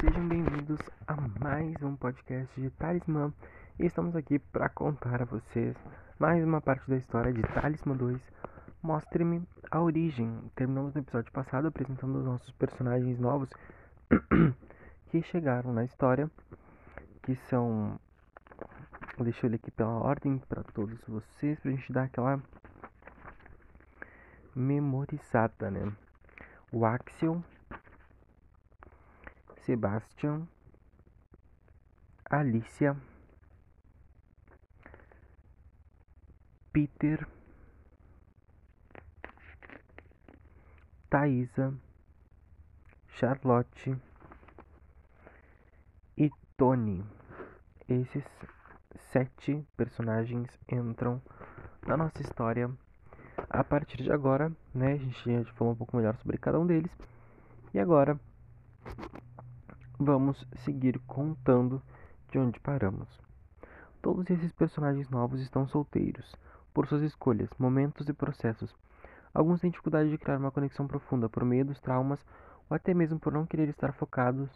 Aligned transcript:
Sejam 0.00 0.28
bem-vindos 0.28 0.78
a 1.08 1.16
mais 1.40 1.74
um 1.82 1.96
podcast 1.96 2.60
de 2.60 2.70
Talismã 2.70 3.32
e 3.80 3.86
estamos 3.86 4.14
aqui 4.14 4.38
para 4.38 4.68
contar 4.68 5.22
a 5.22 5.24
vocês 5.24 5.76
mais 6.20 6.44
uma 6.44 6.60
parte 6.60 6.88
da 6.88 6.96
história 6.96 7.32
de 7.32 7.42
Talismã 7.42 7.96
2. 7.96 8.20
Mostre-me 8.80 9.42
a 9.68 9.80
origem. 9.80 10.38
Terminamos 10.54 10.94
no 10.94 11.00
episódio 11.00 11.32
passado 11.32 11.66
apresentando 11.66 12.16
os 12.16 12.24
nossos 12.24 12.52
personagens 12.52 13.18
novos 13.18 13.50
que 15.10 15.20
chegaram 15.20 15.72
na 15.72 15.84
história, 15.84 16.30
que 17.22 17.34
são. 17.50 17.98
Deixa 19.18 19.46
eu 19.46 19.50
ler 19.50 19.56
aqui 19.56 19.72
pela 19.72 19.98
ordem 19.98 20.38
para 20.48 20.62
todos 20.62 20.96
vocês, 21.08 21.58
para 21.58 21.72
a 21.72 21.74
gente 21.74 21.92
dar 21.92 22.04
aquela 22.04 22.40
memorizada, 24.54 25.72
né? 25.72 25.92
O 26.70 26.86
Axel, 26.86 27.42
Sebastian, 29.68 30.48
Alicia, 32.30 32.96
Peter, 36.72 37.28
Thaisa, 41.10 41.74
Charlotte 43.08 43.94
e 46.16 46.30
Tony. 46.56 47.04
Esses 47.86 48.24
sete 49.12 49.62
personagens 49.76 50.48
entram 50.66 51.20
na 51.86 51.94
nossa 51.94 52.22
história 52.22 52.70
a 53.50 53.62
partir 53.62 54.02
de 54.02 54.10
agora, 54.10 54.50
né? 54.74 54.94
A 54.94 54.96
gente 54.96 55.44
já 55.44 55.52
falou 55.52 55.74
um 55.74 55.76
pouco 55.76 55.94
melhor 55.94 56.16
sobre 56.16 56.38
cada 56.38 56.58
um 56.58 56.66
deles. 56.66 56.90
E 57.74 57.78
agora 57.78 58.18
vamos 59.98 60.46
seguir 60.58 60.98
contando 61.00 61.82
de 62.30 62.38
onde 62.38 62.60
paramos. 62.60 63.08
Todos 64.00 64.30
esses 64.30 64.52
personagens 64.52 65.10
novos 65.10 65.40
estão 65.40 65.66
solteiros, 65.66 66.36
por 66.72 66.86
suas 66.86 67.02
escolhas, 67.02 67.50
momentos 67.58 68.08
e 68.08 68.12
processos. 68.12 68.74
Alguns 69.34 69.60
têm 69.60 69.70
dificuldade 69.70 70.08
de 70.08 70.18
criar 70.18 70.38
uma 70.38 70.52
conexão 70.52 70.86
profunda 70.86 71.28
por 71.28 71.44
meio 71.44 71.64
dos 71.64 71.80
traumas 71.80 72.24
ou 72.70 72.76
até 72.76 72.94
mesmo 72.94 73.18
por 73.18 73.32
não 73.32 73.44
querer 73.44 73.68
estar 73.68 73.92
focados 73.92 74.48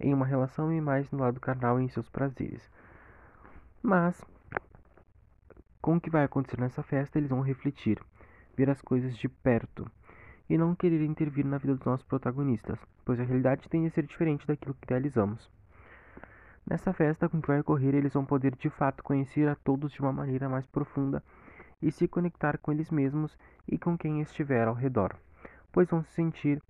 em 0.00 0.12
uma 0.12 0.26
relação 0.26 0.72
e 0.72 0.80
mais 0.80 1.08
no 1.12 1.20
lado 1.20 1.38
carnal 1.38 1.80
e 1.80 1.84
em 1.84 1.88
seus 1.88 2.08
prazeres. 2.08 2.68
Mas, 3.80 4.20
com 5.80 5.96
o 5.96 6.00
que 6.00 6.10
vai 6.10 6.24
acontecer 6.24 6.58
nessa 6.58 6.82
festa, 6.82 7.18
eles 7.18 7.30
vão 7.30 7.40
refletir, 7.40 8.02
ver 8.56 8.68
as 8.68 8.82
coisas 8.82 9.16
de 9.16 9.28
perto 9.28 9.88
e 10.48 10.58
não 10.58 10.74
querer 10.74 11.02
intervir 11.02 11.44
na 11.44 11.58
vida 11.58 11.76
dos 11.76 11.86
nossos 11.86 12.06
protagonistas, 12.06 12.78
pois 13.04 13.20
a 13.20 13.24
realidade 13.24 13.68
tende 13.68 13.88
a 13.88 13.90
ser 13.90 14.06
diferente 14.06 14.46
daquilo 14.46 14.74
que 14.74 14.86
idealizamos. 14.86 15.50
Nessa 16.66 16.92
festa 16.92 17.28
com 17.28 17.42
que 17.42 17.48
vai 17.48 17.60
ocorrer, 17.60 17.94
eles 17.94 18.14
vão 18.14 18.24
poder 18.24 18.56
de 18.56 18.70
fato 18.70 19.04
conhecer 19.04 19.48
a 19.48 19.54
todos 19.54 19.92
de 19.92 20.00
uma 20.00 20.12
maneira 20.12 20.48
mais 20.48 20.66
profunda 20.66 21.22
e 21.82 21.92
se 21.92 22.08
conectar 22.08 22.56
com 22.56 22.72
eles 22.72 22.90
mesmos 22.90 23.36
e 23.68 23.78
com 23.78 23.98
quem 23.98 24.22
estiver 24.22 24.66
ao 24.66 24.74
redor, 24.74 25.14
pois 25.70 25.90
vão 25.90 26.02
se 26.02 26.10
sentir 26.12 26.62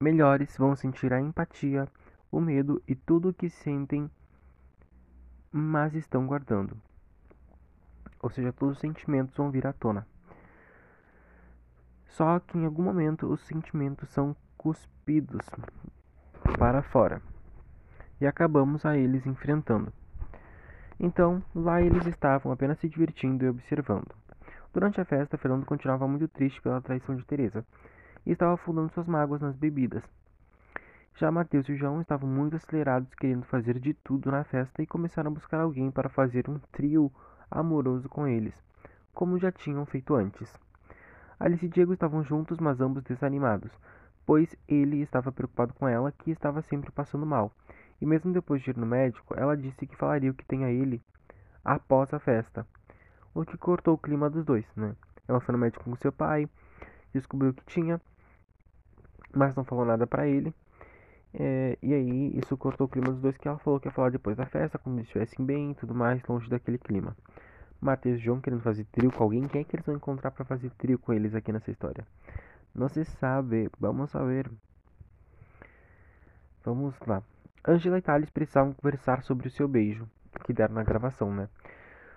melhores, 0.00 0.56
vão 0.56 0.74
sentir 0.74 1.12
a 1.12 1.20
empatia, 1.20 1.86
o 2.32 2.40
medo 2.40 2.82
e 2.88 2.94
tudo 2.94 3.28
o 3.28 3.34
que 3.34 3.50
sentem, 3.50 4.10
mas 5.52 5.94
estão 5.94 6.26
guardando. 6.26 6.76
Ou 8.22 8.30
seja, 8.30 8.52
todos 8.52 8.76
os 8.76 8.80
sentimentos 8.80 9.36
vão 9.36 9.50
vir 9.50 9.66
à 9.66 9.72
tona. 9.74 10.06
Só 12.06 12.40
que 12.40 12.56
em 12.56 12.64
algum 12.64 12.82
momento 12.82 13.26
os 13.26 13.40
sentimentos 13.42 14.08
são 14.08 14.34
cuspidos 14.64 15.44
para 16.58 16.80
fora 16.80 17.20
e 18.18 18.26
acabamos 18.26 18.86
a 18.86 18.96
eles 18.96 19.26
enfrentando. 19.26 19.92
Então, 20.98 21.42
lá 21.54 21.82
eles 21.82 22.06
estavam 22.06 22.50
apenas 22.50 22.78
se 22.78 22.88
divertindo 22.88 23.44
e 23.44 23.48
observando. 23.50 24.14
Durante 24.72 24.98
a 24.98 25.04
festa, 25.04 25.36
Fernando 25.36 25.66
continuava 25.66 26.08
muito 26.08 26.26
triste 26.28 26.62
pela 26.62 26.80
traição 26.80 27.14
de 27.14 27.26
Teresa 27.26 27.62
e 28.24 28.32
estava 28.32 28.54
afundando 28.54 28.90
suas 28.94 29.06
mágoas 29.06 29.42
nas 29.42 29.54
bebidas. 29.54 30.02
Já 31.16 31.30
Mateus 31.30 31.68
e 31.68 31.76
João 31.76 32.00
estavam 32.00 32.26
muito 32.26 32.56
acelerados, 32.56 33.14
querendo 33.16 33.44
fazer 33.44 33.78
de 33.78 33.92
tudo 33.92 34.30
na 34.30 34.44
festa 34.44 34.82
e 34.82 34.86
começaram 34.86 35.30
a 35.30 35.34
buscar 35.34 35.60
alguém 35.60 35.90
para 35.90 36.08
fazer 36.08 36.48
um 36.48 36.58
trio 36.72 37.12
amoroso 37.50 38.08
com 38.08 38.26
eles, 38.26 38.54
como 39.12 39.38
já 39.38 39.52
tinham 39.52 39.84
feito 39.84 40.14
antes. 40.14 40.50
Alice 41.38 41.66
e 41.66 41.68
Diego 41.68 41.92
estavam 41.92 42.24
juntos, 42.24 42.58
mas 42.58 42.80
ambos 42.80 43.02
desanimados, 43.02 43.70
pois 44.26 44.54
ele 44.66 45.02
estava 45.02 45.30
preocupado 45.32 45.74
com 45.74 45.86
ela, 45.86 46.12
que 46.12 46.30
estava 46.30 46.62
sempre 46.62 46.90
passando 46.90 47.26
mal. 47.26 47.52
E 48.00 48.06
mesmo 48.06 48.32
depois 48.32 48.62
de 48.62 48.70
ir 48.70 48.76
no 48.76 48.86
médico, 48.86 49.34
ela 49.36 49.56
disse 49.56 49.86
que 49.86 49.96
falaria 49.96 50.30
o 50.30 50.34
que 50.34 50.44
tem 50.44 50.64
a 50.64 50.70
ele 50.70 51.02
após 51.64 52.12
a 52.12 52.18
festa. 52.18 52.66
O 53.34 53.44
que 53.44 53.56
cortou 53.56 53.94
o 53.94 53.98
clima 53.98 54.30
dos 54.30 54.44
dois, 54.44 54.64
né? 54.76 54.94
Ela 55.26 55.40
foi 55.40 55.52
no 55.52 55.58
médico 55.58 55.84
com 55.84 55.96
seu 55.96 56.12
pai, 56.12 56.48
descobriu 57.12 57.50
o 57.50 57.54
que 57.54 57.64
tinha, 57.64 58.00
mas 59.34 59.54
não 59.54 59.64
falou 59.64 59.84
nada 59.84 60.06
para 60.06 60.26
ele. 60.26 60.54
É, 61.32 61.76
e 61.82 61.92
aí 61.92 62.38
isso 62.38 62.56
cortou 62.56 62.86
o 62.86 62.90
clima 62.90 63.10
dos 63.10 63.20
dois, 63.20 63.36
que 63.36 63.48
ela 63.48 63.58
falou 63.58 63.80
que 63.80 63.88
ia 63.88 63.92
falar 63.92 64.10
depois 64.10 64.36
da 64.36 64.46
festa, 64.46 64.78
quando 64.78 64.96
eles 64.96 65.06
estivessem 65.06 65.44
bem 65.44 65.72
e 65.72 65.74
tudo 65.74 65.94
mais, 65.94 66.22
longe 66.28 66.48
daquele 66.48 66.78
clima. 66.78 67.16
Matheus 67.80 68.18
e 68.18 68.22
João 68.22 68.40
querendo 68.40 68.62
fazer 68.62 68.84
trio 68.84 69.10
com 69.10 69.24
alguém, 69.24 69.48
quem 69.48 69.60
é 69.60 69.64
que 69.64 69.74
eles 69.74 69.84
vão 69.84 69.96
encontrar 69.96 70.30
para 70.30 70.44
fazer 70.44 70.70
trio 70.70 70.98
com 70.98 71.12
eles 71.12 71.34
aqui 71.34 71.52
nessa 71.52 71.70
história? 71.70 72.06
Não 72.74 72.88
se 72.88 73.04
sabe, 73.04 73.70
vamos 73.78 74.10
saber. 74.10 74.50
Vamos 76.64 76.98
lá. 77.06 77.22
Angela 77.64 77.98
e 77.98 78.02
Thales 78.02 78.30
precisavam 78.30 78.72
conversar 78.72 79.22
sobre 79.22 79.46
o 79.46 79.50
seu 79.50 79.68
beijo, 79.68 80.08
que 80.44 80.52
deram 80.52 80.74
na 80.74 80.82
gravação, 80.82 81.32
né? 81.32 81.48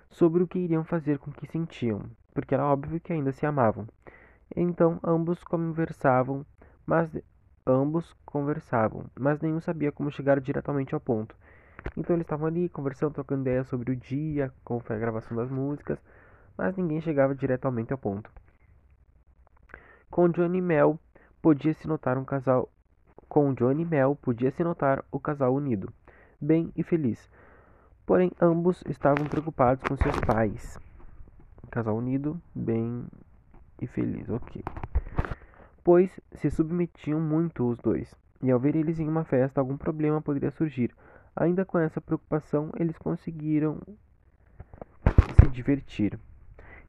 Sobre 0.09 0.41
o 0.41 0.47
que 0.47 0.57
iriam 0.57 0.83
fazer 0.83 1.19
com 1.19 1.29
o 1.29 1.33
que 1.33 1.45
sentiam, 1.45 2.09
porque 2.33 2.55
era 2.55 2.65
óbvio 2.65 2.99
que 2.99 3.13
ainda 3.13 3.31
se 3.31 3.45
amavam. 3.45 3.87
Então 4.55 4.99
ambos 5.03 5.43
conversavam, 5.43 6.43
mas 6.87 7.15
ambos 7.65 8.15
conversavam, 8.25 9.05
mas 9.19 9.39
nenhum 9.39 9.59
sabia 9.59 9.91
como 9.91 10.09
chegar 10.09 10.41
diretamente 10.41 10.95
ao 10.95 10.99
ponto. 10.99 11.35
Então 11.95 12.15
eles 12.15 12.25
estavam 12.25 12.47
ali 12.47 12.67
conversando, 12.67 13.13
trocando 13.13 13.41
ideias 13.41 13.67
sobre 13.67 13.91
o 13.91 13.95
dia, 13.95 14.51
como 14.63 14.79
foi 14.79 14.95
a 14.95 14.99
gravação 14.99 15.37
das 15.37 15.51
músicas, 15.51 15.99
mas 16.57 16.75
ninguém 16.75 16.99
chegava 16.99 17.35
diretamente 17.35 17.93
ao 17.93 17.99
ponto. 17.99 18.31
Com 20.09 20.29
Johnny 20.29 20.61
Mel 20.61 20.99
podia 21.41 21.73
se 21.73 21.87
notar 21.87 22.17
um 22.17 22.25
casal 22.25 22.69
com 23.27 23.53
Johnny 23.53 23.85
Mel 23.85 24.15
podia 24.15 24.51
se 24.51 24.63
notar 24.63 25.03
o 25.11 25.19
casal 25.19 25.53
unido, 25.53 25.91
bem 26.39 26.71
e 26.75 26.81
feliz. 26.81 27.29
Porém, 28.05 28.31
ambos 28.41 28.83
estavam 28.87 29.25
preocupados 29.25 29.83
com 29.83 29.97
seus 29.97 30.15
pais. 30.21 30.79
Casal 31.69 31.97
unido, 31.97 32.41
bem 32.55 33.05
e 33.81 33.85
feliz, 33.85 34.29
ok. 34.29 34.63
Pois 35.83 36.19
se 36.35 36.49
submetiam 36.49 37.19
muito 37.19 37.67
os 37.67 37.77
dois, 37.79 38.15
e 38.41 38.49
ao 38.49 38.59
ver 38.59 38.75
eles 38.75 38.99
em 38.99 39.07
uma 39.07 39.25
festa, 39.25 39.59
algum 39.59 39.77
problema 39.77 40.21
poderia 40.21 40.51
surgir. 40.51 40.95
Ainda 41.35 41.65
com 41.65 41.77
essa 41.77 42.01
preocupação, 42.01 42.71
eles 42.79 42.97
conseguiram 42.97 43.79
se 45.39 45.47
divertir. 45.49 46.17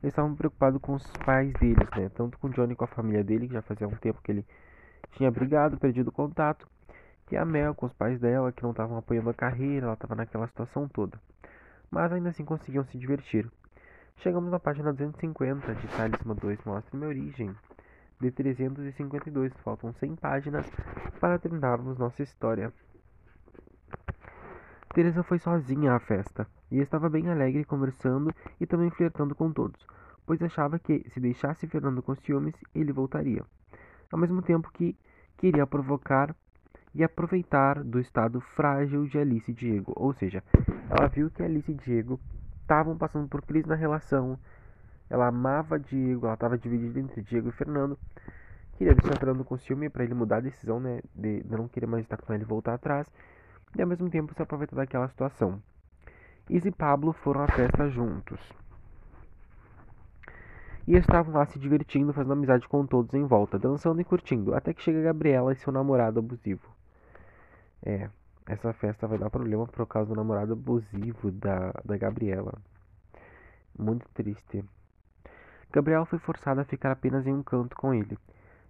Eles 0.00 0.12
estavam 0.12 0.34
preocupados 0.34 0.80
com 0.80 0.94
os 0.94 1.04
pais 1.24 1.52
deles, 1.54 1.88
né? 1.96 2.08
Tanto 2.10 2.38
com 2.38 2.46
o 2.46 2.50
Johnny 2.50 2.76
com 2.76 2.84
a 2.84 2.88
família 2.88 3.24
dele, 3.24 3.48
que 3.48 3.54
já 3.54 3.62
fazia 3.62 3.88
um 3.88 3.96
tempo 3.96 4.22
que 4.22 4.30
ele 4.30 4.46
tinha 5.12 5.30
brigado, 5.30 5.76
perdido 5.76 6.08
o 6.08 6.12
contato, 6.12 6.68
e 7.32 7.36
a 7.36 7.44
Mel 7.44 7.74
com 7.74 7.86
os 7.86 7.92
pais 7.92 8.20
dela, 8.20 8.52
que 8.52 8.62
não 8.62 8.70
estavam 8.70 8.96
apoiando 8.96 9.28
a 9.28 9.34
carreira, 9.34 9.86
ela 9.86 9.94
estava 9.94 10.14
naquela 10.14 10.46
situação 10.46 10.86
toda. 10.88 11.20
Mas 11.90 12.12
ainda 12.12 12.28
assim 12.28 12.44
conseguiam 12.44 12.84
se 12.84 12.96
divertir. 12.96 13.50
Chegamos 14.18 14.50
na 14.50 14.60
página 14.60 14.92
250 14.92 15.74
de 15.74 15.88
Talismã 15.88 16.34
2 16.34 16.64
Mostra 16.64 16.96
Minha 16.96 17.08
Origem, 17.08 17.54
de 18.20 18.30
352. 18.30 19.52
Faltam 19.64 19.92
100 19.92 20.16
páginas 20.16 20.66
para 21.20 21.38
terminarmos 21.38 21.98
nossa 21.98 22.22
história. 22.22 22.72
Teresa 24.94 25.22
foi 25.24 25.38
sozinha 25.38 25.94
à 25.94 25.98
festa 25.98 26.46
e 26.70 26.78
estava 26.78 27.08
bem 27.08 27.28
alegre 27.28 27.64
conversando 27.64 28.34
e 28.60 28.66
também 28.66 28.90
flertando 28.90 29.34
com 29.34 29.52
todos, 29.52 29.86
pois 30.26 30.42
achava 30.42 30.78
que, 30.78 31.04
se 31.10 31.20
deixasse 31.20 31.66
Fernando 31.66 32.02
com 32.02 32.14
ciúmes, 32.14 32.54
ele 32.74 32.92
voltaria. 32.92 33.44
Ao 34.10 34.18
mesmo 34.18 34.42
tempo 34.42 34.70
que 34.72 34.96
queria 35.36 35.66
provocar 35.66 36.34
e 36.94 37.04
aproveitar 37.04 37.82
do 37.84 38.00
estado 38.00 38.40
frágil 38.40 39.06
de 39.06 39.18
Alice 39.18 39.50
e 39.50 39.54
Diego. 39.54 39.92
Ou 39.94 40.12
seja, 40.12 40.42
ela 40.90 41.08
viu 41.08 41.30
que 41.30 41.42
Alice 41.42 41.70
e 41.70 41.74
Diego 41.74 42.18
estavam 42.60 42.96
passando 42.96 43.28
por 43.28 43.42
crise 43.42 43.68
na 43.68 43.74
relação. 43.74 44.38
Ela 45.08 45.28
amava 45.28 45.78
Diego, 45.78 46.26
ela 46.26 46.34
estava 46.34 46.58
dividida 46.58 46.98
entre 46.98 47.22
Diego 47.22 47.48
e 47.48 47.52
Fernando. 47.52 47.98
Queria 48.76 48.94
deixar 48.94 49.18
Fernando 49.18 49.44
com 49.44 49.56
ciúme 49.56 49.88
para 49.88 50.04
ele 50.04 50.14
mudar 50.14 50.36
a 50.36 50.40
decisão, 50.40 50.78
né? 50.78 51.00
De 51.14 51.44
não 51.48 51.68
querer 51.68 51.86
mais 51.86 52.04
estar 52.04 52.16
com 52.16 52.32
ele 52.32 52.44
e 52.44 52.46
voltar 52.46 52.74
atrás. 52.74 53.10
E 53.76 53.82
ao 53.82 53.88
mesmo 53.88 54.08
tempo 54.08 54.34
se 54.34 54.42
aproveitar 54.42 54.76
daquela 54.76 55.08
situação. 55.08 55.60
Isa 56.50 56.68
e 56.68 56.72
Pablo 56.72 57.12
foram 57.12 57.42
à 57.42 57.46
festa 57.46 57.90
juntos. 57.90 58.40
E 60.86 60.96
estavam 60.96 61.34
lá 61.34 61.44
se 61.44 61.58
divertindo, 61.58 62.12
fazendo 62.14 62.32
amizade 62.32 62.66
com 62.66 62.86
todos 62.86 63.12
em 63.12 63.26
volta, 63.26 63.58
dançando 63.58 64.00
e 64.00 64.04
curtindo, 64.04 64.54
até 64.54 64.72
que 64.72 64.82
chega 64.82 65.02
Gabriela 65.02 65.52
e 65.52 65.56
seu 65.56 65.70
namorado 65.70 66.18
abusivo. 66.18 66.66
É, 67.82 68.08
essa 68.46 68.72
festa 68.72 69.06
vai 69.06 69.18
dar 69.18 69.28
problema 69.28 69.66
por 69.66 69.86
causa 69.86 70.08
do 70.08 70.16
namorado 70.16 70.54
abusivo 70.54 71.30
da, 71.30 71.74
da 71.84 71.98
Gabriela. 71.98 72.54
Muito 73.78 74.08
triste. 74.14 74.64
Gabriel 75.70 76.06
foi 76.06 76.18
forçada 76.18 76.62
a 76.62 76.64
ficar 76.64 76.92
apenas 76.92 77.26
em 77.26 77.34
um 77.34 77.42
canto 77.42 77.76
com 77.76 77.92
ele, 77.92 78.16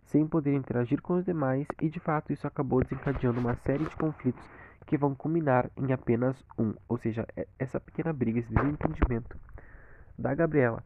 sem 0.03 0.27
poder 0.27 0.53
interagir 0.55 1.01
com 1.01 1.15
os 1.15 1.25
demais, 1.25 1.69
e 1.81 1.89
de 1.89 2.01
fato 2.01 2.33
isso 2.33 2.45
acabou 2.45 2.83
desencadeando 2.83 3.39
uma 3.39 3.55
série 3.55 3.85
de 3.85 3.95
conflitos 3.95 4.45
que 4.89 4.97
vão 4.97 5.15
culminar 5.15 5.71
em 5.77 5.93
apenas 5.93 6.43
um, 6.59 6.73
ou 6.89 6.97
seja, 6.97 7.27
essa 7.59 7.79
pequena 7.79 8.11
briga, 8.11 8.41
esse 8.41 8.51
desentendimento 8.51 9.37
da 10.19 10.35
Gabriela 10.35 10.83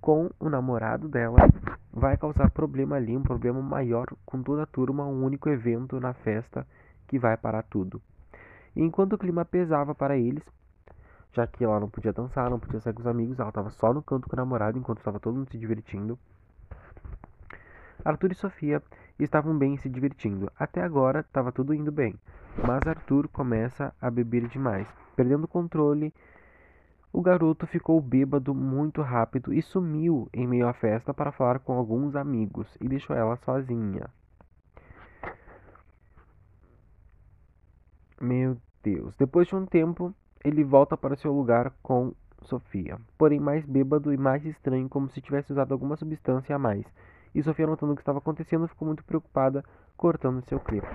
com 0.00 0.28
o 0.40 0.50
namorado 0.50 1.08
dela 1.08 1.38
vai 1.92 2.16
causar 2.16 2.50
problema 2.50 2.96
ali, 2.96 3.16
um 3.16 3.22
problema 3.22 3.62
maior 3.62 4.08
com 4.26 4.42
toda 4.42 4.64
a 4.64 4.66
turma, 4.66 5.06
um 5.06 5.24
único 5.24 5.48
evento 5.48 6.00
na 6.00 6.12
festa 6.12 6.66
que 7.06 7.16
vai 7.16 7.36
parar 7.36 7.62
tudo. 7.62 8.02
E 8.74 8.82
enquanto 8.82 9.12
o 9.12 9.18
clima 9.18 9.44
pesava 9.44 9.94
para 9.94 10.16
eles, 10.16 10.42
já 11.32 11.46
que 11.46 11.62
ela 11.62 11.78
não 11.78 11.88
podia 11.88 12.12
dançar, 12.12 12.50
não 12.50 12.58
podia 12.58 12.80
sair 12.80 12.92
com 12.92 13.02
os 13.02 13.06
amigos, 13.06 13.38
ela 13.38 13.50
estava 13.50 13.70
só 13.70 13.94
no 13.94 14.02
canto 14.02 14.28
com 14.28 14.34
o 14.34 14.36
namorado 14.36 14.76
enquanto 14.76 14.98
estava 14.98 15.20
todo 15.20 15.36
mundo 15.36 15.50
se 15.52 15.58
divertindo. 15.58 16.18
Arthur 18.04 18.32
e 18.32 18.34
Sofia 18.34 18.82
estavam 19.16 19.56
bem 19.56 19.76
se 19.76 19.88
divertindo. 19.88 20.50
Até 20.58 20.82
agora 20.82 21.20
estava 21.20 21.52
tudo 21.52 21.72
indo 21.72 21.92
bem, 21.92 22.18
mas 22.66 22.86
Arthur 22.86 23.28
começa 23.28 23.94
a 24.00 24.10
beber 24.10 24.48
demais, 24.48 24.86
perdendo 25.16 25.44
o 25.44 25.48
controle 25.48 26.12
o 27.14 27.22
garoto 27.22 27.64
ficou 27.68 28.00
bêbado 28.00 28.52
muito 28.52 29.00
rápido 29.00 29.54
e 29.54 29.62
sumiu 29.62 30.28
em 30.34 30.48
meio 30.48 30.66
à 30.66 30.72
festa 30.72 31.14
para 31.14 31.30
falar 31.30 31.60
com 31.60 31.74
alguns 31.74 32.16
amigos 32.16 32.66
e 32.80 32.88
deixou 32.88 33.14
ela 33.14 33.36
sozinha. 33.36 34.10
Meu 38.20 38.56
Deus. 38.82 39.16
Depois 39.16 39.46
de 39.46 39.54
um 39.54 39.64
tempo, 39.64 40.12
ele 40.44 40.64
volta 40.64 40.96
para 40.96 41.14
seu 41.14 41.32
lugar 41.32 41.72
com 41.80 42.12
Sofia, 42.42 42.98
porém 43.16 43.38
mais 43.38 43.64
bêbado 43.64 44.12
e 44.12 44.16
mais 44.16 44.44
estranho, 44.44 44.88
como 44.88 45.08
se 45.08 45.20
tivesse 45.20 45.52
usado 45.52 45.70
alguma 45.70 45.96
substância 45.96 46.56
a 46.56 46.58
mais. 46.58 46.84
E 47.32 47.40
Sofia, 47.44 47.68
notando 47.68 47.92
o 47.92 47.94
que 47.94 48.02
estava 48.02 48.18
acontecendo, 48.18 48.66
ficou 48.66 48.86
muito 48.86 49.04
preocupada, 49.04 49.64
cortando 49.96 50.44
seu 50.48 50.58
clipe. 50.58 50.88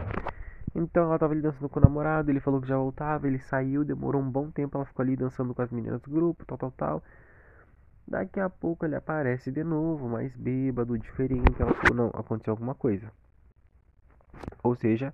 Então 0.75 1.05
ela 1.05 1.17
tava 1.19 1.33
ali 1.33 1.41
dançando 1.41 1.67
com 1.67 1.79
o 1.79 1.83
namorado, 1.83 2.29
ele 2.29 2.39
falou 2.39 2.61
que 2.61 2.67
já 2.67 2.77
voltava, 2.77 3.27
ele 3.27 3.39
saiu, 3.39 3.83
demorou 3.83 4.21
um 4.21 4.29
bom 4.29 4.51
tempo, 4.51 4.77
ela 4.77 4.85
ficou 4.85 5.03
ali 5.03 5.15
dançando 5.15 5.53
com 5.53 5.61
as 5.61 5.71
meninas 5.71 6.01
do 6.01 6.11
grupo, 6.11 6.45
tal, 6.45 6.57
tal, 6.57 6.71
tal. 6.71 7.03
Daqui 8.07 8.39
a 8.39 8.49
pouco 8.49 8.85
ele 8.85 8.95
aparece 8.95 9.51
de 9.51 9.63
novo, 9.63 10.09
mais 10.09 10.35
bêbado, 10.35 10.97
diferente. 10.97 11.61
Ela 11.61 11.73
falou, 11.73 11.95
não, 11.95 12.19
aconteceu 12.19 12.51
alguma 12.51 12.73
coisa. 12.73 13.11
Ou 14.63 14.75
seja, 14.75 15.13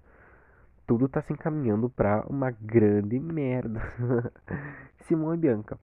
tudo 0.87 1.09
tá 1.09 1.21
se 1.21 1.33
encaminhando 1.33 1.89
para 1.89 2.25
uma 2.27 2.51
grande 2.51 3.19
merda. 3.19 3.81
Simão 5.07 5.33
e 5.33 5.37
Bianca. 5.37 5.77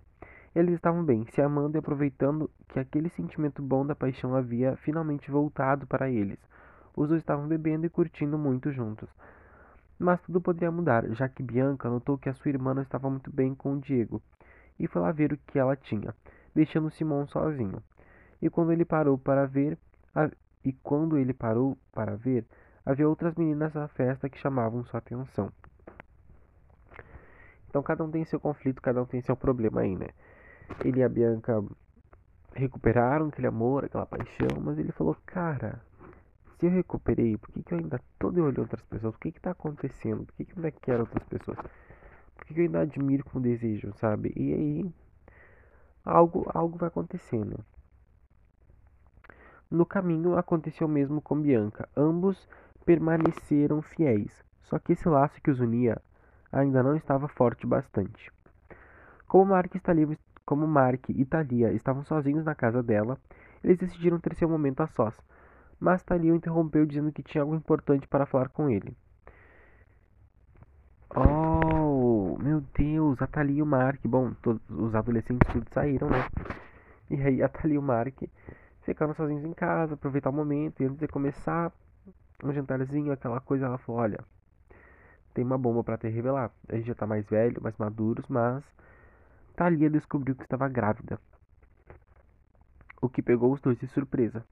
Eles 0.55 0.75
estavam 0.75 1.05
bem, 1.05 1.27
se 1.33 1.41
amando 1.41 1.77
e 1.77 1.81
aproveitando 1.81 2.51
que 2.69 2.79
aquele 2.79 3.09
sentimento 3.11 3.63
bom 3.63 3.87
da 3.87 3.95
paixão 3.95 4.35
havia 4.35 4.77
finalmente 4.77 5.31
voltado 5.31 5.87
para 5.87 6.11
eles. 6.11 6.39
Os 6.95 7.09
dois 7.09 7.23
estavam 7.23 7.49
bebendo 7.49 7.87
e 7.87 7.91
curtindo 7.91 8.39
muito 8.39 8.71
juntos. 8.71 9.09
Mas 10.03 10.21
tudo 10.23 10.41
poderia 10.41 10.73
mudar, 10.73 11.09
já 11.15 11.29
que 11.29 11.45
Bianca 11.45 11.89
notou 11.89 12.19
que 12.19 12.29
a 12.29 12.35
sua 12.35 12.49
irmã 12.49 12.75
não 12.75 12.83
estava 12.83 13.09
muito 13.09 13.31
bem 13.31 13.55
com 13.55 13.75
o 13.75 13.81
Diego 13.81 14.21
e 14.77 14.89
foi 14.89 15.01
lá 15.01 15.13
ver 15.13 15.33
o 15.33 15.39
que 15.39 15.61
ela 15.61 15.77
tinha, 15.77 16.13
deixando 16.53 16.91
Simão 16.91 17.25
sozinho. 17.29 17.81
E 18.41 18.51
quando 18.51 18.73
ele 18.73 18.85
parou 18.85 19.17
para 19.17 19.47
ver, 19.47 19.79
a... 20.13 20.29
e 20.65 20.73
quando 20.73 21.17
ele 21.17 21.33
parou 21.33 21.79
para 21.93 22.17
ver, 22.17 22.45
havia 22.85 23.09
outras 23.09 23.37
meninas 23.37 23.75
na 23.75 23.87
festa 23.87 24.29
que 24.29 24.39
chamavam 24.39 24.85
sua 24.87 24.99
atenção. 24.99 25.53
Então 27.69 27.81
cada 27.81 28.03
um 28.03 28.11
tem 28.11 28.25
seu 28.25 28.41
conflito, 28.41 28.83
cada 28.83 29.01
um 29.01 29.07
tem 29.07 29.21
seu 29.23 29.37
problema 29.37 29.83
aí, 29.83 29.95
né? 29.95 30.09
Ele 30.85 30.99
e 30.99 31.05
a 31.05 31.09
Bianca 31.09 31.63
recuperaram 32.53 33.29
aquele 33.29 33.47
amor, 33.47 33.85
aquela 33.85 34.05
paixão, 34.05 34.61
mas 34.61 34.81
ele 34.81 34.91
falou, 34.91 35.17
cara, 35.25 35.81
se 36.63 36.67
eu 36.67 36.71
recuperei, 36.71 37.37
por 37.37 37.51
que, 37.51 37.61
que 37.61 37.75
eu 37.75 37.79
ainda 37.79 38.01
tô 38.21 38.31
de 38.31 38.41
olho 38.41 38.61
outras 38.61 38.85
pessoas? 38.85 39.17
O 39.17 39.19
que 39.19 39.33
que 39.33 39.41
tá 39.41 39.51
acontecendo? 39.51 40.25
Por 40.25 40.37
que, 40.37 40.45
que 40.45 40.53
eu 40.53 40.57
ainda 40.59 40.71
quero 40.71 41.01
outras 41.01 41.25
pessoas? 41.25 41.59
Por 42.37 42.47
que, 42.47 42.55
que 42.55 42.61
eu 42.61 42.65
ainda 42.67 42.83
admiro 42.83 43.25
com 43.25 43.41
desejo, 43.41 43.93
sabe? 43.95 44.33
E 44.37 44.55
aí, 44.55 44.95
algo, 46.05 46.49
algo 46.55 46.79
vai 46.79 46.87
acontecendo. 46.87 47.59
No 49.69 49.85
caminho 49.85 50.39
aconteceu 50.39 50.87
o 50.87 50.91
mesmo 50.91 51.21
com 51.21 51.41
Bianca. 51.41 51.89
Ambos 51.97 52.49
permaneceram 52.85 53.83
fiéis, 53.83 54.45
só 54.63 54.79
que 54.79 54.93
esse 54.93 55.09
laço 55.09 55.43
que 55.43 55.51
os 55.51 55.59
unia 55.59 56.01
ainda 56.53 56.81
não 56.81 56.95
estava 56.95 57.27
forte 57.27 57.67
bastante. 57.67 58.31
Como 59.27 59.47
Mark, 59.47 59.75
Thalia, 59.83 60.17
como 60.47 60.65
Mark 60.69 61.09
e 61.09 61.25
Thalia 61.25 61.73
estavam 61.73 62.05
sozinhos 62.05 62.45
na 62.45 62.55
casa 62.55 62.85
dela, 62.85 63.19
eles 63.65 63.79
decidiram 63.79 64.21
ter 64.21 64.37
seu 64.37 64.49
momento 64.49 64.81
a 64.81 64.87
sós 64.87 65.13
mas 65.83 66.01
Thalia 66.05 66.33
o 66.33 66.37
interrompeu 66.37 66.87
dizendo 66.87 67.11
que 67.11 67.25
tinha 67.25 67.43
algo 67.43 67.57
importante 67.57 68.07
para 68.07 68.25
falar 68.25 68.49
com 68.51 68.71
ele. 68.71 68.97
Oh, 71.11 72.39
meu 72.41 72.61
Deus, 72.73 73.21
a 73.21 73.27
Thalia 73.27 73.59
e 73.59 73.63
o 73.63 73.67
Mark. 73.67 74.01
Bom, 74.05 74.33
todos 74.35 74.63
os 74.71 74.95
adolescentes 74.95 75.53
tudo 75.53 75.67
saíram, 75.75 76.09
né? 76.09 76.25
E 77.11 77.21
aí 77.21 77.43
a 77.43 77.49
Thalia 77.49 77.75
e 77.75 77.79
o 77.79 77.83
Mark 77.83 78.17
ficaram 78.83 79.13
sozinhos 79.13 79.45
em 79.45 79.53
casa, 79.53 79.95
aproveitar 79.95 80.31
o 80.31 80.33
momento. 80.33 80.85
E 80.85 80.87
antes 80.87 80.99
de 80.99 81.09
começar 81.09 81.73
um 82.45 82.53
jantarzinho, 82.53 83.11
aquela 83.11 83.41
coisa, 83.41 83.67
ela 83.67 83.79
falou: 83.79 84.03
Olha, 84.03 84.21
tem 85.35 85.45
uma 85.45 85.59
bomba 85.59 85.83
para 85.83 85.99
te 85.99 86.09
revelar. 86.09 86.53
A 86.69 86.77
gente 86.77 86.87
já 86.87 86.95
tá 86.95 87.09
mais 87.09 87.27
velho, 87.27 87.61
mais 87.61 87.77
maduros, 87.77 88.29
mas 88.29 88.63
Thalia 89.57 89.91
descobriu 89.91 90.37
que 90.37 90.45
estava 90.45 90.69
grávida. 90.69 91.19
O 93.01 93.09
que 93.09 93.21
pegou 93.21 93.53
os 93.53 93.61
dois 93.61 93.77
de 93.81 93.89
surpresa 93.89 94.45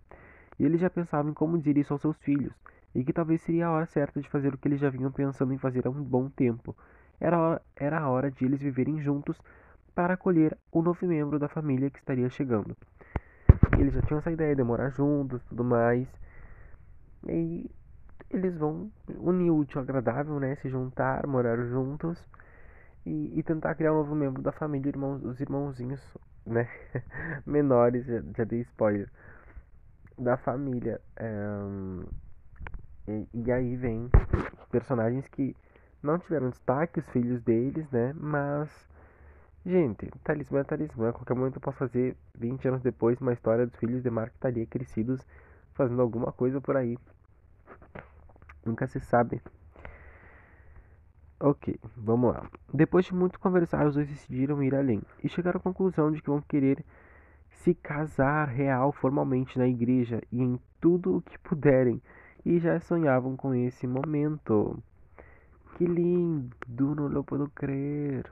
e 0.60 0.64
eles 0.66 0.78
já 0.78 0.90
pensavam 0.90 1.30
em 1.30 1.34
como 1.34 1.56
dizer 1.56 1.78
isso 1.78 1.94
aos 1.94 2.02
seus 2.02 2.18
filhos, 2.18 2.52
e 2.94 3.02
que 3.02 3.14
talvez 3.14 3.40
seria 3.40 3.66
a 3.66 3.70
hora 3.70 3.86
certa 3.86 4.20
de 4.20 4.28
fazer 4.28 4.52
o 4.52 4.58
que 4.58 4.68
eles 4.68 4.78
já 4.78 4.90
vinham 4.90 5.10
pensando 5.10 5.54
em 5.54 5.58
fazer 5.58 5.86
há 5.86 5.90
um 5.90 6.02
bom 6.04 6.28
tempo. 6.28 6.76
Era 7.18 7.38
a 7.38 7.40
hora, 7.40 7.62
era 7.74 7.98
a 7.98 8.10
hora 8.10 8.30
de 8.30 8.44
eles 8.44 8.60
viverem 8.60 9.00
juntos 9.00 9.40
para 9.94 10.14
acolher 10.14 10.54
o 10.70 10.82
novo 10.82 11.06
membro 11.06 11.38
da 11.38 11.48
família 11.48 11.88
que 11.88 11.98
estaria 11.98 12.28
chegando. 12.28 12.76
Eles 13.78 13.94
já 13.94 14.02
tinham 14.02 14.18
essa 14.18 14.30
ideia 14.30 14.54
de 14.54 14.62
morar 14.62 14.90
juntos, 14.90 15.42
tudo 15.44 15.64
mais. 15.64 16.06
E 17.26 17.70
eles 18.28 18.54
vão 18.58 18.90
unir 19.16 19.50
o 19.50 19.56
útil 19.56 19.78
ao 19.78 19.84
agradável, 19.84 20.38
né? 20.38 20.56
Se 20.56 20.68
juntar, 20.68 21.26
morar 21.26 21.56
juntos 21.56 22.22
e, 23.06 23.38
e, 23.38 23.42
tentar 23.42 23.74
criar 23.76 23.92
um 23.92 23.96
novo 23.96 24.14
membro 24.14 24.42
da 24.42 24.52
família, 24.52 24.90
irmãos, 24.90 25.24
os 25.24 25.40
irmãozinhos, 25.40 26.02
né? 26.44 26.68
Menores, 27.46 28.04
já, 28.04 28.22
já 28.36 28.44
dei 28.44 28.60
spoiler 28.60 29.08
da 30.20 30.36
família. 30.36 31.00
É, 31.16 31.26
e, 33.08 33.28
e, 33.34 33.52
aí 33.52 33.76
vem 33.76 34.08
personagens 34.70 35.26
que 35.28 35.56
não 36.02 36.18
tiveram 36.18 36.50
destaque, 36.50 37.00
os 37.00 37.08
filhos 37.08 37.42
deles, 37.42 37.90
né? 37.90 38.12
Mas, 38.14 38.70
gente, 39.64 40.08
talismã 40.22 40.60
é 40.60 40.64
talismã. 40.64 41.08
A 41.10 41.12
qualquer 41.12 41.34
momento 41.34 41.56
eu 41.56 41.60
posso 41.60 41.78
fazer, 41.78 42.16
20 42.38 42.68
anos 42.68 42.82
depois, 42.82 43.20
uma 43.20 43.32
história 43.32 43.66
dos 43.66 43.76
filhos 43.76 44.02
de 44.02 44.10
Mark 44.10 44.32
Talia 44.38 44.66
crescidos 44.66 45.26
fazendo 45.74 46.00
alguma 46.02 46.32
coisa 46.32 46.60
por 46.60 46.76
aí. 46.76 46.98
Nunca 48.64 48.86
se 48.86 49.00
sabe. 49.00 49.40
Ok, 51.42 51.80
vamos 51.96 52.34
lá. 52.34 52.46
Depois 52.72 53.06
de 53.06 53.14
muito 53.14 53.40
conversar, 53.40 53.86
os 53.86 53.94
dois 53.94 54.06
decidiram 54.06 54.62
ir 54.62 54.74
além 54.74 55.00
e 55.24 55.28
chegaram 55.28 55.58
à 55.58 55.62
conclusão 55.62 56.12
de 56.12 56.20
que 56.20 56.28
vão 56.28 56.42
querer 56.42 56.84
se 57.62 57.74
casar 57.74 58.48
real 58.48 58.92
formalmente 58.92 59.58
na 59.58 59.66
igreja 59.66 60.22
e 60.32 60.42
em 60.42 60.58
tudo 60.80 61.16
o 61.16 61.22
que 61.22 61.38
puderem, 61.38 62.00
e 62.44 62.58
já 62.58 62.80
sonhavam 62.80 63.36
com 63.36 63.54
esse 63.54 63.86
momento. 63.86 64.82
Que 65.76 65.84
lindo, 65.84 66.94
não 66.94 67.12
eu 67.12 67.24
puedo 67.24 67.48
crer. 67.50 68.30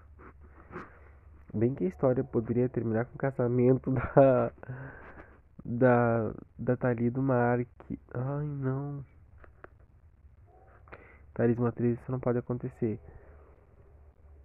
Bem 1.52 1.74
que 1.74 1.84
a 1.84 1.88
história 1.88 2.24
poderia 2.24 2.68
terminar 2.68 3.06
com 3.06 3.14
o 3.14 3.18
casamento 3.18 3.90
da 4.14 4.52
da 5.64 6.32
da 6.58 6.76
Thalia 6.76 7.10
do 7.10 7.22
Mark. 7.22 7.68
Ai, 8.14 8.46
não. 8.46 9.04
Talismã 11.34 11.70
13, 11.70 12.00
isso 12.00 12.10
não 12.10 12.18
pode 12.18 12.38
acontecer. 12.38 12.98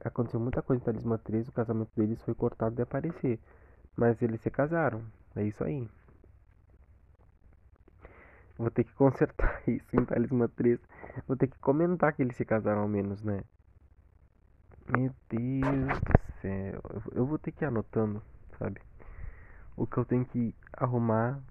Aconteceu 0.04 0.40
muita 0.40 0.62
coisa 0.62 0.82
em 0.82 0.86
Talismã 0.86 1.18
13, 1.18 1.50
o 1.50 1.54
casamento 1.54 1.90
deles 1.96 2.22
foi 2.22 2.36
cortado 2.36 2.75
de 2.75 2.82
aparecer. 2.82 3.40
Mas 3.95 4.21
eles 4.21 4.41
se 4.41 4.50
casaram. 4.50 5.03
É 5.35 5.43
isso 5.43 5.63
aí. 5.63 5.89
Vou 8.57 8.69
ter 8.69 8.83
que 8.83 8.93
consertar 8.93 9.62
isso 9.67 9.95
em 9.95 10.05
Talismã 10.05 10.47
3. 10.47 10.79
Vou 11.27 11.35
ter 11.35 11.47
que 11.47 11.57
comentar 11.59 12.13
que 12.13 12.21
eles 12.21 12.35
se 12.35 12.45
casaram 12.45 12.81
ao 12.81 12.88
menos, 12.88 13.21
né? 13.23 13.43
Meu 14.88 15.13
Deus 15.29 16.00
do 16.01 16.19
céu. 16.41 16.81
Eu 17.13 17.25
vou 17.25 17.39
ter 17.39 17.51
que 17.51 17.63
ir 17.63 17.67
anotando, 17.67 18.21
sabe? 18.59 18.81
O 19.75 19.88
que 19.88 19.97
eu 19.97 20.05
tenho 20.05 20.25
que 20.25 20.53
arrumar 20.73 21.41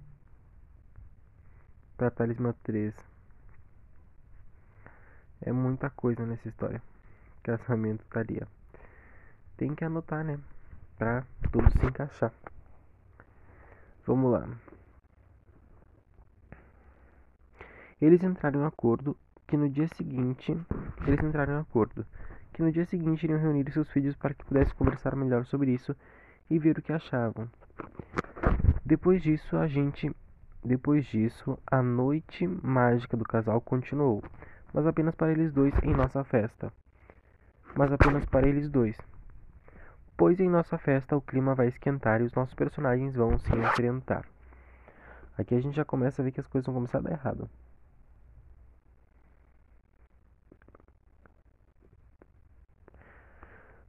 pra 1.96 2.11
Talismã 2.11 2.54
3. 2.62 2.94
É 5.40 5.50
muita 5.52 5.90
coisa 5.90 6.25
nessa 6.25 6.49
história. 6.49 6.82
Casamento 7.42 8.02
estaria. 8.02 8.46
Tem 9.56 9.75
que 9.75 9.84
anotar, 9.84 10.25
né? 10.25 10.38
Pra 11.02 11.26
tudo 11.50 11.68
se 11.68 11.85
encaixar. 11.85 12.32
Vamos 14.06 14.30
lá. 14.30 14.49
Eles 18.00 18.23
entraram 18.23 18.61
em 18.61 18.66
acordo 18.66 19.16
que 19.49 19.56
no 19.56 19.68
dia 19.68 19.88
seguinte, 19.97 20.56
eles 21.04 21.21
entraram 21.25 21.54
em 21.54 21.61
acordo 21.61 22.06
que 22.52 22.62
no 22.62 22.71
dia 22.71 22.87
seguinte 22.87 23.25
iriam 23.25 23.40
reunir 23.40 23.68
seus 23.73 23.90
filhos 23.90 24.14
para 24.14 24.32
que 24.32 24.44
pudessem 24.44 24.76
conversar 24.76 25.16
melhor 25.16 25.44
sobre 25.44 25.73
isso 25.73 25.92
e 26.49 26.56
ver 26.56 26.78
o 26.78 26.82
que 26.82 26.92
achavam. 26.92 27.50
Depois 28.85 29.21
disso, 29.25 29.56
a 29.56 29.66
gente, 29.66 30.09
depois 30.64 31.04
disso, 31.06 31.59
a 31.66 31.82
noite 31.82 32.47
mágica 32.47 33.16
do 33.16 33.25
casal 33.25 33.61
continuou, 33.61 34.23
mas 34.73 34.87
apenas 34.87 35.16
para 35.16 35.32
eles 35.32 35.52
dois 35.52 35.75
em 35.82 35.92
nossa 35.92 36.23
festa. 36.23 36.73
Mas 37.75 37.90
apenas 37.90 38.25
para 38.25 38.49
eles 38.49 38.71
dois. 38.71 38.97
Pois 40.23 40.38
em 40.38 40.49
nossa 40.49 40.79
festa 40.79 41.17
o 41.17 41.21
clima 41.21 41.52
vai 41.52 41.67
esquentar 41.67 42.21
e 42.21 42.25
os 42.25 42.33
nossos 42.33 42.55
personagens 42.55 43.12
vão 43.12 43.41
se 43.41 43.52
enfrentar. 43.57 44.25
Aqui 45.37 45.52
a 45.52 45.61
gente 45.61 45.75
já 45.75 45.85
começa 45.85 46.23
a 46.23 46.25
ver 46.25 46.31
que 46.31 46.38
as 46.38 46.47
coisas 46.47 46.64
vão 46.67 46.76
começar 46.76 46.99
a 46.99 47.00
dar 47.00 47.11
errado. 47.11 47.50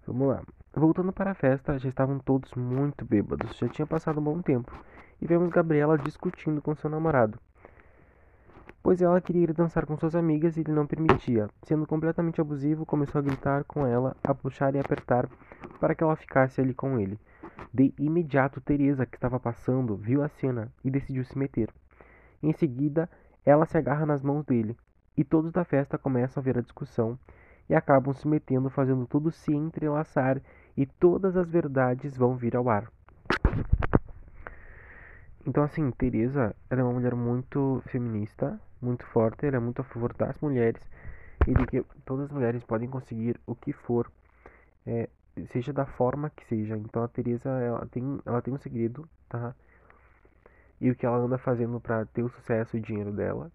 Vamos 0.08 0.28
lá. 0.28 0.42
Voltando 0.74 1.14
para 1.14 1.30
a 1.30 1.36
festa, 1.36 1.78
já 1.78 1.88
estavam 1.88 2.18
todos 2.18 2.52
muito 2.56 3.06
bêbados, 3.06 3.56
já 3.56 3.70
tinha 3.70 3.86
passado 3.86 4.20
um 4.20 4.24
bom 4.24 4.42
tempo, 4.42 4.76
e 5.22 5.28
vemos 5.28 5.52
Gabriela 5.52 6.00
discutindo 6.00 6.64
com 6.64 6.74
seu 6.74 6.90
namorado. 6.90 7.40
Pois 8.84 9.02
ela 9.02 9.22
queria 9.22 9.44
ir 9.44 9.54
dançar 9.54 9.86
com 9.86 9.96
suas 9.96 10.14
amigas 10.14 10.58
e 10.58 10.60
ele 10.60 10.74
não 10.74 10.86
permitia. 10.86 11.50
Sendo 11.64 11.88
completamente 11.88 12.42
abusivo, 12.42 12.86
começou 12.86 13.20
a 13.20 13.22
gritar 13.22 13.64
com 13.64 13.88
ela, 13.88 14.14
a 14.22 14.36
puxar 14.36 14.76
e 14.76 14.80
apertar 14.80 15.30
para 15.80 15.96
que 15.96 16.04
ela 16.04 16.18
ficasse 16.18 16.60
ali 16.60 16.74
com 16.74 17.00
ele. 17.00 17.18
De 17.74 17.94
imediato, 17.98 18.60
Teresa, 18.60 19.06
que 19.06 19.16
estava 19.16 19.40
passando, 19.40 19.96
viu 19.96 20.22
a 20.22 20.28
cena 20.28 20.70
e 20.84 20.92
decidiu 20.92 21.24
se 21.24 21.38
meter. 21.38 21.70
Em 22.44 22.52
seguida, 22.52 23.10
ela 23.46 23.66
se 23.66 23.78
agarra 23.78 24.06
nas 24.06 24.22
mãos 24.22 24.44
dele, 24.44 24.76
e 25.16 25.24
todos 25.24 25.54
da 25.54 25.64
festa 25.64 25.98
começam 25.98 26.42
a 26.42 26.44
ver 26.44 26.58
a 26.58 26.62
discussão 26.62 27.18
e 27.70 27.76
acabam 27.76 28.14
se 28.14 28.28
metendo, 28.28 28.70
fazendo 28.70 29.06
tudo 29.08 29.32
se 29.32 29.54
entrelaçar 29.54 30.42
e 30.76 30.86
todas 30.86 31.38
as 31.38 31.50
verdades 31.50 32.18
vão 32.18 32.36
vir 32.36 32.58
ao 32.58 32.70
ar. 32.70 32.92
Então, 35.46 35.64
assim, 35.64 35.90
Teresa, 35.92 36.56
ela 36.70 36.82
é 36.82 36.84
uma 36.84 36.94
mulher 36.94 37.16
muito 37.16 37.82
feminista, 37.88 38.60
muito 38.84 39.06
forte, 39.08 39.46
ela 39.46 39.58
é 39.58 39.60
muito 39.60 39.82
a 39.82 39.84
favor 39.86 40.14
das 40.14 40.38
mulheres 40.40 40.82
e 41.48 41.54
de 41.54 41.66
que 41.66 41.84
todas 42.06 42.26
as 42.26 42.32
mulheres 42.32 42.64
podem 42.64 42.90
conseguir 42.90 43.40
o 43.46 43.56
que 43.56 43.74
for, 43.74 44.12
é, 44.86 45.10
seja 45.48 45.74
da 45.74 45.86
forma 45.86 46.30
que 46.30 46.46
seja. 46.46 46.78
Então, 46.78 47.04
a 47.04 47.08
Teresa, 47.08 47.50
ela 47.50 47.86
tem, 47.88 48.20
ela 48.26 48.42
tem 48.42 48.54
um 48.54 48.58
segredo, 48.58 49.08
tá? 49.28 49.56
E 50.80 50.92
o 50.92 50.96
que 50.96 51.06
ela 51.06 51.18
anda 51.18 51.38
fazendo 51.38 51.80
para 51.80 52.06
ter 52.06 52.24
o 52.24 52.30
sucesso 52.30 52.78
e 52.78 52.80
o 52.80 52.84
dinheiro 52.84 53.12
dela. 53.12 53.52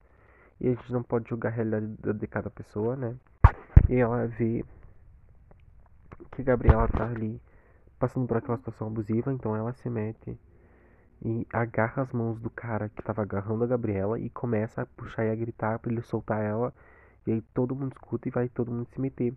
E 0.60 0.68
a 0.68 0.70
gente 0.70 0.92
não 0.92 1.02
pode 1.02 1.28
julgar 1.28 1.52
a 1.52 1.54
realidade 1.54 2.18
de 2.18 2.26
cada 2.26 2.50
pessoa, 2.50 2.96
né? 2.96 3.14
E 3.88 3.96
ela 3.96 4.26
vê 4.26 4.64
que 6.32 6.42
Gabriela 6.42 6.88
tá 6.88 7.04
ali 7.04 7.40
passando 7.98 8.26
por 8.26 8.36
aquela 8.36 8.58
situação 8.58 8.88
abusiva, 8.88 9.32
então 9.32 9.56
ela 9.56 9.72
se 9.72 9.88
mete 9.88 10.38
e 11.22 11.46
agarra 11.52 12.02
as 12.02 12.12
mãos 12.12 12.40
do 12.40 12.50
cara 12.50 12.88
que 12.88 13.02
tava 13.02 13.22
agarrando 13.22 13.64
a 13.64 13.66
Gabriela 13.66 14.18
e 14.18 14.30
começa 14.30 14.82
a 14.82 14.86
puxar 14.86 15.24
e 15.24 15.30
a 15.30 15.34
gritar 15.34 15.78
para 15.78 15.92
ele 15.92 16.02
soltar 16.02 16.42
ela. 16.42 16.72
E 17.26 17.32
aí 17.32 17.42
todo 17.54 17.74
mundo 17.74 17.92
escuta 17.92 18.28
e 18.28 18.30
vai 18.30 18.48
todo 18.48 18.70
mundo 18.70 18.88
se 18.92 19.00
meter. 19.00 19.34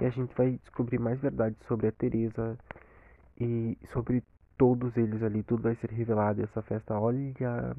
E 0.00 0.04
a 0.04 0.10
gente 0.10 0.34
vai 0.36 0.58
descobrir 0.62 0.98
mais 0.98 1.20
verdades 1.20 1.58
sobre 1.66 1.88
a 1.88 1.92
Teresa 1.92 2.58
e 3.40 3.78
sobre 3.92 4.22
todos 4.56 4.96
eles 4.96 5.22
ali, 5.22 5.42
tudo 5.42 5.62
vai 5.62 5.74
ser 5.76 5.90
revelado. 5.90 6.42
Essa 6.42 6.62
festa, 6.62 6.98
olha, 6.98 7.76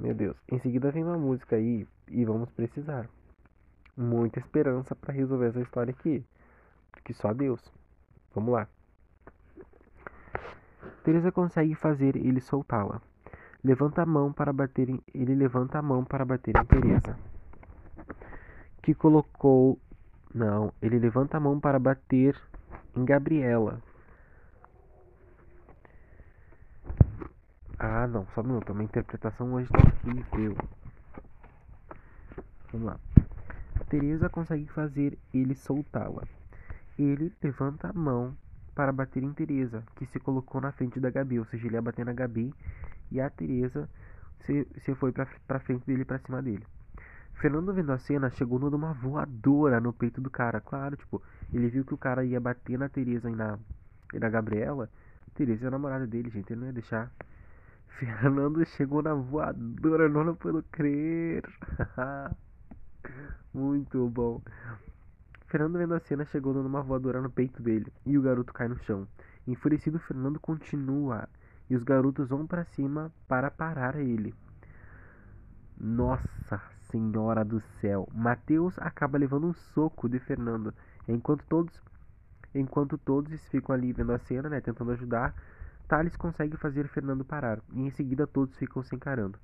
meu 0.00 0.14
Deus. 0.14 0.36
Em 0.50 0.58
seguida 0.60 0.90
vem 0.90 1.04
uma 1.04 1.18
música 1.18 1.56
aí 1.56 1.86
e 2.08 2.24
vamos 2.24 2.50
precisar 2.50 3.08
muita 3.96 4.38
esperança 4.38 4.94
para 4.94 5.12
resolver 5.14 5.48
essa 5.48 5.60
história 5.60 5.92
aqui. 5.92 6.24
Porque 6.92 7.12
só 7.14 7.32
Deus. 7.32 7.60
Vamos 8.34 8.52
lá. 8.52 8.68
Teresa 11.06 11.30
consegue 11.30 11.76
fazer 11.76 12.16
ele 12.16 12.40
soltá-la. 12.40 13.00
Levanta 13.62 14.02
a 14.02 14.06
mão 14.06 14.32
para 14.32 14.52
bater 14.52 14.88
em... 14.88 15.00
ele 15.14 15.36
levanta 15.36 15.78
a 15.78 15.82
mão 15.82 16.04
para 16.04 16.24
bater 16.24 16.52
em 16.56 16.64
Teresa. 16.64 17.16
Que 18.82 18.92
colocou 18.92 19.78
não, 20.34 20.72
ele 20.82 20.98
levanta 20.98 21.36
a 21.36 21.40
mão 21.40 21.60
para 21.60 21.78
bater 21.78 22.36
em 22.96 23.04
Gabriela. 23.04 23.80
Ah, 27.78 28.08
não, 28.08 28.26
só 28.34 28.40
um 28.40 28.44
minuto. 28.44 28.74
Minha 28.74 28.86
interpretação 28.86 29.54
hoje 29.54 29.68
tá 29.70 29.78
horrível. 29.78 30.56
Vamos 32.72 32.86
lá. 32.88 33.00
Teresa 33.88 34.28
consegue 34.28 34.66
fazer 34.66 35.16
ele 35.32 35.54
soltá-la. 35.54 36.24
Ele 36.98 37.32
levanta 37.40 37.90
a 37.90 37.92
mão 37.92 38.36
para 38.76 38.92
bater 38.92 39.22
em 39.22 39.32
Teresa, 39.32 39.82
que 39.96 40.04
se 40.06 40.20
colocou 40.20 40.60
na 40.60 40.70
frente 40.70 41.00
da 41.00 41.10
Gabi, 41.10 41.38
ou 41.38 41.46
seja, 41.46 41.66
ele 41.66 41.76
ia 41.76 41.82
bater 41.82 42.04
na 42.04 42.12
Gabi 42.12 42.54
e 43.10 43.18
a 43.18 43.30
Teresa 43.30 43.88
se, 44.40 44.68
se 44.76 44.94
foi 44.94 45.12
pra 45.12 45.58
frente 45.58 45.86
dele 45.86 46.04
para 46.04 46.18
cima 46.18 46.42
dele. 46.42 46.64
Fernando 47.40 47.72
vendo 47.72 47.90
a 47.90 47.98
cena, 47.98 48.30
chegou 48.30 48.58
no 48.58 48.68
uma 48.68 48.92
voadora 48.92 49.80
no 49.80 49.94
peito 49.94 50.20
do 50.20 50.30
cara. 50.30 50.60
Claro, 50.60 50.94
tipo, 50.96 51.22
ele 51.52 51.68
viu 51.68 51.84
que 51.84 51.94
o 51.94 51.98
cara 51.98 52.22
ia 52.24 52.38
bater 52.38 52.78
na 52.78 52.88
Teresa 52.88 53.30
e 53.30 53.34
na, 53.34 53.58
e 54.12 54.18
na 54.18 54.28
Gabriela. 54.28 54.90
Teresa 55.34 55.64
é 55.64 55.68
a 55.68 55.70
namorada 55.70 56.06
dele, 56.06 56.28
gente, 56.28 56.52
ele 56.52 56.60
não 56.60 56.66
ia 56.66 56.72
deixar. 56.74 57.10
Fernando 57.98 58.64
chegou 58.66 59.02
na 59.02 59.14
voadora, 59.14 60.06
não, 60.06 60.22
não 60.22 60.34
puedo 60.34 60.62
crer. 60.70 61.42
Muito 63.54 64.06
bom. 64.10 64.42
Fernando 65.46 65.78
vendo 65.78 65.94
a 65.94 66.00
cena 66.00 66.24
chegou 66.24 66.52
dando 66.52 66.66
uma 66.66 66.82
voadora 66.82 67.20
no 67.20 67.30
peito 67.30 67.62
dele 67.62 67.92
e 68.04 68.18
o 68.18 68.22
garoto 68.22 68.52
cai 68.52 68.66
no 68.66 68.76
chão. 68.78 69.06
Enfurecido, 69.46 69.98
Fernando 69.98 70.40
continua 70.40 71.28
e 71.70 71.76
os 71.76 71.84
garotos 71.84 72.28
vão 72.28 72.46
para 72.46 72.64
cima 72.64 73.12
para 73.28 73.50
parar 73.50 73.96
ele. 73.96 74.34
Nossa 75.78 76.60
Senhora 76.90 77.44
do 77.44 77.60
céu! 77.80 78.08
Mateus 78.12 78.78
acaba 78.78 79.18
levando 79.18 79.46
um 79.46 79.52
soco 79.52 80.08
de 80.08 80.18
Fernando, 80.18 80.74
enquanto 81.06 81.44
todos 81.46 81.80
enquanto 82.54 82.96
todos 82.96 83.32
ficam 83.48 83.74
ali 83.74 83.92
vendo 83.92 84.12
a 84.12 84.18
cena, 84.18 84.48
né, 84.48 84.60
tentando 84.60 84.92
ajudar. 84.92 85.34
Thales 85.86 86.16
consegue 86.16 86.56
fazer 86.56 86.88
Fernando 86.88 87.24
parar 87.24 87.60
e 87.72 87.82
em 87.82 87.90
seguida 87.90 88.26
todos 88.26 88.56
ficam 88.56 88.82
se 88.82 88.96
encarando. 88.96 89.38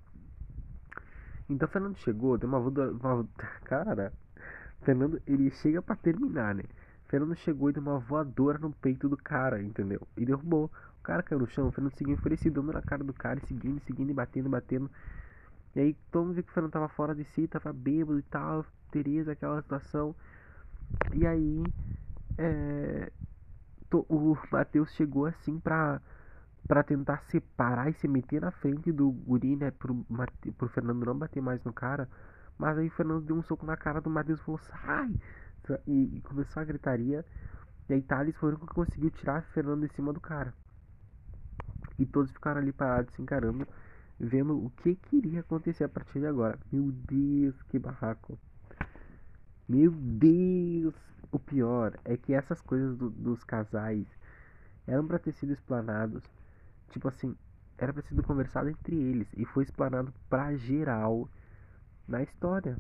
Então 1.49 1.69
Fernando 1.69 1.97
chegou, 1.99 2.37
deu 2.37 2.49
uma 2.49 2.59
voadora. 2.59 2.91
Uma... 2.91 3.29
Cara, 3.65 4.13
Fernando, 4.83 5.21
ele 5.27 5.51
chega 5.51 5.83
para 5.83 5.97
terminar, 5.97 6.55
né? 6.55 6.65
Fernando 7.09 7.35
chegou 7.37 7.71
e 7.71 7.73
deu 7.73 7.83
uma 7.83 7.99
voadora 7.99 8.59
no 8.59 8.73
peito 8.73 9.09
do 9.09 9.17
cara, 9.17 9.63
entendeu? 9.63 10.01
E 10.17 10.25
derrubou. 10.25 10.67
O 11.01 11.03
cara 11.03 11.23
caiu 11.23 11.41
no 11.41 11.47
chão, 11.49 11.69
o 11.69 11.73
Fernando 11.73 11.97
seguiu 11.97 12.15
enfurecido, 12.15 12.61
dando 12.61 12.73
na 12.73 12.83
cara 12.83 13.03
do 13.05 13.13
cara, 13.13 13.41
e 13.43 13.47
seguindo, 13.47 13.81
seguindo, 13.81 14.11
e 14.11 14.15
batendo, 14.15 14.49
batendo. 14.49 14.91
E 15.75 15.81
aí 15.81 15.95
todo 16.11 16.25
mundo 16.27 16.35
viu 16.35 16.45
que 16.45 16.51
o 16.51 16.55
Fernando 16.55 16.73
tava 16.73 16.89
fora 16.89 17.15
de 17.15 17.25
si, 17.25 17.49
tava 17.49 17.73
bêbado 17.73 18.19
e 18.19 18.23
tal, 18.23 18.65
Tereza, 18.91 19.33
aquela 19.33 19.61
situação. 19.63 20.15
E 21.13 21.27
aí, 21.27 21.63
é, 22.39 23.11
o 24.09 24.37
Matheus 24.51 24.93
chegou 24.95 25.27
assim 25.27 25.59
pra 25.61 26.01
para 26.67 26.83
tentar 26.83 27.19
separar 27.31 27.91
e 27.91 27.95
se 27.95 28.09
meter 28.09 28.41
na 28.41 28.51
frente 28.51 28.93
do 28.93 29.11
guri, 29.11 29.57
né? 29.57 29.71
Pro, 29.73 30.07
pro 30.59 30.69
Fernando 30.69 31.05
não 31.05 31.19
bater 31.19 31.41
mais 31.43 31.63
no 31.65 31.73
cara. 31.73 32.09
Mas 32.59 32.79
aí 32.79 32.89
o 32.89 32.91
Fernando 32.91 33.25
deu 33.25 33.37
um 33.37 33.43
soco 33.43 33.67
na 33.67 33.77
cara 33.77 34.01
do 34.01 34.11
Matheus 34.11 34.41
e 34.41 34.45
falou, 34.45 34.59
sai! 34.59 35.17
E, 35.87 36.17
e, 36.17 36.21
começou 36.23 36.61
a 36.61 36.65
gritaria. 36.65 37.25
E 37.89 37.95
aí 37.95 38.03
Thales 38.03 38.37
foi 38.37 38.53
o 38.53 38.59
que 38.59 38.67
conseguiu 38.67 39.11
tirar 39.11 39.43
Fernando 39.43 39.87
de 39.87 39.95
cima 39.95 40.13
do 40.13 40.21
cara. 40.21 40.55
E 41.99 42.07
todos 42.07 42.33
ficaram 42.33 42.61
ali 42.61 42.73
parados, 42.73 43.15
se 43.15 43.23
encarando, 43.23 43.67
vendo 44.19 44.57
o 44.57 44.71
que 44.71 44.95
queria 44.95 45.41
acontecer 45.41 45.85
a 45.85 45.89
partir 45.89 46.21
de 46.21 46.27
agora. 46.27 46.59
Meu 46.71 46.91
Deus, 46.91 47.61
que 47.65 47.79
barraco. 47.79 48.39
Meu 49.69 49.91
Deus! 49.91 50.95
O 51.31 51.39
pior 51.39 51.99
é 52.05 52.17
que 52.17 52.35
essas 52.35 52.61
coisas 52.61 52.97
do, 52.97 53.09
dos 53.09 53.43
casais 53.45 54.07
eram 54.87 55.07
para 55.07 55.19
ter 55.19 55.33
sido 55.33 55.53
explanados 55.53 56.23
tipo 56.93 57.09
assim, 57.09 57.35
era 57.79 57.93
pra 57.93 58.03
ser 58.03 58.23
conversado 58.23 58.69
entre 58.69 58.95
eles 58.95 59.29
e 59.37 59.45
foi 59.45 59.65
explanado 59.65 60.13
pra 60.29 60.55
geral 60.55 61.29
na 62.07 62.23
história. 62.23 62.77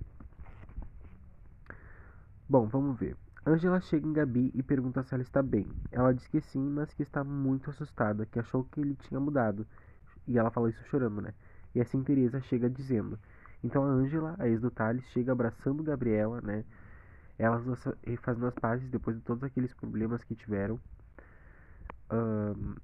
Bom, 2.48 2.66
vamos 2.66 2.98
ver. 2.98 3.16
Angela 3.44 3.80
chega 3.80 4.06
em 4.06 4.12
Gabi 4.12 4.52
e 4.54 4.62
pergunta 4.62 5.02
se 5.02 5.14
ela 5.14 5.22
está 5.22 5.42
bem. 5.42 5.66
Ela 5.90 6.12
diz 6.12 6.26
que 6.28 6.40
sim, 6.40 6.62
mas 6.70 6.92
que 6.94 7.02
está 7.02 7.24
muito 7.24 7.70
assustada, 7.70 8.26
que 8.26 8.38
achou 8.38 8.64
que 8.64 8.80
ele 8.80 8.94
tinha 8.94 9.18
mudado. 9.18 9.66
E 10.28 10.38
ela 10.38 10.50
fala 10.50 10.70
isso 10.70 10.84
chorando, 10.84 11.20
né? 11.20 11.34
E 11.74 11.80
assim 11.80 12.02
Teresa 12.04 12.40
chega 12.42 12.70
dizendo: 12.70 13.18
Então 13.64 13.84
a 13.84 13.88
Ângela, 13.88 14.36
a 14.38 14.46
ex 14.46 14.60
do 14.60 14.70
Thales, 14.70 15.04
chega 15.06 15.32
abraçando 15.32 15.82
Gabriela, 15.82 16.40
né? 16.40 16.64
Elas 17.38 17.64
fazendo 18.20 18.46
as 18.46 18.54
pazes 18.54 18.88
depois 18.88 19.16
de 19.16 19.22
todos 19.22 19.42
aqueles 19.42 19.74
problemas 19.74 20.22
que 20.22 20.36
tiveram. 20.36 20.78
Um, 22.12 22.76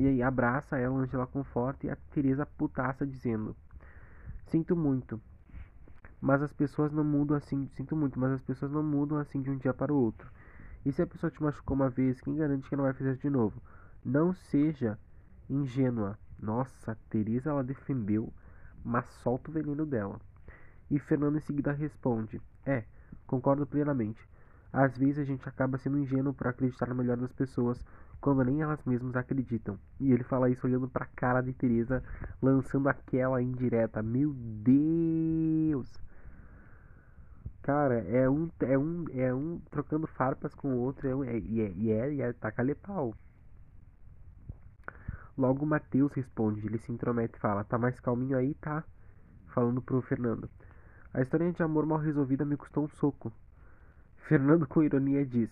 e 0.00 0.06
aí 0.06 0.22
abraça 0.22 0.78
ela, 0.78 0.98
Angela 0.98 1.26
conforta 1.26 1.86
e 1.86 1.90
a 1.90 1.96
Teresa 2.10 2.46
putaça 2.46 3.06
dizendo: 3.06 3.54
Sinto 4.46 4.74
muito, 4.74 5.20
mas 6.22 6.40
as 6.40 6.52
pessoas 6.52 6.92
não 6.92 7.02
mudam 7.02 7.36
assim. 7.36 7.68
Sinto 7.74 7.96
muito, 7.96 8.18
mas 8.18 8.30
as 8.30 8.42
pessoas 8.42 8.70
não 8.70 8.82
mudam 8.82 9.18
assim 9.18 9.42
de 9.42 9.50
um 9.50 9.58
dia 9.58 9.74
para 9.74 9.92
o 9.92 9.96
outro. 9.96 10.30
E 10.86 10.92
se 10.92 11.02
a 11.02 11.06
pessoa 11.06 11.30
te 11.30 11.42
machucou 11.42 11.74
uma 11.74 11.90
vez, 11.90 12.20
quem 12.20 12.36
garante 12.36 12.68
que 12.68 12.76
não 12.76 12.84
vai 12.84 12.92
fazer 12.92 13.16
de 13.16 13.28
novo? 13.28 13.60
Não 14.04 14.32
seja 14.32 14.96
ingênua. 15.50 16.16
Nossa, 16.40 16.92
a 16.92 16.96
Teresa 17.10 17.50
ela 17.50 17.64
defendeu, 17.64 18.32
mas 18.84 19.04
solta 19.22 19.50
o 19.50 19.52
veneno 19.52 19.84
dela. 19.84 20.20
E 20.88 20.98
Fernando 20.98 21.38
em 21.38 21.40
seguida 21.40 21.72
responde: 21.72 22.40
É, 22.64 22.84
concordo 23.26 23.66
plenamente. 23.66 24.20
Às 24.72 24.96
vezes 24.96 25.18
a 25.18 25.24
gente 25.24 25.46
acaba 25.48 25.76
sendo 25.76 25.98
ingênuo 25.98 26.32
por 26.32 26.46
acreditar 26.46 26.88
no 26.88 26.94
melhor 26.94 27.16
das 27.16 27.32
pessoas 27.32 27.84
quando 28.20 28.44
nem 28.44 28.62
elas 28.62 28.82
mesmas 28.84 29.16
acreditam. 29.16 29.76
E 29.98 30.12
ele 30.12 30.22
fala 30.22 30.48
isso 30.48 30.66
olhando 30.66 30.88
pra 30.88 31.04
cara 31.04 31.40
de 31.40 31.52
Teresa, 31.52 32.02
lançando 32.40 32.88
aquela 32.88 33.42
indireta. 33.42 34.02
Meu 34.02 34.32
Deus! 34.32 35.92
Cara, 37.62 38.00
é 38.08 38.28
um, 38.28 38.50
é 38.60 38.76
um, 38.76 39.04
é 39.14 39.32
um 39.32 39.60
trocando 39.70 40.06
farpas 40.08 40.52
com 40.52 40.74
o 40.74 40.78
outro, 40.78 41.24
é, 41.24 41.30
é, 41.30 41.38
e 41.38 41.60
é, 41.60 41.72
e 41.76 41.92
é, 41.92 42.14
e 42.14 42.20
é, 42.20 42.32
taca 42.32 42.60
letal. 42.60 43.14
Logo 45.38 45.64
Matheus 45.64 46.12
responde, 46.12 46.66
ele 46.66 46.78
se 46.78 46.90
intromete 46.90 47.36
e 47.36 47.40
fala, 47.40 47.62
tá 47.62 47.78
mais 47.78 47.98
calminho 48.00 48.36
aí, 48.36 48.54
tá? 48.54 48.82
Falando 49.46 49.80
pro 49.80 50.02
Fernando. 50.02 50.50
A 51.14 51.20
história 51.20 51.52
de 51.52 51.62
amor 51.62 51.86
mal 51.86 51.98
resolvida 51.98 52.44
me 52.44 52.56
custou 52.56 52.84
um 52.84 52.88
soco. 52.88 53.32
Fernando 54.26 54.66
com 54.66 54.82
ironia 54.82 55.24
diz, 55.24 55.50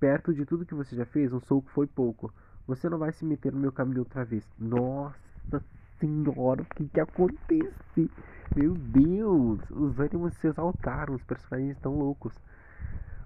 perto 0.00 0.32
de 0.32 0.46
tudo 0.46 0.64
que 0.64 0.74
você 0.74 0.96
já 0.96 1.04
fez, 1.04 1.32
um 1.32 1.40
soco 1.40 1.68
foi 1.70 1.86
pouco. 1.86 2.32
Você 2.66 2.88
não 2.88 2.98
vai 2.98 3.12
se 3.12 3.26
meter 3.26 3.52
no 3.52 3.60
meu 3.60 3.72
caminho 3.72 4.00
outra 4.00 4.24
vez. 4.24 4.48
Nossa 4.58 5.62
senhora, 5.98 6.62
o 6.62 6.74
que 6.74 6.88
que 6.88 7.00
acontece? 7.00 8.10
Meu 8.54 8.74
Deus, 8.74 9.60
os 9.70 9.98
ânimos 9.98 10.34
se 10.34 10.46
exaltaram, 10.46 11.14
os 11.14 11.22
personagens 11.22 11.74
estão 11.74 11.98
loucos. 11.98 12.34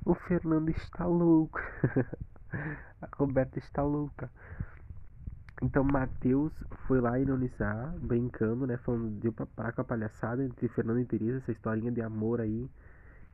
O 0.05 0.15
Fernando 0.15 0.69
está 0.69 1.05
louco. 1.05 1.59
a 3.03 3.09
Roberta 3.17 3.59
está 3.59 3.83
louca. 3.83 4.31
Então 5.61 5.83
Matheus 5.83 6.53
foi 6.87 7.01
lá 7.01 7.19
ironizar, 7.19 7.93
brincando, 7.99 8.69
né? 8.69 8.77
Falando, 8.77 9.11
deu 9.19 9.33
pra 9.33 9.47
parar 9.47 9.73
com 9.73 9.81
a 9.81 9.85
palhaçada 9.85 10.45
entre 10.45 10.69
Fernando 10.69 11.01
e 11.01 11.05
Teresa, 11.05 11.39
essa 11.39 11.51
historinha 11.51 11.91
de 11.91 12.03
amor 12.03 12.41
aí. 12.41 12.71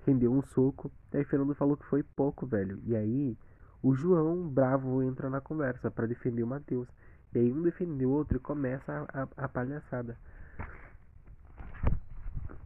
Rendeu 0.06 0.32
um 0.32 0.42
soco. 0.42 0.90
Aí 1.12 1.24
Fernando 1.24 1.54
falou 1.54 1.76
que 1.76 1.84
foi 1.84 2.02
pouco, 2.02 2.46
velho. 2.46 2.80
E 2.86 2.96
aí 2.96 3.36
o 3.82 3.94
João, 3.94 4.48
bravo, 4.48 5.02
entra 5.02 5.28
na 5.28 5.42
conversa 5.42 5.90
para 5.90 6.06
defender 6.06 6.42
o 6.42 6.46
Matheus. 6.46 6.88
E 7.34 7.38
aí 7.38 7.52
um 7.52 7.60
defende 7.60 8.06
o 8.06 8.10
outro 8.10 8.38
e 8.38 8.40
começa 8.40 9.06
a, 9.12 9.22
a, 9.22 9.28
a 9.44 9.48
palhaçada. 9.48 10.16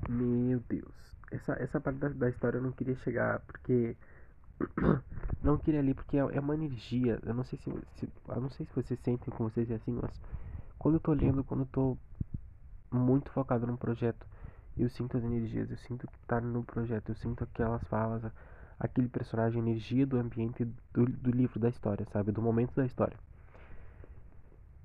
Meu 0.09 0.61
Deus. 0.69 0.95
Essa, 1.31 1.55
essa 1.55 1.81
parte 1.81 1.99
da, 1.99 2.09
da 2.09 2.29
história 2.29 2.59
eu 2.59 2.63
não 2.63 2.73
queria 2.73 2.97
chegar 2.97 3.41
porque. 3.41 3.97
não 5.43 5.59
queria 5.59 5.81
ali 5.81 5.95
porque 5.95 6.17
é, 6.17 6.21
é 6.21 6.41
uma 6.41 6.55
energia. 6.55 7.19
Eu 7.25 7.35
não 7.35 7.45
sei 7.45 7.59
se, 7.59 7.71
se. 7.99 8.09
Eu 8.29 8.41
não 8.41 8.51
sei 8.51 8.67
se 8.67 8.75
vocês 8.75 8.99
sentem 9.01 9.33
com 9.35 9.45
vocês 9.49 9.71
é 9.71 9.75
assim, 9.75 9.93
mas. 9.93 10.21
Quando 10.79 10.97
eu 10.97 11.01
tô 11.01 11.13
lendo, 11.13 11.43
quando 11.45 11.61
eu 11.63 11.67
tô 11.67 11.99
muito 12.91 13.31
focado 13.33 13.67
num 13.67 13.77
projeto, 13.77 14.27
eu 14.77 14.89
sinto 14.91 15.17
as 15.17 15.25
energias, 15.25 15.71
eu 15.71 15.77
sinto 15.79 16.07
que 16.07 16.19
tá 16.27 16.41
no 16.41 16.63
projeto, 16.65 17.11
eu 17.11 17.15
sinto 17.17 17.45
aquelas 17.45 17.83
falas, 17.85 18.23
aquele 18.79 19.09
personagem, 19.09 19.61
a 19.61 19.65
energia 19.65 20.07
do 20.07 20.19
ambiente 20.19 20.65
do, 20.93 21.07
do 21.07 21.31
livro, 21.31 21.59
da 21.59 21.69
história, 21.69 22.07
sabe? 22.13 22.33
Do 22.33 22.43
momento 22.43 22.75
da 22.75 22.87
história. 22.87 23.19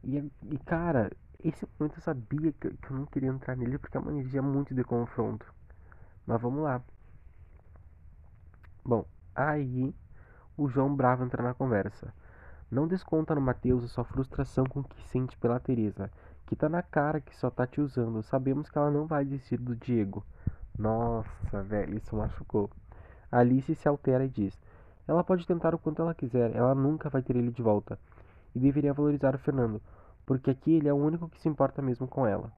E, 0.04 0.18
e 0.52 0.58
cara, 0.66 1.12
esse 1.44 1.68
momento 1.80 1.98
eu 1.98 2.04
sabia 2.04 2.52
que, 2.52 2.68
eu 2.68 2.76
não 2.92 3.06
queria 3.06 3.30
entrar 3.30 3.56
nele 3.56 3.78
porque 3.78 3.98
é 3.98 4.00
uma 4.00 4.12
energia 4.12 4.42
muito 4.42 4.74
de 4.74 4.84
confronto. 4.84 5.52
Mas 6.26 6.42
vamos 6.42 6.64
lá. 6.64 6.82
Bom, 8.84 9.06
aí 9.36 9.94
o 10.58 10.68
João 10.70 10.96
Bravo 10.96 11.24
entra 11.24 11.42
na 11.42 11.54
conversa. 11.54 12.14
Não 12.70 12.88
desconta 12.88 13.36
no 13.36 13.42
Matheus 13.42 13.84
a 13.84 13.88
sua 13.88 14.04
frustração 14.04 14.66
com 14.66 14.80
o 14.80 14.84
que 14.84 15.02
sente 15.10 15.38
pela 15.38 15.60
Teresa, 15.60 16.10
que 16.46 16.56
tá 16.56 16.70
na 16.70 16.82
cara 16.82 17.20
que 17.20 17.36
só 17.36 17.50
tá 17.50 17.68
te 17.68 17.82
usando. 17.82 18.24
Sabemos 18.24 18.70
que 18.70 18.78
ela 18.78 18.92
não 18.92 19.06
vai 19.06 19.26
desistir 19.26 19.58
do 19.58 19.76
Diego. 19.76 20.24
Nossa, 20.78 21.62
velho, 21.64 21.98
isso 21.98 22.16
machucou. 22.16 22.70
Alice 23.32 23.76
se 23.76 23.88
altera 23.88 24.26
e 24.26 24.30
diz: 24.30 24.58
Ela 25.08 25.24
pode 25.24 25.46
tentar 25.46 25.76
o 25.76 25.80
quanto 25.80 26.02
ela 26.02 26.14
quiser, 26.14 26.56
ela 26.56 26.74
nunca 26.74 27.10
vai 27.10 27.22
ter 27.22 27.36
ele 27.36 27.52
de 27.52 27.62
volta. 27.62 28.00
E 28.56 28.60
deveria 28.60 28.94
valorizar 28.94 29.36
o 29.36 29.40
Fernando 29.40 29.82
porque 30.32 30.50
aqui 30.50 30.76
ele 30.76 30.88
é 30.88 30.94
o 30.94 30.96
único 30.96 31.28
que 31.28 31.42
se 31.42 31.50
importa 31.50 31.82
mesmo 31.82 32.08
com 32.08 32.26
ela. 32.26 32.54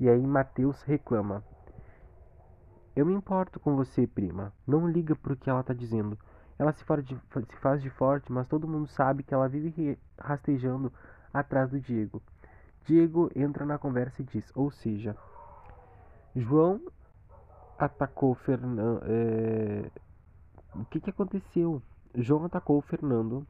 E 0.00 0.08
aí 0.08 0.26
Mateus 0.26 0.80
reclama. 0.80 1.44
Eu 2.96 3.04
me 3.04 3.12
importo 3.12 3.60
com 3.60 3.76
você, 3.76 4.06
prima. 4.06 4.50
Não 4.66 4.88
liga 4.88 5.14
pro 5.14 5.36
que 5.36 5.50
ela 5.50 5.62
tá 5.62 5.74
dizendo. 5.74 6.18
Ela 6.58 6.72
se, 6.72 6.82
de, 7.02 7.14
se 7.14 7.56
faz 7.56 7.82
de 7.82 7.90
forte, 7.90 8.32
mas 8.32 8.48
todo 8.48 8.66
mundo 8.66 8.86
sabe 8.88 9.22
que 9.22 9.34
ela 9.34 9.46
vive 9.46 9.98
rastejando 10.18 10.90
atrás 11.34 11.68
do 11.68 11.78
Diego. 11.78 12.22
Diego 12.86 13.30
entra 13.36 13.66
na 13.66 13.76
conversa 13.76 14.22
e 14.22 14.24
diz, 14.24 14.50
ou 14.54 14.70
seja, 14.70 15.14
João 16.34 16.80
atacou 17.78 18.34
Fernando. 18.34 19.02
É... 19.04 19.90
O 20.74 20.86
que, 20.86 20.98
que 20.98 21.10
aconteceu? 21.10 21.82
João 22.14 22.46
atacou 22.46 22.78
o 22.78 22.82
Fernando 22.82 23.46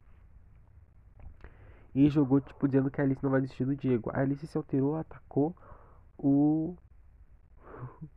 e 1.93 2.09
jogou, 2.09 2.39
tipo, 2.39 2.67
dizendo 2.67 2.91
que 2.91 3.01
a 3.01 3.03
Alice 3.03 3.23
não 3.23 3.31
vai 3.31 3.41
desistir 3.41 3.65
do 3.65 3.75
Diego. 3.75 4.11
A 4.13 4.19
Alice 4.19 4.45
se 4.45 4.57
alterou, 4.57 4.95
atacou 4.95 5.55
o. 6.17 6.75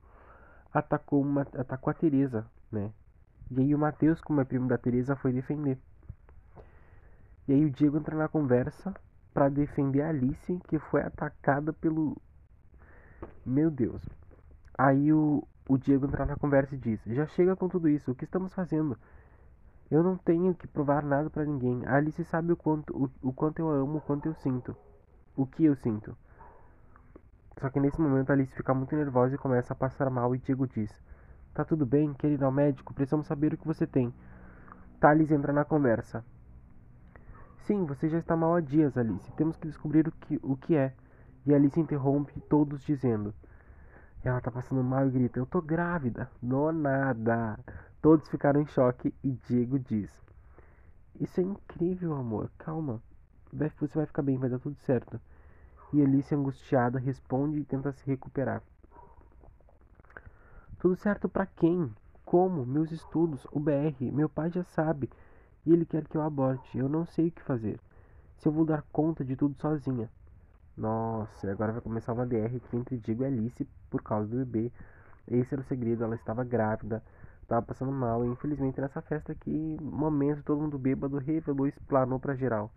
atacou, 0.73 1.23
uma... 1.23 1.43
atacou 1.43 1.91
a 1.91 1.95
Teresa, 1.95 2.47
né? 2.71 2.93
E 3.51 3.61
aí 3.61 3.75
o 3.75 3.79
Matheus, 3.79 4.21
como 4.21 4.41
é 4.41 4.45
primo 4.45 4.69
da 4.69 4.79
Teresa, 4.79 5.17
foi 5.17 5.33
defender. 5.33 5.79
E 7.49 7.53
aí 7.53 7.65
o 7.65 7.71
Diego 7.71 7.99
entra 7.99 8.17
na 8.17 8.29
conversa 8.29 8.95
para 9.33 9.49
defender 9.49 10.03
a 10.03 10.09
Alice, 10.09 10.61
que 10.69 10.79
foi 10.79 11.03
atacada 11.03 11.73
pelo. 11.73 12.17
Meu 13.45 13.71
Deus. 13.71 14.03
Aí 14.77 15.13
o, 15.13 15.47
o 15.69 15.79
Diego 15.79 16.07
entra 16.07 16.27
na 16.27 16.37
conversa 16.37 16.75
e 16.75 16.79
diz: 16.79 17.01
Já 17.07 17.27
chega 17.27 17.57
com 17.57 17.69
tudo 17.69 17.89
isso, 17.89 18.11
o 18.11 18.15
que 18.15 18.25
estamos 18.25 18.53
fazendo? 18.53 18.99
Eu 19.93 20.03
não 20.03 20.17
tenho 20.17 20.55
que 20.55 20.67
provar 20.67 21.05
nada 21.05 21.29
para 21.29 21.45
ninguém. 21.45 21.85
A 21.85 21.97
Alice 21.97 22.25
sabe 22.25 22.51
o 22.51 22.57
quanto, 22.57 22.97
o, 22.97 23.29
o 23.29 23.31
quanto 23.31 23.59
eu 23.59 23.69
amo, 23.69 23.99
o 23.99 24.01
quanto 24.01 24.25
eu 24.25 24.33
sinto. 24.33 24.75
O 25.37 25.45
que 25.45 25.67
eu 25.67 25.77
sinto. 25.77 26.17
Só 27.61 27.69
que 27.69 27.79
nesse 27.79 28.01
momento 28.01 28.33
Alice 28.33 28.55
fica 28.55 28.73
muito 28.73 28.97
nervosa 28.97 29.35
e 29.35 29.39
começa 29.39 29.75
a 29.75 29.77
passar 29.77 30.09
mal 30.09 30.35
e 30.35 30.39
Diego 30.39 30.67
diz: 30.67 30.91
Tá 31.53 31.63
tudo 31.63 31.85
bem, 31.85 32.15
quer 32.15 32.31
ir 32.31 32.43
ao 32.43 32.51
médico? 32.51 32.95
Precisamos 32.95 33.27
saber 33.27 33.53
o 33.53 33.59
que 33.59 33.67
você 33.67 33.87
tem. 33.87 34.15
Thales 34.99 35.31
entra 35.31 35.53
na 35.53 35.63
conversa. 35.63 36.25
Sim, 37.59 37.85
você 37.85 38.09
já 38.09 38.17
está 38.17 38.35
mal 38.35 38.55
há 38.55 38.63
dias, 38.63 38.97
Alice. 38.97 39.31
Temos 39.33 39.59
que 39.59 39.69
descobrir 39.69 40.09
o 40.09 40.13
que, 40.13 40.41
o 40.43 40.57
que 40.57 40.75
é. 40.75 40.95
E 41.45 41.55
Alice 41.55 41.79
interrompe 41.79 42.41
todos 42.49 42.83
dizendo: 42.83 43.35
Ela 44.25 44.41
tá 44.41 44.51
passando 44.51 44.83
mal 44.83 45.07
e 45.07 45.11
grita: 45.11 45.39
Eu 45.39 45.45
tô 45.45 45.61
grávida. 45.61 46.31
Não 46.43 46.73
nada. 46.73 47.59
Todos 48.03 48.29
ficaram 48.29 48.61
em 48.61 48.67
choque 48.67 49.15
e 49.23 49.31
Diego 49.31 49.79
diz: 49.79 50.11
Isso 51.21 51.41
é 51.41 51.45
incrível, 51.45 52.15
amor. 52.15 52.51
Calma. 52.59 53.01
Você 53.53 53.97
vai 53.97 54.07
ficar 54.07 54.23
bem, 54.23 54.37
vai 54.37 54.51
dar 54.51 54.59
tudo 54.59 54.77
certo. 54.81 55.21
E 55.93 56.03
Alice, 56.03 56.35
angustiada, 56.35 56.99
responde 56.99 57.61
e 57.61 57.65
tenta 57.65 57.93
se 57.93 58.05
recuperar. 58.05 58.61
Tudo 60.81 60.97
certo 60.97 61.29
para 61.29 61.47
quem? 61.47 61.95
Como? 62.25 62.67
Meus 62.67 62.91
estudos, 62.91 63.47
o 63.53 63.61
BR, 63.61 64.11
meu 64.11 64.29
pai 64.29 64.51
já 64.51 64.65
sabe. 64.65 65.09
E 65.65 65.73
ele 65.73 65.87
quer 65.87 66.09
que 66.09 66.17
eu 66.17 66.23
aborte. 66.23 66.77
Eu 66.77 66.89
não 66.89 67.07
sei 67.07 67.29
o 67.29 67.31
que 67.31 67.43
fazer. 67.43 67.79
Se 68.39 68.49
eu 68.49 68.53
vou 68.53 68.65
dar 68.65 68.83
conta 68.91 69.25
de 69.25 69.37
tudo 69.37 69.55
sozinha. 69.61 70.11
Nossa, 70.77 71.49
agora 71.53 71.71
vai 71.71 71.81
começar 71.81 72.15
uma 72.15 72.27
DR 72.27 72.61
entre 72.73 72.97
Diego 72.97 73.23
e 73.23 73.27
Alice 73.27 73.65
por 73.89 74.03
causa 74.03 74.29
do 74.29 74.39
bebê. 74.39 74.73
Esse 75.29 75.55
era 75.55 75.61
o 75.61 75.67
segredo, 75.67 76.03
ela 76.03 76.17
estava 76.17 76.43
grávida 76.43 77.01
tava 77.53 77.67
passando 77.67 77.93
mal. 77.93 78.25
E 78.25 78.29
infelizmente 78.29 78.81
nessa 78.81 79.03
festa 79.03 79.33
aqui, 79.33 79.77
momento, 79.81 80.43
todo 80.43 80.61
mundo 80.61 80.79
bêbado 80.79 81.19
revelou 81.19 81.67
explanou 81.67 82.19
pra 82.19 82.35
geral. 82.35 82.71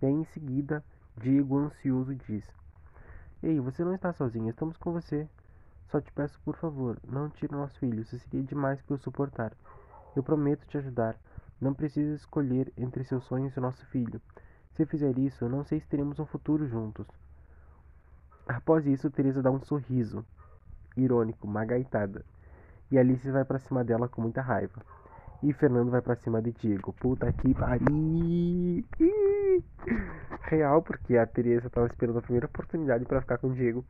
E 0.00 0.06
aí 0.06 0.12
em 0.12 0.24
seguida, 0.26 0.84
Diego 1.16 1.58
ansioso 1.58 2.14
diz: 2.14 2.44
Ei, 3.42 3.58
você 3.58 3.84
não 3.84 3.94
está 3.94 4.12
sozinho, 4.12 4.50
estamos 4.50 4.76
com 4.76 4.92
você. 4.92 5.28
Só 5.88 6.00
te 6.00 6.12
peço 6.12 6.40
por 6.44 6.56
favor, 6.56 6.98
não 7.06 7.28
tire 7.28 7.52
nosso 7.52 7.78
filho, 7.78 8.00
isso 8.00 8.18
seria 8.18 8.42
demais 8.42 8.80
para 8.82 8.94
eu 8.94 8.98
suportar. 8.98 9.52
Eu 10.14 10.22
prometo 10.22 10.66
te 10.66 10.78
ajudar. 10.78 11.16
Não 11.60 11.74
precisa 11.74 12.14
escolher 12.14 12.72
entre 12.76 13.04
seus 13.04 13.24
sonhos 13.24 13.56
e 13.56 13.60
nosso 13.60 13.84
filho. 13.86 14.20
Se 14.74 14.84
fizer 14.86 15.16
isso, 15.18 15.48
não 15.48 15.64
sei 15.64 15.80
se 15.80 15.88
teremos 15.88 16.18
um 16.18 16.26
futuro 16.26 16.66
juntos. 16.66 17.06
Após 18.46 18.86
isso, 18.86 19.10
Teresa 19.10 19.42
dá 19.42 19.50
um 19.50 19.60
sorriso. 19.60 20.24
irônico, 20.96 21.46
uma 21.46 21.64
gaitada. 21.64 22.24
E 22.94 22.98
Alice 22.98 23.28
vai 23.28 23.44
para 23.44 23.58
cima 23.58 23.82
dela 23.82 24.08
com 24.08 24.22
muita 24.22 24.40
raiva. 24.40 24.80
E 25.42 25.52
Fernando 25.52 25.90
vai 25.90 26.00
para 26.00 26.14
cima 26.14 26.40
de 26.40 26.52
Diego. 26.52 26.92
Puta 26.92 27.32
que 27.32 27.52
pariu! 27.52 28.84
Real, 30.42 30.80
porque 30.80 31.16
a 31.16 31.26
Teresa 31.26 31.68
tava 31.68 31.88
esperando 31.88 32.20
a 32.20 32.22
primeira 32.22 32.46
oportunidade 32.46 33.04
para 33.04 33.20
ficar 33.20 33.38
com 33.38 33.48
o 33.48 33.52
Diego. 33.52 33.84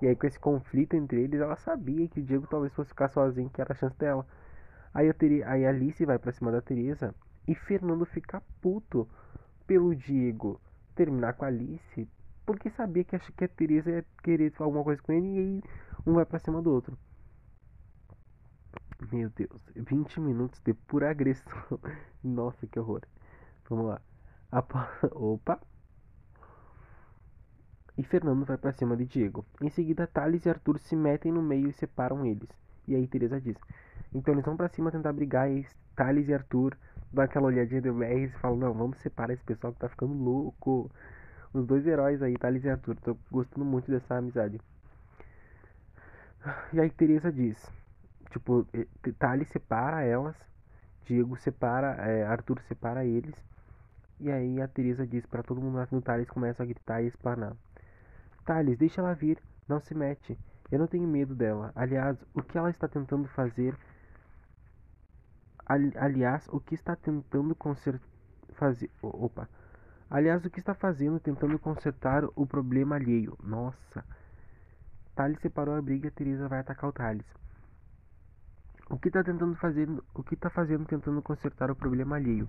E 0.00 0.06
aí 0.06 0.16
com 0.16 0.26
esse 0.26 0.38
conflito 0.38 0.96
entre 0.96 1.20
eles, 1.20 1.38
ela 1.38 1.54
sabia 1.56 2.08
que 2.08 2.20
o 2.20 2.22
Diego 2.22 2.46
talvez 2.46 2.72
fosse 2.72 2.88
ficar 2.88 3.08
sozinho, 3.08 3.50
que 3.50 3.60
era 3.60 3.74
a 3.74 3.76
chance 3.76 3.98
dela. 3.98 4.26
Aí 4.94 5.10
a, 5.10 5.14
aí 5.52 5.66
Alice 5.66 6.02
vai 6.06 6.18
pra 6.18 6.32
cima 6.32 6.50
da 6.50 6.62
Teresa 6.62 7.14
e 7.46 7.54
Fernando 7.54 8.06
fica 8.06 8.42
puto 8.62 9.06
pelo 9.66 9.94
Diego 9.94 10.58
terminar 10.94 11.34
com 11.34 11.44
a 11.44 11.48
Alice, 11.48 12.08
porque 12.46 12.70
sabia 12.70 13.04
que, 13.04 13.18
que 13.18 13.44
a 13.44 13.48
Teresa 13.48 13.90
ia 13.90 14.04
querer 14.22 14.50
alguma 14.58 14.82
coisa 14.82 15.02
com 15.02 15.12
ele 15.12 15.26
e 15.26 15.38
aí 15.38 15.62
um 16.06 16.14
vai 16.14 16.24
pra 16.24 16.38
cima 16.38 16.62
do 16.62 16.72
outro. 16.72 16.96
Meu 19.08 19.30
Deus, 19.30 19.62
20 19.74 20.20
minutos 20.20 20.60
de 20.60 20.74
pura 20.74 21.10
agressão. 21.10 21.52
Nossa, 22.22 22.66
que 22.66 22.78
horror. 22.78 23.00
Vamos 23.68 23.86
lá. 23.86 24.00
Opa! 25.12 25.58
E 27.96 28.02
Fernando 28.02 28.44
vai 28.44 28.58
para 28.58 28.72
cima 28.72 28.96
de 28.96 29.06
Diego. 29.06 29.44
Em 29.60 29.70
seguida, 29.70 30.06
Thales 30.06 30.44
e 30.44 30.50
Arthur 30.50 30.78
se 30.78 30.94
metem 30.94 31.32
no 31.32 31.42
meio 31.42 31.68
e 31.68 31.72
separam 31.72 32.26
eles. 32.26 32.48
E 32.86 32.94
aí 32.94 33.06
Teresa 33.06 33.40
diz: 33.40 33.56
Então 34.12 34.34
eles 34.34 34.44
vão 34.44 34.56
para 34.56 34.68
cima 34.68 34.90
tentar 34.90 35.12
brigar 35.12 35.50
e 35.50 35.66
Thales 35.96 36.28
e 36.28 36.34
Arthur 36.34 36.76
dão 37.12 37.24
aquela 37.24 37.46
olhadinha 37.46 37.80
do 37.80 37.94
BR 37.94 38.24
e 38.24 38.28
falam: 38.28 38.58
Não, 38.58 38.74
vamos 38.74 38.98
separar 38.98 39.32
esse 39.32 39.44
pessoal 39.44 39.72
que 39.72 39.80
tá 39.80 39.88
ficando 39.88 40.12
louco. 40.12 40.90
Os 41.52 41.66
dois 41.66 41.86
heróis 41.86 42.22
aí, 42.22 42.36
Thales 42.36 42.64
e 42.64 42.68
Arthur. 42.68 42.96
Tô 42.96 43.16
gostando 43.30 43.64
muito 43.64 43.90
dessa 43.90 44.16
amizade. 44.16 44.60
E 46.72 46.80
aí 46.80 46.90
Teresa 46.90 47.32
diz: 47.32 47.70
Tipo, 48.30 48.66
Thales 49.18 49.48
separa 49.48 50.02
elas, 50.02 50.36
Diego 51.04 51.36
separa, 51.36 51.94
é, 52.06 52.24
Arthur 52.24 52.60
separa 52.62 53.04
eles. 53.04 53.34
E 54.20 54.30
aí 54.30 54.60
a 54.60 54.68
Teresa 54.68 55.06
diz 55.06 55.26
para 55.26 55.42
todo 55.42 55.60
mundo 55.60 55.84
no 55.90 56.02
Thales 56.02 56.28
começa 56.28 56.62
a 56.62 56.66
gritar 56.66 57.02
e 57.02 57.06
explanar. 57.06 57.56
Thales, 58.44 58.78
deixa 58.78 59.00
ela 59.00 59.14
vir, 59.14 59.38
não 59.68 59.80
se 59.80 59.94
mete. 59.94 60.38
Eu 60.70 60.78
não 60.78 60.86
tenho 60.86 61.08
medo 61.08 61.34
dela. 61.34 61.72
Aliás, 61.74 62.16
o 62.32 62.42
que 62.42 62.56
ela 62.56 62.70
está 62.70 62.86
tentando 62.86 63.26
fazer. 63.28 63.76
aliás, 65.66 66.46
o 66.48 66.60
que 66.60 66.74
está 66.74 66.94
tentando 66.94 67.54
consertar. 67.54 68.08
Fazer. 68.52 68.90
Opa. 69.02 69.48
Aliás, 70.08 70.44
o 70.44 70.50
que 70.50 70.58
está 70.58 70.74
fazendo 70.74 71.18
tentando 71.18 71.58
consertar 71.58 72.24
o 72.36 72.46
problema 72.46 72.96
alheio. 72.96 73.36
Nossa. 73.42 74.04
Thales 75.14 75.40
separou 75.40 75.74
a 75.74 75.82
briga 75.82 76.06
e 76.06 76.08
a 76.08 76.12
Teresa 76.12 76.48
vai 76.48 76.60
atacar 76.60 76.90
o 76.90 76.92
Thales. 76.92 77.26
O 78.92 78.98
que 78.98 79.06
está 79.06 79.22
tentando 79.22 79.54
fazer, 79.54 79.88
o 80.12 80.20
que 80.20 80.34
está 80.34 80.50
fazendo 80.50 80.84
tentando 80.84 81.22
consertar 81.22 81.70
o 81.70 81.76
problema 81.76 82.16
alheio? 82.16 82.48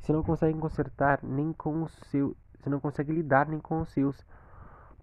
Se 0.00 0.12
não 0.12 0.24
consegue 0.24 0.58
consertar 0.58 1.20
nem 1.22 1.52
com 1.52 1.84
os 1.84 1.92
seus, 2.10 2.36
se 2.64 2.68
não 2.68 2.80
consegue 2.80 3.12
lidar 3.12 3.46
nem 3.46 3.60
com 3.60 3.82
os 3.82 3.88
seus, 3.90 4.26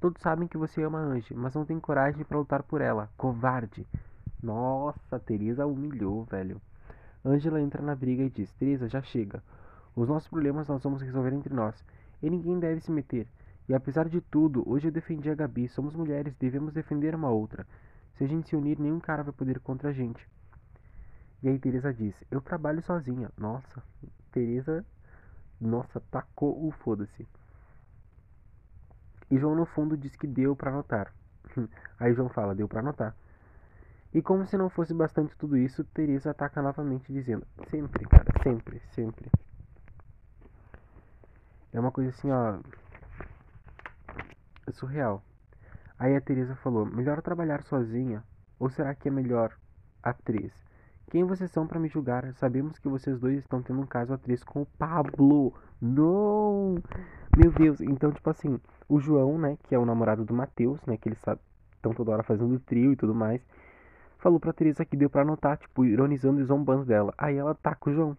todos 0.02 0.22
sabem 0.22 0.50
que 0.50 0.58
você 0.58 0.84
ama 0.84 1.00
Ange, 1.00 1.34
mas 1.34 1.54
não 1.54 1.64
tem 1.64 1.80
coragem 1.80 2.26
para 2.26 2.38
lutar 2.38 2.62
por 2.62 2.82
ela. 2.82 3.10
Covarde. 3.16 3.88
Nossa, 4.44 5.18
Teresa 5.18 5.66
humilhou, 5.66 6.26
velho. 6.26 6.62
Angela 7.24 7.62
entra 7.62 7.82
na 7.82 7.96
briga 7.96 8.24
e 8.24 8.30
diz: 8.30 8.52
Teresa, 8.56 8.90
já 8.90 9.02
chega. 9.02 9.42
Os 9.96 10.10
nossos 10.10 10.28
problemas 10.28 10.68
nós 10.68 10.84
vamos 10.84 11.02
resolver 11.02 11.34
entre 11.34 11.54
nós. 11.54 11.82
E 12.22 12.30
ninguém 12.30 12.60
deve 12.60 12.82
se 12.82 12.92
meter. 12.92 13.26
E 13.70 13.74
apesar 13.74 14.10
de 14.10 14.20
tudo, 14.20 14.70
hoje 14.70 14.90
eu 14.90 14.92
defendi 14.92 15.30
a 15.30 15.36
Gabi. 15.36 15.70
Somos 15.70 15.96
mulheres, 15.96 16.36
devemos 16.36 16.74
defender 16.74 17.16
uma 17.16 17.30
outra. 17.30 17.66
Se 18.16 18.26
a 18.26 18.28
gente 18.28 18.50
se 18.50 18.58
unir, 18.58 18.78
nenhum 18.78 19.00
cara 19.00 19.24
vai 19.24 19.32
poder 19.32 19.62
contra 19.62 19.92
a 19.92 19.94
gente. 19.94 20.35
E 21.44 21.50
aí 21.50 21.60
Teresa 21.60 21.94
disse, 21.94 22.26
eu 22.32 22.42
trabalho 22.42 22.82
sozinha. 22.82 23.30
Nossa, 23.38 23.84
Teresa, 24.32 24.86
nossa, 25.60 26.00
tacou 26.12 26.68
o 26.68 26.72
foda-se. 26.72 27.28
E 29.30 29.38
João 29.38 29.56
no 29.56 29.66
fundo 29.66 29.98
disse 29.98 30.18
que 30.18 30.28
deu 30.28 30.56
para 30.56 30.72
anotar. 30.72 31.14
Aí 32.00 32.14
João 32.14 32.30
fala, 32.30 32.54
deu 32.54 32.68
para 32.68 32.80
anotar. 32.80 33.16
E 34.14 34.22
como 34.22 34.46
se 34.46 34.56
não 34.58 34.70
fosse 34.70 34.94
bastante 34.94 35.36
tudo 35.36 35.58
isso, 35.58 35.84
Teresa 35.84 36.32
ataca 36.32 36.62
novamente 36.62 37.12
dizendo, 37.12 37.46
sempre, 37.70 38.06
cara, 38.06 38.32
sempre, 38.44 38.82
sempre. 38.94 39.30
É 41.74 41.80
uma 41.80 41.92
coisa 41.92 42.12
assim, 42.12 42.32
ó, 42.32 42.60
é 44.68 44.72
surreal. 44.72 45.22
Aí 46.00 46.16
a 46.16 46.22
Teresa 46.22 46.56
falou, 46.56 46.86
melhor 46.86 47.22
trabalhar 47.22 47.64
sozinha, 47.64 48.24
ou 48.58 48.70
será 48.70 48.96
que 48.96 49.10
é 49.10 49.12
melhor 49.12 49.54
atriz? 50.02 50.65
Quem 51.12 51.24
vocês 51.24 51.52
são 51.52 51.68
para 51.68 51.80
me 51.80 51.88
julgar? 51.88 52.34
Sabemos 52.34 52.80
que 52.80 52.90
vocês 52.90 53.20
dois 53.20 53.38
estão 53.38 53.62
tendo 53.62 53.80
um 53.80 53.86
caso 53.86 54.12
atriz 54.12 54.44
com 54.44 54.64
o 54.64 54.66
Pablo. 54.66 55.54
Não! 55.80 56.76
Meu 57.38 57.52
Deus, 57.52 57.80
então, 57.80 58.12
tipo 58.12 58.28
assim, 58.30 58.60
o 58.90 59.00
João, 59.00 59.38
né, 59.38 59.58
que 59.64 59.76
é 59.76 59.80
o 59.80 59.86
namorado 59.86 60.26
do 60.26 60.34
Matheus, 60.34 60.84
né, 60.86 60.98
que 60.98 61.08
eles 61.08 61.20
estão 61.76 61.94
toda 61.94 62.12
hora 62.12 62.24
fazendo 62.24 62.60
trio 62.60 62.92
e 62.92 62.96
tudo 62.96 63.14
mais, 63.14 63.46
falou 64.18 64.40
pra 64.40 64.52
Teresa 64.52 64.84
que 64.84 64.98
deu 64.98 65.10
pra 65.10 65.22
anotar, 65.22 65.58
tipo, 65.58 65.86
ironizando 65.86 66.42
e 66.42 66.44
zombando 66.44 66.84
dela. 66.86 67.14
Aí 67.18 67.38
ela 67.38 67.54
tá 67.54 67.76
com 67.76 67.92
o 67.92 67.94
João, 67.94 68.18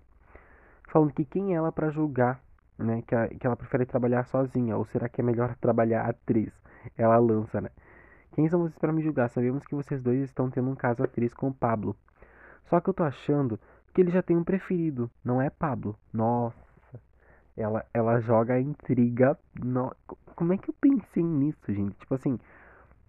falando 0.88 1.12
que 1.12 1.24
quem 1.24 1.54
é 1.54 1.56
ela 1.56 1.72
para 1.72 1.90
julgar, 1.90 2.40
né, 2.78 3.02
que, 3.02 3.14
a, 3.16 3.26
que 3.28 3.44
ela 3.46 3.56
prefere 3.56 3.84
trabalhar 3.84 4.24
sozinha, 4.26 4.76
ou 4.76 4.84
será 4.84 5.08
que 5.08 5.20
é 5.20 5.24
melhor 5.24 5.56
trabalhar 5.56 6.08
atriz? 6.08 6.52
Ela 6.96 7.18
lança, 7.18 7.60
né. 7.60 7.70
Quem 8.32 8.48
são 8.48 8.60
vocês 8.60 8.78
para 8.78 8.92
me 8.92 9.02
julgar? 9.02 9.28
Sabemos 9.28 9.66
que 9.66 9.74
vocês 9.74 10.00
dois 10.00 10.20
estão 10.20 10.50
tendo 10.50 10.70
um 10.70 10.76
caso 10.76 11.02
atriz 11.02 11.34
com 11.34 11.48
o 11.48 11.54
Pablo. 11.54 11.96
Só 12.68 12.80
que 12.80 12.90
eu 12.90 12.94
tô 12.94 13.04
achando 13.04 13.58
que 13.94 14.00
ele 14.00 14.10
já 14.10 14.22
tem 14.22 14.36
um 14.36 14.44
preferido, 14.44 15.10
não 15.24 15.40
é 15.40 15.48
Pablo. 15.48 15.96
Nossa, 16.12 16.56
ela, 17.56 17.84
ela 17.94 18.20
joga 18.20 18.54
a 18.54 18.60
intriga. 18.60 19.38
No... 19.62 19.94
Como 20.34 20.52
é 20.52 20.58
que 20.58 20.68
eu 20.70 20.74
pensei 20.80 21.22
nisso, 21.22 21.72
gente? 21.72 21.96
Tipo 21.96 22.14
assim, 22.14 22.38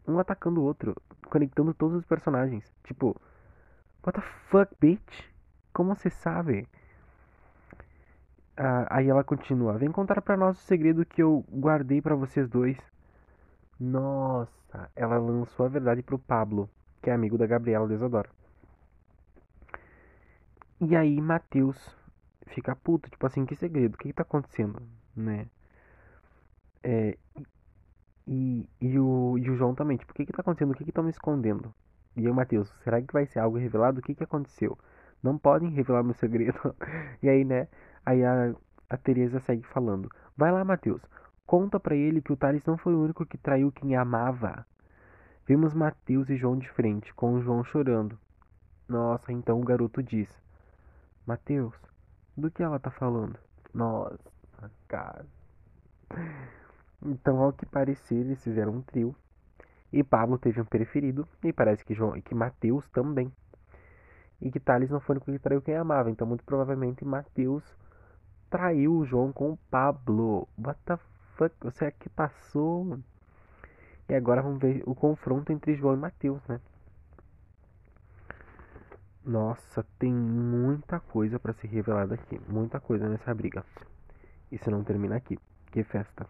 um 0.08 0.20
atacando 0.20 0.62
o 0.62 0.64
outro, 0.64 0.96
conectando 1.30 1.74
todos 1.74 1.98
os 1.98 2.06
personagens. 2.06 2.64
Tipo, 2.84 3.20
what 4.06 4.20
the 4.20 4.26
fuck, 4.50 4.74
bitch? 4.80 5.26
Como 5.74 5.94
você 5.94 6.10
sabe? 6.10 6.68
Ah, 8.56 8.88
aí 8.90 9.10
ela 9.10 9.24
continua: 9.24 9.78
Vem 9.78 9.92
contar 9.92 10.22
para 10.22 10.38
nós 10.38 10.58
o 10.58 10.62
segredo 10.62 11.06
que 11.06 11.22
eu 11.22 11.44
guardei 11.52 12.02
para 12.02 12.16
vocês 12.16 12.48
dois. 12.50 12.78
Nossa, 13.80 14.90
ela 14.96 15.18
lançou 15.18 15.66
a 15.66 15.70
verdade 15.70 16.02
pro 16.02 16.18
Pablo, 16.18 16.70
que 17.02 17.10
é 17.10 17.14
amigo 17.14 17.38
da 17.38 17.46
Gabriela 17.46 17.88
Desadora. 17.88 18.30
E 20.80 20.96
aí 20.96 21.20
Matheus 21.20 21.96
fica 22.48 22.76
puto, 22.76 23.10
tipo 23.10 23.26
assim, 23.26 23.46
que 23.46 23.56
segredo? 23.56 23.96
O 23.96 23.98
que, 23.98 24.10
que 24.10 24.14
tá 24.14 24.22
acontecendo? 24.24 24.82
Né? 25.16 25.48
É, 26.84 27.18
e, 28.28 28.70
e, 28.80 29.00
o, 29.00 29.38
e 29.38 29.50
o 29.50 29.56
João 29.56 29.74
também, 29.74 29.98
tipo, 29.98 30.12
o 30.12 30.16
que 30.16 30.26
que 30.26 30.34
tá 30.34 30.42
acontecendo? 30.42 30.72
O 30.72 30.76
que 30.76 30.84
que 30.84 30.92
estão 30.92 31.04
me 31.04 31.10
escondendo? 31.10 31.74
E 32.16 32.28
aí 32.28 32.34
Matheus, 32.34 32.70
será 32.84 33.02
que 33.02 33.14
vai 33.14 33.26
ser 33.26 33.40
algo 33.40 33.58
revelado? 33.58 34.00
O 34.00 34.04
que 34.04 34.16
que 34.16 34.24
aconteceu? 34.24 34.78
Não 35.24 35.38
podem 35.38 35.70
revelar 35.70 36.04
meu 36.04 36.14
segredo. 36.14 36.76
e 37.24 37.30
aí, 37.30 37.44
né? 37.44 37.68
Aí 38.06 38.24
a, 38.24 38.54
a 38.90 38.98
Teresa 38.98 39.40
segue 39.40 39.64
falando. 39.64 40.10
Vai 40.36 40.52
lá, 40.52 40.64
Matheus. 40.64 41.02
Conta 41.46 41.80
para 41.80 41.96
ele 41.96 42.22
que 42.22 42.34
o 42.34 42.38
Thales 42.38 42.66
não 42.66 42.78
foi 42.78 42.94
o 42.94 43.02
único 43.02 43.26
que 43.26 43.38
traiu 43.38 43.72
quem 43.72 43.96
amava. 43.96 44.66
Vimos 45.48 45.74
Mateus 45.74 46.30
e 46.30 46.36
João 46.36 46.58
de 46.58 46.70
frente, 46.70 47.14
com 47.14 47.34
o 47.34 47.42
João 47.42 47.64
chorando. 47.64 48.20
Nossa, 48.88 49.32
então 49.32 49.60
o 49.60 49.64
garoto 49.64 50.04
diz: 50.04 50.30
Mateus, 51.28 51.76
do 52.38 52.50
que 52.50 52.64
ela 52.64 52.80
tá 52.80 52.90
falando? 52.90 53.38
Nossa, 53.74 54.18
cara. 54.88 55.26
Então, 57.06 57.42
ao 57.42 57.52
que 57.52 57.66
parecer, 57.66 58.16
eles 58.16 58.42
fizeram 58.42 58.74
um 58.76 58.82
trio. 58.82 59.14
E 59.92 60.04
Pablo 60.04 60.38
teve 60.38 60.62
um 60.62 60.66
preferido. 60.66 61.28
E 61.44 61.52
parece 61.52 61.84
que 61.84 61.94
João 61.94 62.16
e 62.16 62.22
que 62.22 62.34
Mateus 62.34 62.88
também. 62.90 63.30
E 64.40 64.50
que 64.50 64.60
Thales 64.60 64.90
não 64.90 65.02
foi 65.02 65.18
o 65.18 65.22
que 65.22 65.38
traiu 65.38 65.62
quem 65.62 65.76
amava. 65.76 66.10
Então, 66.10 66.26
muito 66.26 66.46
provavelmente, 66.46 67.04
Mateus 67.04 67.64
traiu 68.50 68.96
o 68.96 69.06
João 69.06 69.34
com 69.34 69.58
Pablo. 69.70 70.48
What 70.58 70.80
the 70.86 70.98
fuck? 71.36 71.54
Você 71.62 71.86
é 71.86 71.92
que 71.92 72.08
passou? 72.08 72.98
E 74.08 74.16
agora 74.16 74.42
vamos 74.42 74.60
ver 74.60 74.82
o 74.86 74.96
confronto 74.96 75.52
entre 75.52 75.76
João 75.76 75.94
e 75.94 75.98
Mateus, 75.98 76.42
né? 76.48 76.62
Nossa, 79.28 79.86
tem 80.00 80.14
muita 80.14 81.02
coisa 81.02 81.38
para 81.38 81.52
ser 81.52 81.68
revelada 81.68 82.16
aqui. 82.16 82.40
Muita 82.48 82.80
coisa 82.80 83.10
nessa 83.10 83.36
briga. 83.36 83.62
Isso 84.50 84.72
não 84.72 84.86
termina 84.86 85.18
aqui. 85.18 85.38
Que 85.70 85.84
festa. 85.84 86.26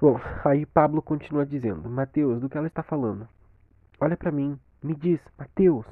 Bom, 0.00 0.20
aí 0.44 0.66
Pablo 0.66 1.00
continua 1.00 1.46
dizendo: 1.46 1.88
Mateus, 1.88 2.40
do 2.40 2.48
que 2.48 2.58
ela 2.58 2.66
está 2.66 2.82
falando? 2.82 3.28
Olha 4.00 4.16
para 4.16 4.32
mim, 4.32 4.58
me 4.82 4.96
diz, 4.96 5.20
Mateus. 5.38 5.86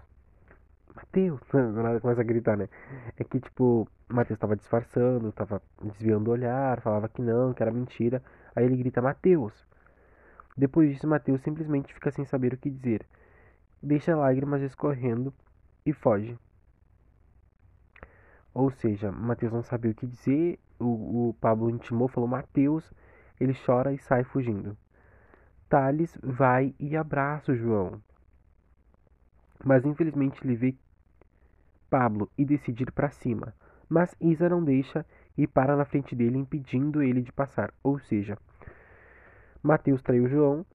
Mateus. 0.92 1.40
Nada 1.55 2.00
começa 2.00 2.22
a 2.22 2.24
gritar, 2.24 2.57
né? 2.57 2.68
É 3.16 3.22
que, 3.22 3.38
tipo, 3.38 3.87
Mateus 4.09 4.38
estava 4.38 4.57
disfarçando, 4.57 5.29
estava 5.29 5.62
desviando 5.81 6.31
o 6.31 6.33
olhar, 6.33 6.81
falava 6.81 7.09
que 7.09 7.22
não, 7.22 7.55
que 7.55 7.62
era 7.62 7.70
mentira. 7.70 8.20
Aí 8.57 8.64
ele 8.64 8.76
grita: 8.76 9.00
Mateus, 9.00 9.55
Depois 10.57 10.90
disso, 10.90 11.07
Mateus 11.07 11.40
simplesmente 11.42 11.94
fica 11.94 12.11
sem 12.11 12.24
saber 12.24 12.55
o 12.55 12.59
que 12.59 12.68
dizer. 12.68 13.07
Deixa 13.83 14.14
lágrimas 14.14 14.62
escorrendo 14.62 15.33
e 15.87 15.93
foge. 15.93 16.38
Ou 18.53 18.71
seja, 18.71 19.11
Mateus 19.11 19.53
não 19.53 19.62
sabia 19.62 19.93
o 19.93 19.95
que 19.95 20.07
dizer, 20.07 20.59
o, 20.79 21.29
o 21.29 21.35
Pablo 21.35 21.71
intimou, 21.71 22.09
falou 22.09 22.29
Mateus, 22.29 22.93
ele 23.40 23.55
chora 23.55 23.93
e 23.93 23.99
sai 23.99 24.25
fugindo. 24.25 24.77
Thales 25.69 26.19
vai 26.23 26.75
e 26.79 26.97
abraça 26.97 27.53
o 27.53 27.57
João. 27.57 28.03
Mas 29.64 29.85
infelizmente 29.85 30.45
ele 30.45 30.57
vê 30.57 30.75
Pablo 31.88 32.31
e 32.37 32.45
decide 32.45 32.83
ir 32.83 32.93
para 32.93 33.11
cima. 33.11 33.55
Mas 33.88 34.14
Isa 34.21 34.49
não 34.49 34.62
deixa 34.62 35.07
e 35.37 35.47
para 35.47 35.77
na 35.77 35.85
frente 35.85 36.14
dele, 36.14 36.38
impedindo 36.38 37.03
ele 37.03 37.23
de 37.23 37.33
passar. 37.33 37.73
Ou 37.83 37.99
seja, 37.99 38.37
Mateus 39.62 40.03
traiu 40.03 40.29
João, 40.29 40.66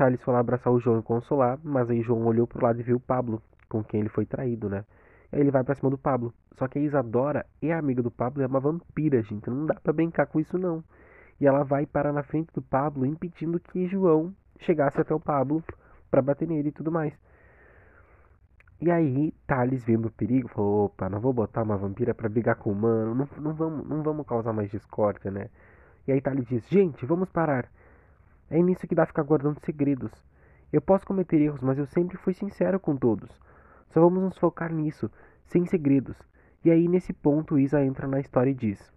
Thales 0.00 0.22
foi 0.22 0.32
lá 0.32 0.40
abraçar 0.40 0.72
o 0.72 0.80
João 0.80 1.00
e 1.00 1.02
consolar, 1.02 1.58
mas 1.62 1.90
aí 1.90 2.00
João 2.00 2.24
olhou 2.24 2.46
pro 2.46 2.64
lado 2.64 2.80
e 2.80 2.82
viu 2.82 2.96
o 2.96 3.00
Pablo, 3.00 3.42
com 3.68 3.84
quem 3.84 4.00
ele 4.00 4.08
foi 4.08 4.24
traído, 4.24 4.66
né? 4.66 4.82
Aí 5.30 5.40
ele 5.40 5.50
vai 5.50 5.62
pra 5.62 5.74
cima 5.74 5.90
do 5.90 5.98
Pablo. 5.98 6.32
Só 6.56 6.66
que 6.66 6.78
a 6.78 6.82
Isadora 6.82 7.44
é 7.60 7.70
amiga 7.70 8.02
do 8.02 8.10
Pablo, 8.10 8.42
é 8.42 8.46
uma 8.46 8.60
vampira, 8.60 9.20
gente. 9.20 9.50
Não 9.50 9.66
dá 9.66 9.74
pra 9.74 9.92
brincar 9.92 10.24
com 10.24 10.40
isso, 10.40 10.56
não. 10.56 10.82
E 11.38 11.46
ela 11.46 11.64
vai 11.64 11.84
parar 11.84 12.14
na 12.14 12.22
frente 12.22 12.50
do 12.54 12.62
Pablo, 12.62 13.04
impedindo 13.04 13.60
que 13.60 13.86
João 13.88 14.34
chegasse 14.58 14.98
até 14.98 15.14
o 15.14 15.20
Pablo 15.20 15.62
para 16.10 16.22
bater 16.22 16.48
nele 16.48 16.70
e 16.70 16.72
tudo 16.72 16.90
mais. 16.90 17.12
E 18.80 18.90
aí, 18.90 19.34
Thales 19.46 19.84
vendo 19.84 20.06
o 20.06 20.10
perigo, 20.10 20.48
falou: 20.48 20.86
opa, 20.86 21.10
não 21.10 21.20
vou 21.20 21.34
botar 21.34 21.62
uma 21.62 21.76
vampira 21.76 22.14
para 22.14 22.26
brigar 22.26 22.56
com 22.56 22.70
o 22.70 22.72
humano, 22.72 23.14
não, 23.14 23.28
não, 23.38 23.52
vamos, 23.52 23.86
não 23.86 24.02
vamos 24.02 24.26
causar 24.26 24.54
mais 24.54 24.70
discórdia, 24.70 25.30
né? 25.30 25.50
E 26.08 26.12
aí, 26.12 26.22
Thales 26.22 26.46
diz: 26.46 26.66
gente, 26.70 27.04
vamos 27.04 27.28
parar. 27.28 27.68
É 28.50 28.60
nisso 28.60 28.86
que 28.86 28.94
dá 28.94 29.06
ficar 29.06 29.22
guardando 29.22 29.60
segredos. 29.60 30.10
Eu 30.72 30.80
posso 30.80 31.06
cometer 31.06 31.40
erros, 31.40 31.60
mas 31.60 31.78
eu 31.78 31.86
sempre 31.86 32.16
fui 32.16 32.34
sincero 32.34 32.80
com 32.80 32.96
todos. 32.96 33.30
Só 33.90 34.00
vamos 34.00 34.22
nos 34.22 34.38
focar 34.38 34.72
nisso, 34.72 35.10
sem 35.46 35.64
segredos. 35.66 36.16
E 36.64 36.70
aí, 36.70 36.88
nesse 36.88 37.12
ponto, 37.12 37.58
Isa 37.58 37.82
entra 37.82 38.06
na 38.06 38.20
história 38.20 38.50
e 38.50 38.54
diz: 38.54 38.92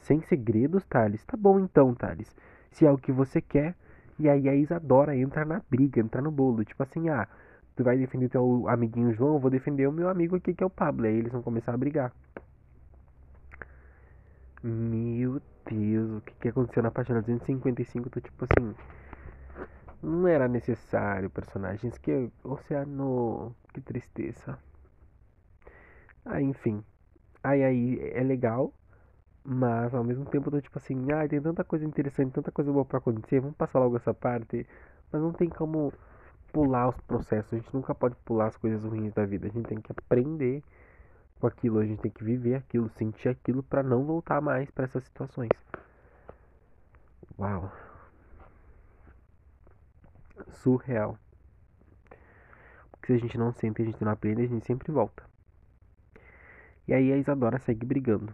Sem 0.00 0.20
segredos, 0.22 0.84
Thales? 0.84 1.24
Tá 1.24 1.36
bom 1.36 1.58
então, 1.58 1.94
Thales. 1.94 2.34
Se 2.70 2.84
é 2.84 2.90
o 2.90 2.98
que 2.98 3.12
você 3.12 3.40
quer. 3.40 3.74
E 4.18 4.28
aí 4.28 4.48
a 4.48 4.54
Isadora 4.54 5.16
entra 5.16 5.44
na 5.44 5.62
briga, 5.70 6.00
entra 6.00 6.20
no 6.20 6.30
bolo. 6.30 6.64
Tipo 6.64 6.82
assim, 6.82 7.08
ah 7.08 7.26
tu 7.74 7.84
vai 7.84 7.96
defender 7.96 8.28
teu 8.28 8.68
amiguinho 8.68 9.12
João, 9.14 9.34
eu 9.34 9.40
vou 9.40 9.50
defender 9.50 9.86
o 9.88 9.92
meu 9.92 10.08
amigo 10.08 10.36
aqui 10.36 10.54
que 10.54 10.62
é 10.62 10.66
o 10.66 10.70
Pablo. 10.70 11.06
Aí 11.06 11.16
eles 11.16 11.32
vão 11.32 11.42
começar 11.42 11.72
a 11.74 11.76
brigar. 11.76 12.12
Meu 14.62 15.40
Deus, 15.66 16.10
o 16.18 16.20
que, 16.20 16.34
que 16.34 16.48
aconteceu 16.48 16.82
na 16.82 16.90
página 16.90 17.20
255? 17.20 18.10
Tô 18.10 18.20
tipo 18.20 18.44
assim. 18.44 18.74
Não 20.02 20.26
era 20.28 20.48
necessário 20.48 21.30
personagens 21.30 21.96
que. 21.98 22.30
Oceano. 22.44 23.54
Que 23.72 23.80
tristeza. 23.80 24.58
Ah, 26.24 26.40
enfim. 26.40 26.84
Aí 27.42 27.62
aí 27.64 28.00
é 28.14 28.22
legal. 28.22 28.74
Mas 29.44 29.94
ao 29.94 30.04
mesmo 30.04 30.26
tempo 30.26 30.48
eu 30.48 30.52
tô 30.52 30.60
tipo 30.62 30.78
assim, 30.78 31.10
ah, 31.12 31.28
tem 31.28 31.40
tanta 31.42 31.64
coisa 31.64 31.84
interessante, 31.86 32.32
tanta 32.34 32.52
coisa 32.52 32.72
boa 32.72 32.84
pra 32.84 32.98
acontecer, 32.98 33.40
vamos 33.40 33.56
passar 33.56 33.80
logo 33.80 33.96
essa 33.96 34.14
parte. 34.14 34.66
Mas 35.12 35.22
não 35.22 35.32
tem 35.32 35.48
como 35.50 35.92
pular 36.52 36.88
os 36.90 37.00
processos, 37.02 37.52
a 37.54 37.56
gente 37.58 37.74
nunca 37.74 37.94
pode 37.94 38.16
pular 38.24 38.48
as 38.48 38.56
coisas 38.58 38.82
ruins 38.84 39.12
da 39.14 39.26
vida. 39.26 39.46
A 39.48 39.50
gente 39.50 39.66
tem 39.68 39.80
que 39.80 39.92
aprender 39.92 40.62
com 41.42 41.48
aquilo, 41.48 41.80
a 41.80 41.84
gente 41.84 42.00
tem 42.00 42.10
que 42.10 42.22
viver 42.22 42.54
aquilo, 42.54 42.88
sentir 42.90 43.28
aquilo 43.28 43.64
para 43.64 43.82
não 43.82 44.04
voltar 44.04 44.40
mais 44.40 44.70
para 44.70 44.84
essas 44.84 45.02
situações. 45.02 45.50
Uau. 47.36 47.72
Surreal. 50.52 51.18
Porque 52.92 53.08
se 53.08 53.12
a 53.14 53.18
gente 53.18 53.36
não 53.36 53.52
sente, 53.52 53.82
a 53.82 53.84
gente 53.84 54.04
não 54.04 54.12
aprende, 54.12 54.42
a 54.42 54.46
gente 54.46 54.64
sempre 54.64 54.92
volta. 54.92 55.24
E 56.86 56.94
aí 56.94 57.12
a 57.12 57.16
Isadora 57.16 57.58
segue 57.58 57.84
brigando. 57.84 58.32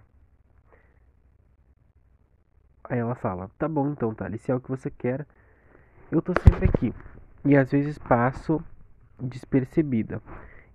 Aí 2.85 2.99
ela 2.99 3.15
fala: 3.15 3.51
Tá 3.59 3.67
bom 3.67 3.89
então, 3.89 4.15
Thales, 4.15 4.43
se 4.43 4.53
é 4.53 4.55
o 4.55 4.61
que 4.61 4.69
você 4.69 4.91
quer, 4.91 5.27
eu 6.13 6.21
tô 6.21 6.35
sempre 6.43 6.67
aqui 6.67 6.95
e 7.43 7.57
às 7.57 7.71
vezes 7.71 7.97
passo 7.97 8.63
despercebida. 9.19 10.21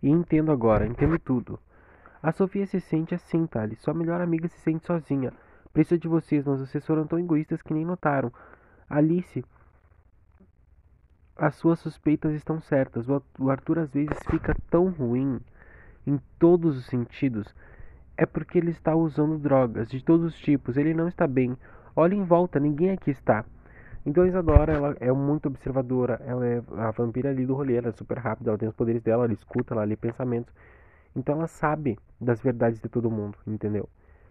E 0.01 0.09
entendo 0.09 0.51
agora, 0.51 0.87
entendo 0.87 1.19
tudo. 1.19 1.59
A 2.23 2.31
Sofia 2.31 2.65
se 2.65 2.79
sente 2.79 3.13
assim, 3.13 3.45
Thales. 3.45 3.81
Sua 3.81 3.93
melhor 3.93 4.21
amiga 4.21 4.47
se 4.47 4.57
sente 4.61 4.85
sozinha. 4.85 5.33
Precisa 5.73 5.99
de 5.99 6.07
vocês, 6.07 6.45
mas 6.45 6.61
vocês 6.61 6.85
foram 6.85 7.05
tão 7.05 7.19
egoístas 7.19 7.61
que 7.61 7.73
nem 7.73 7.83
notaram. 7.83 8.31
Alice, 8.89 9.43
as 11.35 11.55
suas 11.55 11.79
suspeitas 11.79 12.33
estão 12.33 12.61
certas. 12.61 13.07
O 13.09 13.49
Arthur 13.49 13.79
às 13.79 13.91
vezes 13.91 14.17
fica 14.29 14.55
tão 14.69 14.89
ruim 14.89 15.41
em 16.07 16.17
todos 16.39 16.77
os 16.77 16.85
sentidos. 16.85 17.53
É 18.15 18.25
porque 18.25 18.57
ele 18.57 18.71
está 18.71 18.95
usando 18.95 19.37
drogas 19.37 19.89
de 19.89 20.01
todos 20.01 20.27
os 20.27 20.39
tipos. 20.39 20.77
Ele 20.77 20.93
não 20.93 21.09
está 21.09 21.27
bem. 21.27 21.57
Olhe 21.93 22.15
em 22.15 22.23
volta, 22.23 22.57
ninguém 22.57 22.91
aqui 22.91 23.11
está. 23.11 23.43
Então 24.05 24.23
a 24.23 24.27
Isadora, 24.27 24.71
ela 24.71 24.95
é 25.01 25.11
muito 25.11 25.47
observadora, 25.47 26.21
ela 26.25 26.45
é 26.45 26.63
a 26.77 26.91
vampira 26.91 27.31
ali 27.31 27.45
do 27.45 27.53
rolê, 27.53 27.75
ela 27.75 27.89
é 27.89 27.91
super 27.91 28.17
rápida, 28.17 28.51
ela 28.51 28.57
tem 28.57 28.67
os 28.67 28.75
poderes 28.75 29.01
dela, 29.01 29.25
ela 29.25 29.33
escuta, 29.33 29.73
ela 29.73 29.83
lê 29.83 29.95
pensamentos. 29.97 30.53
Então 31.15 31.35
ela 31.35 31.47
sabe 31.47 31.97
das 32.19 32.41
verdades 32.41 32.79
de 32.79 32.89
todo 32.89 33.11
mundo, 33.11 33.37
entendeu? 33.45 33.87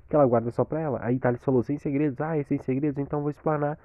Que 0.09 0.17
ela 0.17 0.27
guarda 0.27 0.51
só 0.51 0.65
pra 0.65 0.81
ela. 0.81 0.99
Aí 1.03 1.19
Thales 1.19 1.43
falou, 1.45 1.63
sem 1.63 1.79
segredos, 1.79 2.21
ah, 2.21 2.37
é 2.37 2.43
sem 2.43 2.59
segredos, 2.59 2.99
então 2.99 3.21
vou 3.21 3.31
explanar 3.31 3.79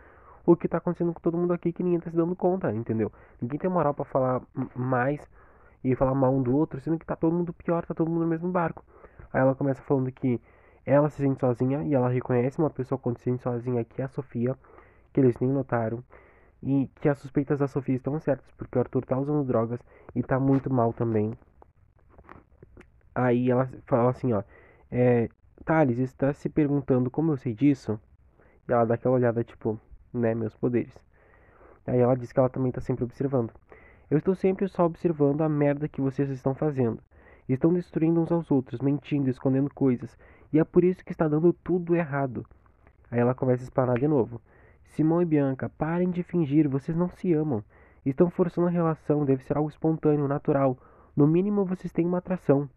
o 0.45 0.55
que 0.55 0.67
tá 0.67 0.77
acontecendo 0.77 1.13
com 1.13 1.19
todo 1.19 1.37
mundo 1.37 1.53
aqui 1.53 1.73
que 1.73 1.83
ninguém 1.83 1.99
tá 1.99 2.09
se 2.09 2.15
dando 2.15 2.35
conta, 2.35 2.73
entendeu? 2.73 3.11
Ninguém 3.41 3.59
tem 3.59 3.69
moral 3.69 3.93
para 3.93 4.05
falar 4.05 4.41
mais 4.75 5.21
e 5.83 5.95
falar 5.95 6.15
mal 6.15 6.33
um 6.33 6.41
do 6.41 6.55
outro, 6.55 6.79
sendo 6.79 6.97
que 6.97 7.05
tá 7.05 7.15
todo 7.15 7.33
mundo 7.33 7.53
pior, 7.53 7.85
tá 7.85 7.93
todo 7.93 8.09
mundo 8.09 8.21
no 8.21 8.27
mesmo 8.27 8.49
barco. 8.49 8.83
Aí 9.31 9.41
ela 9.41 9.53
começa 9.55 9.81
falando 9.81 10.11
que 10.11 10.41
ela 10.85 11.09
se 11.09 11.21
sente 11.21 11.39
sozinha 11.41 11.83
e 11.83 11.93
ela 11.93 12.09
reconhece 12.09 12.59
uma 12.59 12.69
pessoa 12.69 12.97
quando 12.97 13.17
se 13.17 13.25
sente 13.25 13.43
sozinha, 13.43 13.83
que 13.83 14.01
é 14.01 14.05
a 14.05 14.07
Sofia 14.07 14.55
que 15.11 15.19
eles 15.19 15.39
nem 15.39 15.49
notaram, 15.49 16.03
e 16.61 16.89
que 17.01 17.09
as 17.09 17.17
suspeitas 17.19 17.59
da 17.59 17.67
Sofia 17.67 17.95
estão 17.95 18.19
certas, 18.19 18.49
porque 18.57 18.77
o 18.77 18.81
Arthur 18.81 19.03
tá 19.05 19.17
usando 19.17 19.43
drogas 19.43 19.79
e 20.15 20.21
tá 20.21 20.39
muito 20.39 20.71
mal 20.71 20.93
também. 20.93 21.33
Aí 23.17 23.49
ela 23.49 23.67
fala 23.87 24.11
assim, 24.11 24.31
ó, 24.31 24.43
é, 24.91 25.27
Thales, 25.65 25.97
está 25.97 26.31
se 26.33 26.47
perguntando 26.47 27.09
como 27.09 27.31
eu 27.31 27.37
sei 27.37 27.51
disso? 27.51 27.99
E 28.69 28.71
ela 28.71 28.85
dá 28.85 28.93
aquela 28.93 29.15
olhada, 29.15 29.43
tipo, 29.43 29.79
né, 30.13 30.35
meus 30.35 30.53
poderes. 30.53 30.95
Aí 31.87 31.97
ela 31.97 32.13
diz 32.15 32.31
que 32.31 32.37
ela 32.37 32.47
também 32.47 32.71
tá 32.71 32.79
sempre 32.79 33.03
observando. 33.03 33.51
Eu 34.07 34.19
estou 34.19 34.35
sempre 34.35 34.67
só 34.67 34.85
observando 34.85 35.41
a 35.41 35.49
merda 35.49 35.87
que 35.87 35.99
vocês 35.99 36.29
estão 36.29 36.53
fazendo. 36.53 36.99
Estão 37.49 37.73
destruindo 37.73 38.21
uns 38.21 38.31
aos 38.31 38.51
outros, 38.51 38.81
mentindo, 38.81 39.31
escondendo 39.31 39.73
coisas. 39.73 40.15
E 40.53 40.59
é 40.59 40.63
por 40.63 40.83
isso 40.83 41.03
que 41.03 41.11
está 41.11 41.27
dando 41.27 41.51
tudo 41.51 41.95
errado. 41.95 42.45
Aí 43.09 43.19
ela 43.19 43.33
começa 43.33 43.63
a 43.63 43.65
explanar 43.65 43.97
de 43.97 44.07
novo. 44.07 44.39
Simão 44.85 45.23
e 45.23 45.25
Bianca, 45.25 45.69
parem 45.69 46.11
de 46.11 46.21
fingir, 46.21 46.69
vocês 46.69 46.95
não 46.95 47.09
se 47.09 47.33
amam. 47.33 47.63
Estão 48.05 48.29
forçando 48.29 48.67
a 48.67 48.69
relação, 48.69 49.25
deve 49.25 49.43
ser 49.43 49.57
algo 49.57 49.71
espontâneo, 49.71 50.27
natural. 50.27 50.77
No 51.15 51.25
mínimo 51.25 51.65
vocês 51.65 51.91
têm 51.91 52.05
uma 52.05 52.19
atração. 52.19 52.69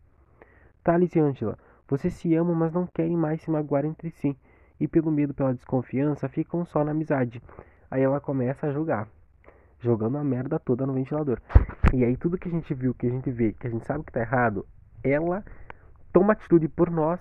Thales 0.82 1.14
e 1.14 1.20
Angela, 1.20 1.58
vocês 1.88 2.14
se 2.14 2.34
amam, 2.34 2.54
mas 2.54 2.72
não 2.72 2.86
querem 2.86 3.16
mais 3.16 3.42
se 3.42 3.50
magoar 3.50 3.84
entre 3.84 4.10
si. 4.10 4.36
E 4.78 4.88
pelo 4.88 5.10
medo, 5.10 5.34
pela 5.34 5.52
desconfiança, 5.52 6.28
ficam 6.28 6.64
só 6.64 6.84
na 6.84 6.92
amizade. 6.92 7.42
Aí 7.90 8.02
ela 8.02 8.20
começa 8.20 8.66
a 8.66 8.72
julgar. 8.72 9.08
Jogando 9.80 10.16
a 10.18 10.24
merda 10.24 10.58
toda 10.58 10.86
no 10.86 10.94
ventilador. 10.94 11.40
E 11.92 12.04
aí 12.04 12.16
tudo 12.16 12.38
que 12.38 12.48
a 12.48 12.50
gente 12.50 12.72
viu, 12.72 12.94
que 12.94 13.06
a 13.06 13.10
gente 13.10 13.30
vê, 13.30 13.52
que 13.52 13.66
a 13.66 13.70
gente 13.70 13.86
sabe 13.86 14.04
que 14.04 14.12
tá 14.12 14.20
errado, 14.20 14.66
ela 15.02 15.44
toma 16.12 16.32
atitude 16.32 16.68
por 16.68 16.90
nós, 16.90 17.20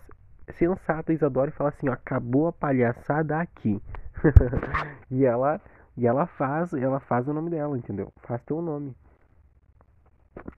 sensata, 0.53 1.11
Isadora, 1.11 1.49
e 1.49 1.53
fala 1.53 1.69
assim, 1.69 1.89
ó, 1.89 1.93
acabou 1.93 2.47
a 2.47 2.53
palhaçada 2.53 3.39
aqui. 3.39 3.81
e 5.09 5.25
ela 5.25 5.59
e 5.99 6.07
ela 6.07 6.25
faz, 6.25 6.73
ela 6.73 6.99
faz 7.01 7.27
o 7.27 7.33
nome 7.33 7.49
dela, 7.49 7.77
entendeu? 7.77 8.13
Faz 8.21 8.41
teu 8.43 8.61
nome. 8.61 8.95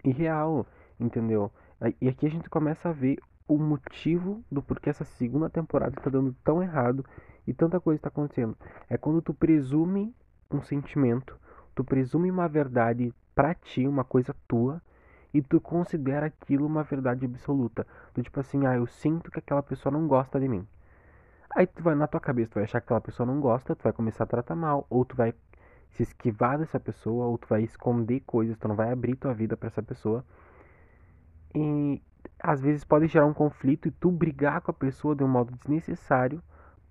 E 0.03 0.11
real, 0.11 0.67
entendeu? 0.99 1.51
E 1.99 2.07
aqui 2.07 2.27
a 2.27 2.29
gente 2.29 2.49
começa 2.49 2.89
a 2.89 2.93
ver 2.93 3.17
o 3.47 3.57
motivo 3.57 4.43
do 4.51 4.61
porquê 4.61 4.89
essa 4.89 5.03
segunda 5.03 5.49
temporada 5.49 5.95
está 5.97 6.09
dando 6.09 6.35
tão 6.43 6.61
errado 6.61 7.03
e 7.47 7.53
tanta 7.53 7.79
coisa 7.79 7.97
está 7.97 8.09
acontecendo. 8.09 8.55
É 8.89 8.97
quando 8.97 9.21
tu 9.21 9.33
presume 9.33 10.13
um 10.51 10.61
sentimento, 10.61 11.37
tu 11.73 11.83
presume 11.83 12.29
uma 12.29 12.47
verdade 12.47 13.13
para 13.33 13.55
ti, 13.55 13.87
uma 13.87 14.03
coisa 14.03 14.35
tua, 14.47 14.81
e 15.33 15.41
tu 15.41 15.59
considera 15.59 16.27
aquilo 16.27 16.65
uma 16.65 16.83
verdade 16.83 17.25
absoluta. 17.25 17.87
Do 18.13 18.21
tipo 18.21 18.39
assim, 18.39 18.65
ah, 18.65 18.75
eu 18.75 18.85
sinto 18.85 19.31
que 19.31 19.39
aquela 19.39 19.63
pessoa 19.63 19.91
não 19.91 20.07
gosta 20.07 20.39
de 20.39 20.47
mim. 20.47 20.67
Aí 21.55 21.65
tu 21.65 21.81
vai 21.81 21.95
na 21.95 22.07
tua 22.07 22.19
cabeça, 22.19 22.51
tu 22.51 22.55
vai 22.55 22.63
achar 22.63 22.79
que 22.79 22.85
aquela 22.85 23.01
pessoa 23.01 23.25
não 23.25 23.39
gosta, 23.39 23.75
tu 23.75 23.83
vai 23.83 23.91
começar 23.91 24.25
a 24.25 24.27
tratar 24.27 24.55
mal, 24.55 24.85
ou 24.89 25.03
tu 25.03 25.15
vai 25.15 25.33
se 25.91 26.03
esquivar 26.03 26.59
dessa 26.59 26.79
pessoa, 26.79 27.25
ou 27.25 27.37
tu 27.37 27.47
vai 27.47 27.63
esconder 27.63 28.21
coisas, 28.21 28.57
tu 28.57 28.67
não 28.67 28.75
vai 28.75 28.91
abrir 28.91 29.15
tua 29.15 29.33
vida 29.33 29.57
para 29.57 29.67
essa 29.67 29.81
pessoa. 29.81 30.23
E 31.53 32.01
às 32.39 32.61
vezes 32.61 32.83
pode 32.83 33.07
gerar 33.07 33.25
um 33.25 33.33
conflito 33.33 33.87
e 33.87 33.91
tu 33.91 34.11
brigar 34.11 34.61
com 34.61 34.71
a 34.71 34.73
pessoa 34.73 35.15
de 35.15 35.23
um 35.23 35.27
modo 35.27 35.53
desnecessário 35.57 36.41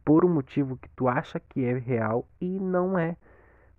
por 0.04 0.24
um 0.24 0.28
motivo 0.32 0.76
que 0.76 0.88
tu 0.90 1.08
acha 1.08 1.40
que 1.40 1.64
é 1.64 1.76
real 1.78 2.26
e 2.40 2.58
não 2.58 2.98
é. 2.98 3.16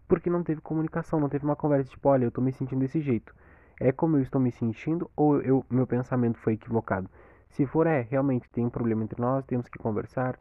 porque 0.08 0.30
não 0.30 0.44
teve 0.44 0.60
comunicação, 0.62 1.20
não 1.20 1.30
teve 1.30 1.46
uma 1.46 1.56
conversa 1.56 1.90
tipo, 1.90 2.10
olha, 2.10 2.26
eu 2.26 2.32
tô 2.32 2.42
me 2.42 2.52
sentindo 2.52 2.80
desse 2.82 3.00
jeito. 3.02 3.34
É 3.80 3.92
como 3.92 4.18
eu 4.18 4.22
estou 4.22 4.42
me 4.42 4.52
sentindo 4.52 5.10
ou 5.16 5.42
eu, 5.42 5.66
meu 5.70 5.88
pensamento 5.88 6.38
foi 6.40 6.54
equivocado? 6.54 7.10
Se 7.50 7.66
for, 7.66 7.88
é, 7.88 8.02
realmente 8.02 8.50
tem 8.50 8.66
um 8.66 8.70
problema 8.70 9.04
entre 9.04 9.22
nós, 9.22 9.46
temos 9.46 9.68
que 9.70 9.80
conversar. 9.80 10.38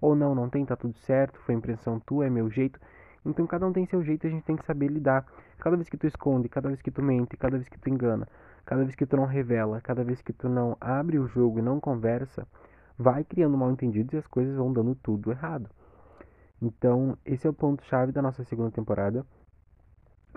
Ou 0.00 0.14
não, 0.16 0.34
não 0.34 0.48
tem, 0.48 0.64
tá 0.64 0.74
tudo 0.76 0.96
certo, 0.98 1.38
foi 1.40 1.54
impressão 1.54 2.00
tua, 2.00 2.26
é 2.26 2.30
meu 2.30 2.50
jeito. 2.50 2.80
Então 3.24 3.46
cada 3.46 3.66
um 3.66 3.72
tem 3.72 3.86
seu 3.86 4.02
jeito 4.02 4.26
a 4.26 4.30
gente 4.30 4.42
tem 4.44 4.56
que 4.56 4.64
saber 4.64 4.88
lidar. 4.88 5.24
Cada 5.58 5.76
vez 5.76 5.88
que 5.88 5.96
tu 5.96 6.06
esconde, 6.06 6.48
cada 6.48 6.68
vez 6.68 6.82
que 6.82 6.90
tu 6.90 7.02
mente, 7.02 7.36
cada 7.36 7.56
vez 7.56 7.68
que 7.68 7.78
tu 7.78 7.88
engana, 7.88 8.26
cada 8.64 8.84
vez 8.84 8.94
que 8.94 9.06
tu 9.06 9.16
não 9.16 9.26
revela, 9.26 9.80
cada 9.80 10.04
vez 10.04 10.22
que 10.22 10.32
tu 10.32 10.48
não 10.48 10.76
abre 10.80 11.18
o 11.18 11.26
jogo 11.26 11.58
e 11.58 11.62
não 11.62 11.80
conversa, 11.80 12.46
vai 12.98 13.24
criando 13.24 13.56
mal 13.56 13.70
entendidos 13.70 14.14
e 14.14 14.18
as 14.18 14.26
coisas 14.26 14.56
vão 14.56 14.72
dando 14.72 14.94
tudo 14.94 15.30
errado. 15.30 15.68
Então, 16.60 17.18
esse 17.24 17.46
é 17.46 17.50
o 17.50 17.52
ponto-chave 17.52 18.12
da 18.12 18.22
nossa 18.22 18.44
segunda 18.44 18.70
temporada. 18.70 19.26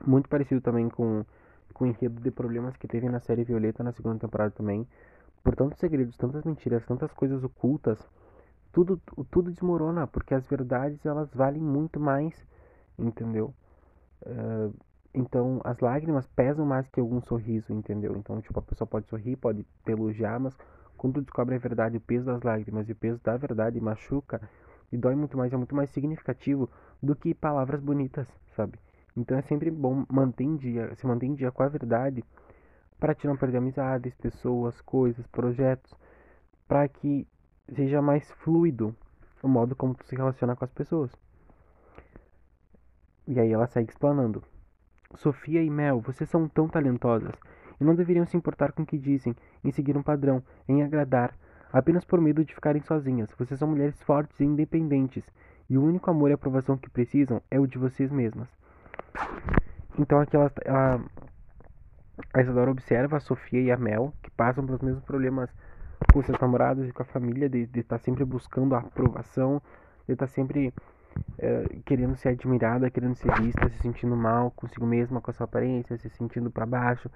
Muito 0.06 0.28
parecido 0.28 0.60
também 0.60 0.90
com, 0.90 1.24
com 1.74 1.86
o 1.86 1.88
enredo 1.88 2.20
de 2.22 2.32
problemas 2.32 2.76
que 2.76 2.88
teve 2.88 3.08
na 3.08 3.20
série 3.20 3.44
Violeta 3.44 3.84
na 3.84 3.92
segunda 3.92 4.20
temporada 4.20 4.52
também. 4.52 4.88
Por 5.44 5.56
tantos 5.56 5.78
segredos, 5.78 6.18
tantas 6.18 6.44
mentiras, 6.44 6.84
tantas 6.86 7.14
coisas 7.14 7.44
ocultas, 7.44 8.00
tudo, 8.74 9.00
tudo 9.30 9.52
desmorona, 9.52 10.08
porque 10.08 10.34
as 10.34 10.46
verdades 10.48 11.06
elas 11.06 11.32
valem 11.32 11.62
muito 11.62 12.00
mais, 12.00 12.34
entendeu? 12.98 13.54
Uh, 14.26 14.74
então, 15.16 15.62
as 15.64 15.80
lágrimas 15.80 16.28
pesam 16.28 16.66
mais 16.66 16.88
que 16.90 17.00
algum 17.00 17.22
sorriso, 17.22 17.72
entendeu? 17.72 18.16
Então, 18.18 18.42
tipo, 18.42 18.60
a 18.60 18.62
pessoa 18.62 18.86
pode 18.86 19.08
sorrir, 19.08 19.38
pode 19.38 19.64
te 19.64 19.92
elogiar, 19.92 20.40
mas 20.40 20.56
quando 20.98 21.16
tu 21.16 21.22
descobre 21.22 21.56
a 21.56 21.58
verdade, 21.58 21.98
o 21.98 22.02
peso 22.02 22.26
das 22.26 22.42
lágrimas 22.42 22.90
e 22.90 22.92
o 22.92 22.96
peso 22.96 23.22
da 23.24 23.38
verdade 23.38 23.80
machuca, 23.80 24.42
e 24.92 24.98
dói 24.98 25.16
muito 25.16 25.38
mais, 25.38 25.54
é 25.54 25.58
muito 25.58 25.76
mais 25.76 25.90
significativo 25.90 26.70
do 27.02 27.16
que 27.16 27.34
palavras 27.34 27.82
bonitas, 27.82 28.28
sabe? 28.56 28.78
Então 29.16 29.38
é 29.38 29.42
sempre 29.42 29.72
bom 29.72 30.06
manter 30.10 30.44
em 30.44 30.58
dia, 30.58 30.94
se 30.96 31.08
manter 31.08 31.28
em 31.28 31.34
dia 31.34 31.52
com 31.52 31.64
a 31.64 31.70
verdade 31.70 32.24
para 33.00 33.16
te 33.16 33.28
não 33.28 33.38
perder 33.38 33.58
amizades, 33.58 34.14
pessoas, 34.16 34.80
coisas, 34.82 35.26
projetos, 35.28 35.94
para 36.68 36.88
que 36.88 37.28
seja 37.74 38.02
mais 38.02 38.30
fluido 38.32 38.96
o 39.42 39.48
modo 39.48 39.76
como 39.76 39.96
tu 39.96 40.06
se 40.06 40.16
relaciona 40.16 40.56
com 40.56 40.66
as 40.66 40.72
pessoas. 40.72 41.12
E 43.28 43.40
aí 43.40 43.52
ela 43.52 43.68
segue 43.68 43.92
explanando. 43.92 44.44
Sofia 45.16 45.62
e 45.62 45.70
Mel, 45.70 46.00
vocês 46.02 46.30
são 46.30 46.48
tão 46.48 46.68
talentosas 46.68 47.34
e 47.80 47.84
não 47.84 47.96
deveriam 47.96 48.26
se 48.26 48.38
importar 48.38 48.72
com 48.72 48.84
o 48.84 48.86
que 48.86 48.98
dizem, 48.98 49.36
em 49.64 49.72
seguir 49.72 49.98
um 49.98 50.04
padrão, 50.04 50.42
em 50.68 50.84
agradar, 50.84 51.34
apenas 51.72 52.06
por 52.06 52.22
medo 52.22 52.44
de 52.44 52.54
ficarem 52.54 52.82
sozinhas. 52.82 53.30
Vocês 53.38 53.60
são 53.60 53.68
mulheres 53.68 54.02
fortes 54.04 54.40
e 54.40 54.46
independentes, 54.46 55.24
e 55.70 55.78
o 55.78 55.84
único 55.84 56.10
amor 56.10 56.30
e 56.30 56.34
aprovação 56.34 56.78
que 56.78 56.90
precisam 56.90 57.42
é 57.50 57.60
o 57.60 57.68
de 57.68 57.78
vocês 57.78 58.12
mesmas. 58.12 58.48
Então 59.98 60.20
aqui 60.20 60.36
ela, 60.36 60.52
ela 60.64 61.02
a 62.34 62.42
Isadora 62.42 62.72
observa 62.72 63.18
a 63.18 63.20
Sofia 63.20 63.62
e 63.62 63.72
a 63.72 63.78
Mel, 63.78 64.14
que 64.22 64.32
passam 64.32 64.66
pelos 64.66 64.82
mesmos 64.82 65.04
problemas 65.04 65.50
com 66.14 66.22
seus 66.22 66.40
namorados 66.40 66.88
e 66.88 66.92
com 66.92 67.02
a 67.02 67.06
família, 67.06 67.50
de, 67.50 67.66
de 67.66 67.80
estar 67.80 67.98
sempre 67.98 68.24
buscando 68.24 68.76
a 68.76 68.80
aprovação, 68.80 69.62
de 70.08 70.14
estar 70.14 70.28
sempre 70.28 70.74
é, 71.38 71.80
querendo 71.86 72.16
ser 72.16 72.30
admirada, 72.30 72.90
querendo 72.90 73.16
ser 73.16 73.34
vista, 73.42 73.70
se 73.70 73.78
sentindo 73.80 74.16
mal 74.16 74.52
consigo 74.52 74.86
mesma, 74.86 75.22
com 75.22 75.32
a 75.32 75.34
sua 75.34 75.46
aparência, 75.46 75.98
se 75.98 76.10
sentindo 76.10 76.50
para 76.50 76.66
baixo, 76.66 77.10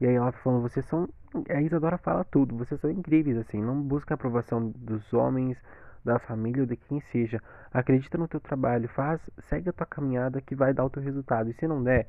e 0.00 0.06
aí 0.06 0.14
ela 0.14 0.30
falando, 0.32 0.62
vocês 0.62 0.86
são. 0.86 1.08
A 1.50 1.60
Isadora 1.60 1.98
fala 1.98 2.24
tudo, 2.24 2.56
vocês 2.56 2.80
são 2.80 2.90
incríveis, 2.90 3.36
assim. 3.36 3.60
Não 3.60 3.80
busca 3.82 4.14
a 4.14 4.16
aprovação 4.16 4.70
dos 4.70 5.12
homens, 5.12 5.58
da 6.04 6.18
família 6.18 6.62
ou 6.62 6.66
de 6.66 6.76
quem 6.76 7.00
seja. 7.00 7.42
Acredita 7.72 8.16
no 8.16 8.28
teu 8.28 8.40
trabalho, 8.40 8.88
faz, 8.88 9.20
segue 9.40 9.68
a 9.68 9.72
tua 9.72 9.86
caminhada 9.86 10.40
que 10.40 10.54
vai 10.54 10.72
dar 10.72 10.84
o 10.84 10.90
teu 10.90 11.02
resultado. 11.02 11.50
E 11.50 11.54
se 11.54 11.66
não 11.66 11.82
der, 11.82 12.06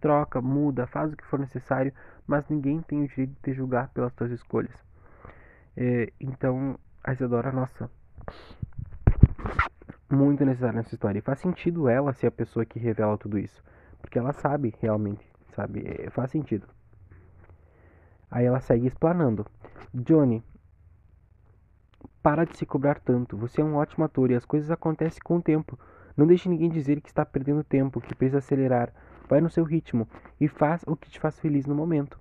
troca, 0.00 0.40
muda, 0.40 0.86
faz 0.86 1.12
o 1.12 1.16
que 1.16 1.24
for 1.26 1.38
necessário, 1.38 1.92
mas 2.26 2.48
ninguém 2.48 2.80
tem 2.82 3.02
o 3.02 3.08
direito 3.08 3.30
de 3.30 3.40
te 3.42 3.52
julgar 3.52 3.88
pelas 3.88 4.12
tuas 4.14 4.30
escolhas. 4.30 4.74
É, 5.76 6.12
então, 6.20 6.78
a 7.02 7.12
Isadora, 7.12 7.50
nossa, 7.50 7.90
muito 10.12 10.44
necessária 10.44 10.76
nessa 10.76 10.94
história. 10.94 11.18
E 11.18 11.22
faz 11.22 11.40
sentido 11.40 11.88
ela 11.88 12.12
ser 12.12 12.28
a 12.28 12.30
pessoa 12.30 12.64
que 12.64 12.78
revela 12.78 13.18
tudo 13.18 13.38
isso. 13.38 13.62
Porque 14.00 14.18
ela 14.18 14.32
sabe 14.32 14.74
realmente, 14.80 15.26
sabe? 15.54 15.84
É, 15.86 16.10
faz 16.10 16.30
sentido. 16.30 16.66
Aí 18.30 18.44
ela 18.44 18.60
segue 18.60 18.86
explanando. 18.86 19.46
Johnny, 19.94 20.42
para 22.22 22.44
de 22.44 22.56
se 22.56 22.64
cobrar 22.64 23.00
tanto. 23.00 23.36
Você 23.36 23.60
é 23.60 23.64
um 23.64 23.76
ótimo 23.76 24.04
ator 24.04 24.30
e 24.30 24.34
as 24.34 24.44
coisas 24.44 24.70
acontecem 24.70 25.20
com 25.22 25.36
o 25.36 25.42
tempo. 25.42 25.78
Não 26.16 26.26
deixe 26.26 26.48
ninguém 26.48 26.70
dizer 26.70 27.00
que 27.00 27.08
está 27.08 27.24
perdendo 27.24 27.64
tempo, 27.64 28.00
que 28.00 28.14
precisa 28.14 28.38
acelerar. 28.38 28.92
Vai 29.28 29.40
no 29.40 29.50
seu 29.50 29.64
ritmo 29.64 30.06
e 30.40 30.46
faz 30.46 30.82
o 30.86 30.94
que 30.94 31.10
te 31.10 31.18
faz 31.18 31.38
feliz 31.38 31.66
no 31.66 31.74
momento. 31.74 32.18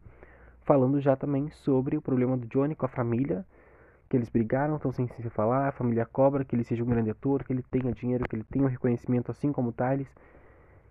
Falando 0.64 1.00
já 1.00 1.16
também 1.16 1.50
sobre 1.50 1.98
o 1.98 2.02
problema 2.02 2.38
do 2.38 2.48
Johnny 2.48 2.76
com 2.76 2.86
a 2.86 2.90
família, 2.90 3.46
que 4.12 4.18
eles 4.18 4.28
brigaram, 4.28 4.76
estão 4.76 4.92
sem 4.92 5.08
se 5.08 5.30
falar, 5.30 5.70
a 5.70 5.72
família 5.72 6.06
cobra 6.06 6.44
que 6.44 6.54
ele 6.54 6.66
seja 6.66 6.84
um 6.84 6.88
grande 6.88 7.10
ator, 7.10 7.46
que 7.46 7.54
ele 7.54 7.64
tenha 7.64 7.94
dinheiro, 7.94 8.28
que 8.28 8.36
ele 8.36 8.44
tenha 8.44 8.66
um 8.66 8.68
reconhecimento 8.68 9.32
assim 9.32 9.54
como 9.54 9.70
o 9.70 9.72
Thales. 9.72 10.14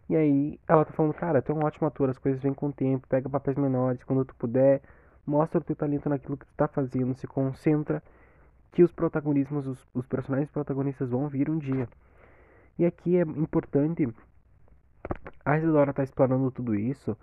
E 0.09 0.17
aí 0.17 0.59
ela 0.67 0.87
tá 0.87 0.93
falando, 0.95 1.13
cara, 1.13 1.43
tu 1.43 1.53
é 1.53 1.55
um 1.55 1.63
ótimo 1.63 1.87
ator, 1.87 2.09
as 2.09 2.17
coisas 2.17 2.41
vêm 2.41 2.55
com 2.55 2.69
o 2.69 2.73
tempo, 2.73 3.07
pega 3.07 3.29
papéis 3.29 3.59
menores 3.59 4.03
quando 4.05 4.25
tu 4.25 4.35
puder, 4.37 4.81
mostra 5.27 5.61
o 5.61 5.63
teu 5.63 5.77
talento 5.77 6.09
naquilo 6.09 6.39
que 6.39 6.47
tu 6.47 6.51
está 6.51 6.67
fazendo, 6.67 7.15
se 7.15 7.27
concentra 7.27 8.03
que 8.73 8.83
os 8.83 8.91
protagonismos, 8.91 9.67
os, 9.67 9.87
os 9.93 10.07
personagens 10.07 10.51
protagonistas 10.51 11.11
vão 11.11 11.29
vir 11.29 11.51
um 11.51 11.59
dia. 11.59 11.87
E 12.79 12.87
aqui 12.87 13.19
é 13.19 13.21
importante, 13.21 14.09
a 15.45 15.59
Isadora 15.59 15.91
está 15.91 16.03
explorando 16.03 16.51
tudo 16.51 16.75
isso 16.75 17.15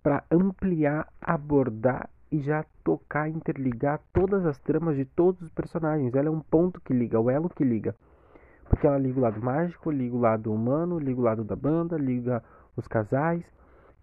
para 0.00 0.22
ampliar, 0.30 1.08
abordar 1.20 2.08
e 2.30 2.40
já 2.40 2.64
tocar, 2.84 3.28
interligar 3.28 4.00
todas 4.12 4.46
as 4.46 4.58
tramas 4.58 4.96
de 4.96 5.04
todos 5.04 5.42
os 5.42 5.50
personagens. 5.50 6.14
Ela 6.14 6.28
é 6.28 6.30
um 6.30 6.40
ponto 6.40 6.80
que 6.80 6.92
liga, 6.92 7.18
o 7.20 7.30
elo 7.30 7.48
que 7.48 7.64
liga. 7.64 7.94
Porque 8.68 8.86
ela 8.86 8.98
liga 8.98 9.18
o 9.18 9.22
lado 9.22 9.42
mágico, 9.42 9.90
liga 9.90 10.14
o 10.14 10.20
lado 10.20 10.52
humano, 10.52 10.98
liga 10.98 11.20
o 11.20 11.24
lado 11.24 11.44
da 11.44 11.56
banda, 11.56 11.96
liga 11.96 12.42
os 12.76 12.86
casais. 12.86 13.44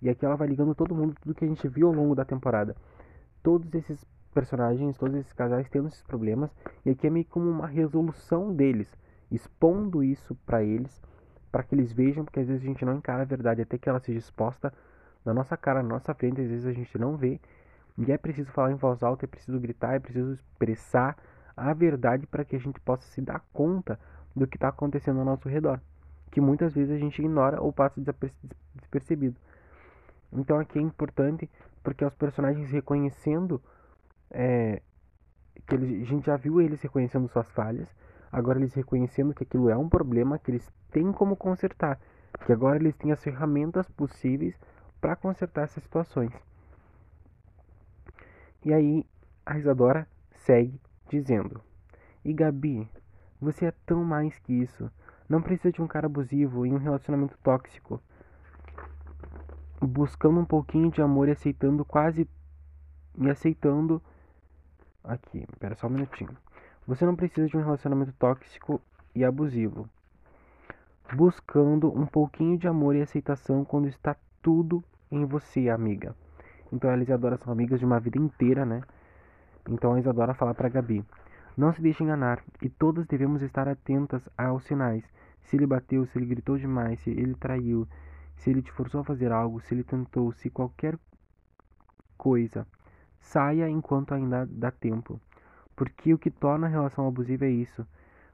E 0.01 0.09
aqui 0.09 0.25
ela 0.25 0.35
vai 0.35 0.47
ligando 0.47 0.75
todo 0.75 0.93
mundo, 0.93 1.15
tudo 1.21 1.33
que 1.33 1.45
a 1.45 1.47
gente 1.47 1.67
viu 1.67 1.87
ao 1.87 1.93
longo 1.93 2.13
da 2.13 2.25
temporada 2.25 2.75
todos 3.47 3.73
esses 3.73 4.05
personagens, 4.33 4.97
todos 4.97 5.15
esses 5.15 5.31
casais 5.31 5.69
tendo 5.69 5.87
esses 5.87 6.01
problemas, 6.01 6.51
e 6.85 6.89
aqui 6.89 7.07
é 7.07 7.09
meio 7.09 7.25
como 7.25 7.49
uma 7.49 7.65
resolução 7.65 8.53
deles, 8.53 8.91
expondo 9.31 10.03
isso 10.03 10.35
para 10.45 10.61
eles, 10.61 11.01
para 11.49 11.63
que 11.63 11.73
eles 11.73 11.93
vejam, 11.93 12.25
porque 12.25 12.41
às 12.41 12.47
vezes 12.47 12.61
a 12.61 12.65
gente 12.67 12.83
não 12.83 12.97
encara 12.97 13.21
a 13.21 13.25
verdade 13.25 13.61
até 13.61 13.77
que 13.77 13.87
ela 13.87 14.01
seja 14.01 14.19
exposta 14.19 14.73
na 15.23 15.33
nossa 15.33 15.55
cara, 15.55 15.81
na 15.81 15.89
nossa 15.89 16.13
frente, 16.13 16.41
às 16.41 16.49
vezes 16.49 16.65
a 16.65 16.73
gente 16.73 16.97
não 16.97 17.15
vê, 17.15 17.39
e 17.97 18.11
é 18.11 18.17
preciso 18.17 18.51
falar 18.51 18.71
em 18.71 18.75
voz 18.75 19.01
alta, 19.01 19.25
é 19.25 19.27
preciso 19.27 19.59
gritar, 19.59 19.95
é 19.95 19.99
preciso 19.99 20.33
expressar 20.33 21.17
a 21.55 21.73
verdade 21.73 22.27
para 22.27 22.45
que 22.45 22.55
a 22.55 22.59
gente 22.59 22.79
possa 22.79 23.03
se 23.07 23.21
dar 23.21 23.43
conta 23.51 23.99
do 24.35 24.45
que 24.45 24.55
está 24.57 24.67
acontecendo 24.67 25.19
ao 25.19 25.25
nosso 25.25 25.49
redor, 25.49 25.81
que 26.29 26.39
muitas 26.39 26.75
vezes 26.75 26.95
a 26.95 26.99
gente 26.99 27.19
ignora 27.19 27.59
ou 27.59 27.73
passa 27.73 27.99
despercebido. 28.75 29.35
Então 30.31 30.59
aqui 30.59 30.77
é 30.77 30.81
importante 30.81 31.49
porque 31.83 32.05
os 32.05 32.13
personagens 32.13 32.69
reconhecendo 32.69 33.61
é, 34.29 34.81
que 35.65 35.73
eles, 35.73 36.03
a 36.03 36.05
gente 36.05 36.25
já 36.25 36.37
viu 36.37 36.61
eles 36.61 36.81
reconhecendo 36.81 37.27
suas 37.29 37.49
falhas, 37.51 37.87
agora 38.31 38.59
eles 38.59 38.73
reconhecendo 38.75 39.33
que 39.33 39.43
aquilo 39.43 39.69
é 39.69 39.77
um 39.77 39.89
problema 39.89 40.37
que 40.37 40.51
eles 40.51 40.71
têm 40.91 41.11
como 41.11 41.35
consertar, 41.35 41.99
que 42.45 42.53
agora 42.53 42.77
eles 42.77 42.95
têm 42.95 43.11
as 43.11 43.23
ferramentas 43.23 43.89
possíveis 43.89 44.55
para 45.01 45.15
consertar 45.15 45.63
essas 45.63 45.81
situações. 45.81 46.31
E 48.67 48.73
aí 48.73 49.05
a 49.45 49.57
Isadora 49.57 50.05
segue 50.33 50.77
dizendo: 51.09 51.61
"E 52.25 52.33
Gabi, 52.33 52.85
você 53.39 53.67
é 53.67 53.73
tão 53.85 54.03
mais 54.03 54.37
que 54.39 54.51
isso. 54.51 54.91
Não 55.29 55.41
precisa 55.41 55.71
de 55.71 55.81
um 55.81 55.87
cara 55.87 56.07
abusivo 56.07 56.65
em 56.65 56.73
um 56.73 56.77
relacionamento 56.77 57.37
tóxico." 57.41 58.01
buscando 59.79 60.39
um 60.39 60.45
pouquinho 60.45 60.91
de 60.91 61.01
amor 61.01 61.29
e 61.29 61.31
aceitando 61.31 61.85
quase 61.85 62.27
e 63.17 63.29
aceitando 63.29 64.01
aqui, 65.03 65.45
espera 65.49 65.75
só 65.75 65.87
um 65.87 65.91
minutinho. 65.91 66.35
Você 66.85 67.05
não 67.05 67.15
precisa 67.15 67.47
de 67.47 67.55
um 67.55 67.63
relacionamento 67.63 68.11
tóxico 68.13 68.81
e 69.15 69.23
abusivo. 69.23 69.87
Buscando 71.13 71.89
um 71.89 72.05
pouquinho 72.05 72.57
de 72.57 72.67
amor 72.67 72.95
e 72.95 73.01
aceitação 73.01 73.63
quando 73.63 73.87
está 73.87 74.15
tudo 74.41 74.83
em 75.09 75.23
você, 75.25 75.69
amiga. 75.69 76.13
Então 76.71 76.89
a 76.89 76.97
Isadora 76.97 77.37
são 77.37 77.51
amigas 77.51 77.79
de 77.79 77.85
uma 77.85 77.99
vida 77.99 78.17
inteira, 78.17 78.65
né? 78.65 78.81
Então 79.69 79.93
a 79.93 79.99
Isadora 79.99 80.33
fala 80.33 80.53
para 80.53 80.69
Gabi: 80.69 81.03
Não 81.55 81.71
se 81.73 81.81
deixe 81.81 82.03
enganar 82.03 82.43
e 82.61 82.69
todas 82.69 83.05
devemos 83.07 83.41
estar 83.41 83.67
atentas 83.67 84.27
aos 84.37 84.63
sinais. 84.63 85.03
Se 85.43 85.55
ele 85.55 85.65
bateu, 85.65 86.05
se 86.05 86.17
ele 86.17 86.25
gritou 86.25 86.57
demais, 86.57 86.99
se 86.99 87.09
ele 87.09 87.33
traiu, 87.35 87.87
se 88.35 88.49
ele 88.49 88.61
te 88.61 88.71
forçou 88.71 89.01
a 89.01 89.03
fazer 89.03 89.31
algo, 89.31 89.61
se 89.61 89.73
ele 89.73 89.83
tentou, 89.83 90.31
se 90.33 90.49
qualquer 90.49 90.97
coisa, 92.17 92.67
saia 93.19 93.69
enquanto 93.69 94.13
ainda 94.13 94.45
dá 94.45 94.71
tempo. 94.71 95.19
Porque 95.75 96.13
o 96.13 96.17
que 96.17 96.31
torna 96.31 96.67
a 96.67 96.69
relação 96.69 97.07
abusiva 97.07 97.45
é 97.45 97.51
isso. 97.51 97.85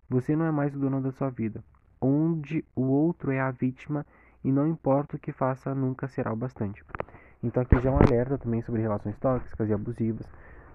Você 0.10 0.36
não 0.36 0.46
é 0.46 0.52
mais 0.52 0.76
o 0.76 0.80
dono 0.80 1.02
da 1.02 1.12
sua 1.12 1.30
vida. 1.30 1.64
Onde 2.02 2.66
o 2.76 2.84
outro 2.84 3.32
é 3.32 3.40
a 3.40 3.52
vítima 3.52 4.06
e 4.44 4.52
não 4.52 4.68
importa 4.68 5.16
o 5.16 5.20
que 5.20 5.32
faça, 5.32 5.74
nunca 5.76 6.08
será 6.08 6.32
o 6.32 6.36
bastante. 6.36 6.84
Então 7.44 7.62
aqui 7.62 7.78
já 7.82 7.90
é 7.90 7.94
um 7.94 7.98
alerta 7.98 8.38
também 8.38 8.62
sobre 8.62 8.82
relações 8.82 9.18
tóxicas 9.18 9.70
e 9.70 9.74
abusivas, 9.74 10.26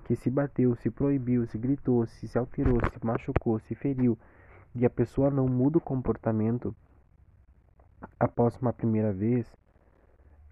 que 0.04 0.14
se 0.14 0.30
bateu, 0.30 0.74
se 0.76 0.90
proibiu, 0.90 1.46
se 1.46 1.56
gritou, 1.56 2.06
se 2.06 2.28
se 2.28 2.38
alterou, 2.38 2.78
se 2.92 3.04
machucou, 3.04 3.58
se 3.60 3.74
feriu, 3.74 4.18
e 4.74 4.84
a 4.84 4.90
pessoa 4.90 5.30
não 5.30 5.48
muda 5.48 5.78
o 5.78 5.80
comportamento 5.80 6.74
após 8.20 8.56
uma 8.58 8.72
primeira 8.72 9.12
vez, 9.12 9.46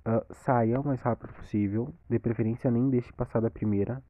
uh, 0.06 0.34
saia 0.34 0.80
o 0.80 0.84
mais 0.84 1.00
rápido 1.00 1.32
possível, 1.34 1.92
de 2.08 2.18
preferência 2.18 2.70
nem 2.70 2.88
deixe 2.88 3.12
passar 3.12 3.40
da 3.40 3.50
primeira, 3.50 4.02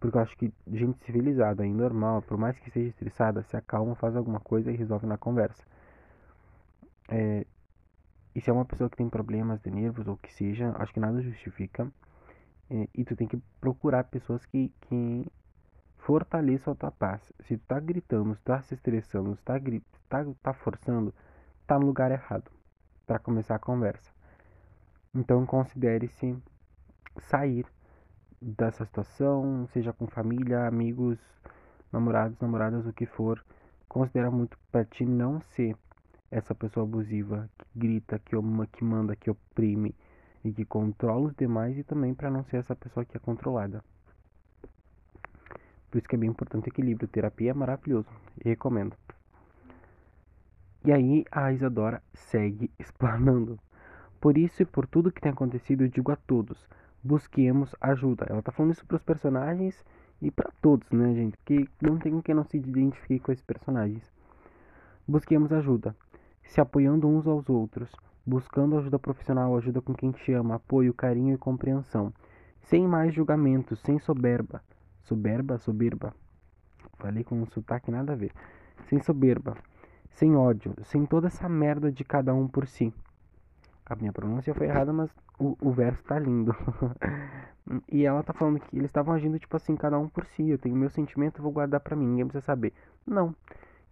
porque 0.00 0.16
eu 0.16 0.22
acho 0.22 0.36
que 0.36 0.52
gente 0.72 0.98
civilizada 1.04 1.66
e 1.66 1.72
normal, 1.72 2.22
por 2.22 2.38
mais 2.38 2.58
que 2.58 2.70
seja 2.70 2.88
estressada, 2.88 3.42
se 3.42 3.56
acalma, 3.56 3.94
faz 3.94 4.16
alguma 4.16 4.40
coisa 4.40 4.70
e 4.70 4.76
resolve 4.76 5.06
na 5.06 5.18
conversa. 5.18 5.62
É, 7.10 7.44
e 8.34 8.40
se 8.40 8.50
é 8.50 8.52
uma 8.52 8.64
pessoa 8.64 8.90
que 8.90 8.96
tem 8.96 9.08
problemas 9.08 9.60
de 9.60 9.70
nervos 9.70 10.06
ou 10.06 10.16
que 10.16 10.32
seja, 10.32 10.74
acho 10.78 10.92
que 10.92 11.00
nada 11.00 11.20
justifica. 11.20 11.90
É, 12.70 12.88
e 12.94 13.04
tu 13.04 13.16
tem 13.16 13.26
que 13.26 13.38
procurar 13.60 14.04
pessoas 14.04 14.44
que, 14.44 14.72
que 14.82 15.26
fortaleçam 15.96 16.72
a 16.72 16.76
tua 16.76 16.90
paz. 16.90 17.32
Se 17.40 17.56
tu 17.56 17.64
tá 17.66 17.80
gritando, 17.80 18.34
se 18.34 18.42
tu 18.42 18.44
tá 18.44 18.62
se 18.62 18.74
estressando, 18.74 19.34
se 19.36 19.42
tu 19.42 19.46
tá, 19.46 19.58
tá, 20.08 20.26
tá 20.42 20.52
forçando, 20.52 21.14
tá 21.66 21.78
no 21.78 21.86
lugar 21.86 22.10
errado 22.10 22.50
para 23.06 23.18
começar 23.18 23.56
a 23.56 23.58
conversa. 23.58 24.12
Então 25.14 25.44
considere-se 25.46 26.36
sair 27.18 27.66
dessa 28.40 28.84
situação, 28.84 29.66
seja 29.72 29.92
com 29.92 30.06
família, 30.06 30.66
amigos, 30.66 31.18
namorados, 31.90 32.38
namoradas, 32.38 32.86
o 32.86 32.92
que 32.92 33.06
for. 33.06 33.44
Considera 33.88 34.30
muito 34.30 34.58
para 34.70 34.84
ti 34.84 35.04
não 35.04 35.40
ser 35.40 35.76
essa 36.30 36.54
pessoa 36.54 36.84
abusiva 36.84 37.48
que 37.58 37.78
grita, 37.78 38.18
que, 38.18 38.36
que 38.72 38.84
manda, 38.84 39.16
que 39.16 39.30
oprime 39.30 39.94
e 40.44 40.52
que 40.52 40.64
controla 40.64 41.28
os 41.28 41.34
demais 41.34 41.76
e 41.78 41.82
também 41.82 42.14
para 42.14 42.30
não 42.30 42.44
ser 42.44 42.58
essa 42.58 42.76
pessoa 42.76 43.04
que 43.04 43.16
é 43.16 43.20
controlada. 43.20 43.82
Por 45.90 45.98
isso 45.98 46.08
que 46.08 46.14
é 46.14 46.18
bem 46.18 46.28
importante 46.28 46.66
o 46.66 46.68
equilíbrio. 46.68 47.08
Terapia 47.08 47.50
é 47.50 47.54
maravilhoso 47.54 48.08
recomendo. 48.44 48.96
E 50.84 50.92
aí 50.92 51.24
a 51.30 51.52
Isadora 51.52 52.02
segue 52.12 52.70
explanando. 52.78 53.58
Por 54.20 54.36
isso 54.36 54.62
e 54.62 54.66
por 54.66 54.86
tudo 54.86 55.12
que 55.12 55.20
tem 55.20 55.32
acontecido, 55.32 55.84
eu 55.84 55.88
digo 55.88 56.12
a 56.12 56.16
todos: 56.16 56.68
busquemos 57.02 57.74
ajuda. 57.80 58.26
Ela 58.28 58.42
tá 58.42 58.52
falando 58.52 58.72
isso 58.72 58.84
para 58.84 58.96
os 58.96 59.02
personagens 59.02 59.82
e 60.20 60.30
para 60.30 60.50
todos, 60.60 60.90
né, 60.90 61.14
gente? 61.14 61.36
Porque 61.38 61.68
não 61.80 61.98
tem 61.98 62.20
quem 62.20 62.34
não 62.34 62.44
se 62.44 62.58
identifique 62.58 63.20
com 63.20 63.32
esses 63.32 63.44
personagens. 63.44 64.12
Busquemos 65.06 65.52
ajuda 65.52 65.96
se 66.48 66.60
apoiando 66.62 67.06
uns 67.06 67.26
aos 67.26 67.48
outros, 67.48 67.94
buscando 68.26 68.78
ajuda 68.78 68.98
profissional, 68.98 69.54
ajuda 69.56 69.82
com 69.82 69.94
quem 69.94 70.10
te 70.10 70.32
ama, 70.32 70.54
apoio, 70.54 70.94
carinho 70.94 71.34
e 71.34 71.38
compreensão, 71.38 72.12
sem 72.62 72.88
mais 72.88 73.14
julgamentos, 73.14 73.78
sem 73.80 73.98
soberba. 73.98 74.62
Soberba, 75.02 75.58
soberba. 75.58 76.14
Falei 76.98 77.22
com 77.22 77.40
um 77.40 77.46
sotaque 77.46 77.90
nada 77.90 78.14
a 78.14 78.16
ver. 78.16 78.32
Sem 78.88 78.98
soberba, 79.00 79.56
sem 80.10 80.36
ódio, 80.36 80.74
sem 80.84 81.04
toda 81.04 81.26
essa 81.26 81.48
merda 81.48 81.92
de 81.92 82.02
cada 82.02 82.34
um 82.34 82.48
por 82.48 82.66
si. 82.66 82.92
A 83.84 83.94
minha 83.94 84.12
pronúncia 84.12 84.54
foi 84.54 84.66
errada, 84.66 84.92
mas 84.92 85.10
o, 85.38 85.56
o 85.60 85.70
verso 85.70 86.02
tá 86.04 86.18
lindo. 86.18 86.56
e 87.92 88.06
ela 88.06 88.22
tá 88.22 88.32
falando 88.32 88.58
que 88.58 88.76
eles 88.76 88.88
estavam 88.88 89.14
agindo 89.14 89.38
tipo 89.38 89.54
assim, 89.54 89.76
cada 89.76 89.98
um 89.98 90.08
por 90.08 90.24
si. 90.24 90.48
Eu 90.48 90.58
tenho 90.58 90.74
meu 90.74 90.88
sentimento, 90.88 91.42
vou 91.42 91.52
guardar 91.52 91.80
para 91.80 91.94
mim, 91.94 92.06
ninguém 92.06 92.26
precisa 92.26 92.44
saber. 92.44 92.72
Não. 93.06 93.34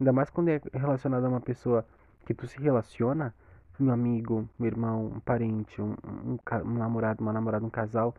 Ainda 0.01 0.13
mais 0.13 0.31
quando 0.31 0.49
é 0.49 0.61
relacionado 0.73 1.25
a 1.25 1.29
uma 1.29 1.41
pessoa 1.41 1.87
que 2.27 2.35
tu 2.35 2.47
se 2.47 2.61
relaciona, 2.61 3.33
um 3.79 3.91
amigo, 3.91 4.49
um 4.59 4.65
irmão, 4.67 5.07
um 5.07 5.21
parente, 5.21 5.81
um, 5.81 5.95
um, 6.05 6.39
um 6.65 6.75
namorado, 6.75 7.23
uma 7.23 7.33
namorada, 7.33 7.65
um 7.65 7.71
casal, 7.71 8.15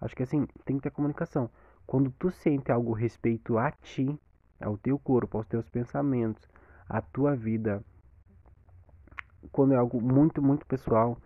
acho 0.00 0.16
que 0.16 0.24
assim, 0.24 0.46
tem 0.64 0.76
que 0.76 0.82
ter 0.82 0.90
comunicação. 0.90 1.48
Quando 1.86 2.10
tu 2.18 2.30
sente 2.30 2.72
algo 2.72 2.92
respeito 2.92 3.56
a 3.56 3.70
ti, 3.70 4.18
ao 4.60 4.76
teu 4.76 4.98
corpo, 4.98 5.38
aos 5.38 5.46
teus 5.46 5.68
pensamentos, 5.68 6.48
à 6.88 7.00
tua 7.00 7.36
vida, 7.36 7.84
quando 9.52 9.74
é 9.74 9.76
algo 9.76 10.00
muito, 10.00 10.42
muito 10.42 10.66
pessoal, 10.66 11.16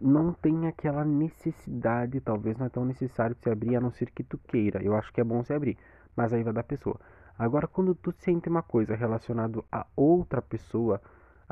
não 0.00 0.32
tem 0.32 0.66
aquela 0.66 1.04
necessidade, 1.04 2.20
talvez 2.20 2.56
não 2.56 2.66
é 2.66 2.70
tão 2.70 2.86
necessário 2.86 3.36
se 3.36 3.50
abrir, 3.50 3.76
a 3.76 3.80
não 3.80 3.90
ser 3.90 4.10
que 4.10 4.24
tu 4.24 4.38
queira. 4.38 4.82
Eu 4.82 4.94
acho 4.94 5.12
que 5.12 5.20
é 5.20 5.24
bom 5.24 5.42
se 5.42 5.52
abrir, 5.52 5.76
mas 6.16 6.32
aí 6.32 6.42
vai 6.42 6.54
da 6.54 6.62
pessoa. 6.62 6.98
Agora, 7.38 7.66
quando 7.66 7.94
tu 7.94 8.12
sente 8.12 8.48
uma 8.48 8.62
coisa 8.62 8.94
relacionada 8.94 9.62
a 9.70 9.86
outra 9.94 10.40
pessoa, 10.40 11.00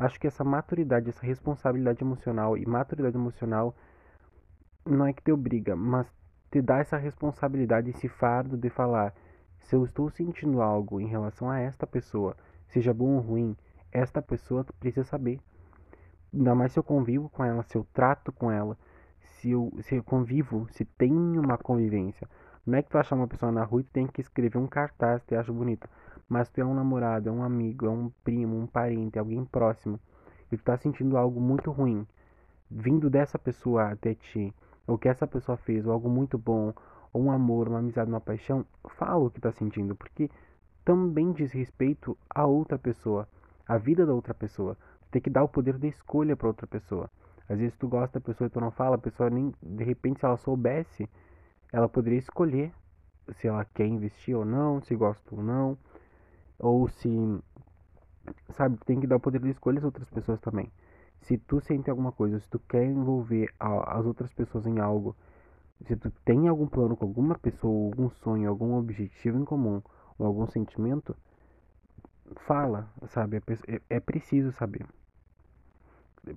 Acho 0.01 0.21
que 0.21 0.29
essa 0.29 0.45
maturidade, 0.45 1.09
essa 1.09 1.27
responsabilidade 1.27 2.05
emocional 2.05 2.57
e 2.57 2.65
maturidade 2.65 3.17
emocional 3.17 3.75
não 4.87 5.05
é 5.05 5.13
que 5.13 5.21
te 5.21 5.33
obriga, 5.33 5.75
mas 5.75 6.07
te 6.53 6.63
dá 6.63 6.79
essa 6.79 6.97
responsabilidade, 6.97 7.91
esse 7.91 8.09
fardo 8.09 8.57
de 8.57 8.71
falar: 8.71 9.13
se 9.59 9.75
eu 9.75 9.85
estou 9.85 10.09
sentindo 10.09 10.63
algo 10.63 11.01
em 11.01 11.09
relação 11.09 11.51
a 11.51 11.59
esta 11.59 11.85
pessoa, 11.85 12.37
seja 12.69 12.95
bom 12.95 13.17
ou 13.17 13.21
ruim, 13.21 13.57
esta 13.91 14.23
pessoa 14.23 14.65
precisa 14.79 15.03
saber. 15.03 15.41
Ainda 16.33 16.55
mais 16.55 16.71
se 16.71 16.79
eu 16.79 16.85
convivo 16.85 17.29
com 17.29 17.45
ela, 17.45 17.65
se 17.65 17.77
eu 17.77 17.85
trato 17.93 18.31
com 18.31 18.53
ela, 18.53 18.79
se 19.19 19.51
eu, 19.51 19.73
se 19.81 19.97
eu 19.97 20.05
convivo, 20.05 20.69
se 20.71 20.85
tem 20.85 21.13
uma 21.13 21.59
convivência. 21.59 22.29
Não 22.65 22.79
é 22.79 22.83
que 22.83 22.91
tu 22.91 22.99
achar 22.99 23.17
uma 23.17 23.27
pessoa 23.27 23.51
na 23.51 23.65
rua 23.65 23.81
e 23.81 23.85
tem 23.85 24.07
que 24.07 24.21
escrever 24.21 24.59
um 24.59 24.69
cartaz 24.69 25.25
que 25.25 25.35
acha 25.35 25.53
bonito. 25.53 25.89
Mas 26.29 26.51
tu 26.51 26.61
é 26.61 26.65
um 26.65 26.75
namorado, 26.75 27.29
é 27.29 27.33
um 27.33 27.43
amigo, 27.43 27.87
é 27.87 27.89
um 27.89 28.11
primo, 28.23 28.59
um 28.59 28.67
parente, 28.67 29.19
alguém 29.19 29.45
próximo, 29.47 29.99
e 30.53 30.57
tu 30.59 30.63
tá 30.63 30.77
sentindo 30.77 31.17
algo 31.17 31.41
muito 31.41 31.71
ruim, 31.71 32.07
vindo 32.71 33.09
dessa 33.09 33.39
pessoa 33.39 33.93
até 33.93 34.15
ti, 34.15 34.55
ou 34.87 34.99
que 34.99 35.09
essa 35.09 35.27
pessoa 35.27 35.57
fez, 35.57 35.87
ou 35.87 35.93
algo 35.93 36.11
muito 36.11 36.37
bom, 36.37 36.75
ou 37.15 37.23
um 37.23 37.31
amor, 37.31 37.69
uma 37.69 37.79
amizade, 37.79 38.11
uma 38.11 38.21
paixão, 38.21 38.67
fala 38.91 39.25
o 39.25 39.31
que 39.31 39.41
tá 39.41 39.51
sentindo, 39.53 39.97
porque 39.97 40.31
também 40.85 41.33
diz 41.33 41.51
respeito 41.53 42.17
a 42.29 42.47
outra 42.47 42.79
pessoa, 42.79 43.27
a 43.67 43.79
vida 43.79 44.05
da 44.05 44.13
outra 44.13 44.35
pessoa. 44.35 44.77
Tu 45.03 45.13
tem 45.13 45.23
que 45.23 45.31
dar 45.31 45.45
o 45.45 45.49
poder 45.49 45.79
de 45.79 45.89
escolha 45.89 46.37
para 46.37 46.49
outra 46.49 46.67
pessoa. 46.67 47.11
Às 47.49 47.59
vezes 47.59 47.77
tu 47.79 47.89
gosta 47.89 48.21
da 48.21 48.25
pessoa 48.25 48.49
e 48.49 48.51
tu 48.51 48.61
não 48.61 48.71
fala, 48.71 48.97
a 48.97 48.99
pessoa 48.99 49.31
nem, 49.31 49.55
de 49.63 49.85
repente, 49.85 50.21
se 50.21 50.27
ela 50.27 50.37
soubesse, 50.37 51.09
ela 51.73 51.89
poderia 51.89 52.19
escolher 52.19 52.71
se 53.33 53.47
ela 53.47 53.65
quer 53.65 53.87
investir 53.87 54.37
ou 54.37 54.45
não, 54.45 54.81
se 54.83 54.95
gosta 54.95 55.35
ou 55.35 55.43
não 55.43 55.77
ou 56.59 56.89
se 56.89 57.09
sabe, 58.51 58.79
tem 58.85 59.01
que 59.01 59.07
dar 59.07 59.17
o 59.17 59.21
poder 59.21 59.41
de 59.41 59.51
escolha 59.51 59.79
às 59.79 59.85
outras 59.85 60.09
pessoas 60.11 60.41
também. 60.41 60.71
Se 61.23 61.39
tu 61.39 61.61
sente 61.61 61.91
alguma 61.91 62.13
coisa, 62.13 62.39
se 62.39 62.49
tu 62.49 62.59
quer 62.59 62.85
envolver 62.85 63.53
a, 63.59 63.99
as 63.99 64.07
outras 64.07 64.33
pessoas 64.33 64.67
em 64.67 64.79
algo, 64.79 65.17
se 65.87 65.97
tu 65.97 66.11
tem 66.25 66.49
algum 66.49 66.67
plano 66.67 66.97
com 66.97 67.05
alguma 67.07 67.39
pessoa, 67.39 67.87
algum 67.87 68.11
sonho, 68.11 68.49
algum 68.49 68.75
objetivo 68.75 69.39
em 69.39 69.45
comum, 69.45 69.83
ou 70.19 70.27
algum 70.27 70.47
sentimento, 70.47 71.17
fala, 72.47 72.89
sabe? 73.09 73.37
É, 73.37 73.75
é, 73.75 73.81
é 73.91 74.01
preciso 74.01 74.53
saber. 74.53 74.87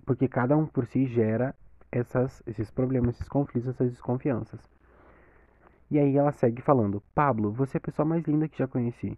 Porque 0.05 0.27
cada 0.27 0.55
um 0.55 0.65
por 0.65 0.85
si 0.85 1.05
gera 1.05 1.55
essas, 1.91 2.41
esses 2.45 2.71
problemas, 2.71 3.15
esses 3.15 3.27
conflitos, 3.27 3.69
essas 3.69 3.89
desconfianças. 3.89 4.59
E 5.89 5.99
aí 5.99 6.15
ela 6.15 6.31
segue 6.31 6.61
falando: 6.61 7.03
Pablo, 7.13 7.51
você 7.51 7.77
é 7.77 7.79
a 7.79 7.81
pessoa 7.81 8.05
mais 8.05 8.23
linda 8.23 8.47
que 8.47 8.57
já 8.57 8.67
conheci 8.67 9.17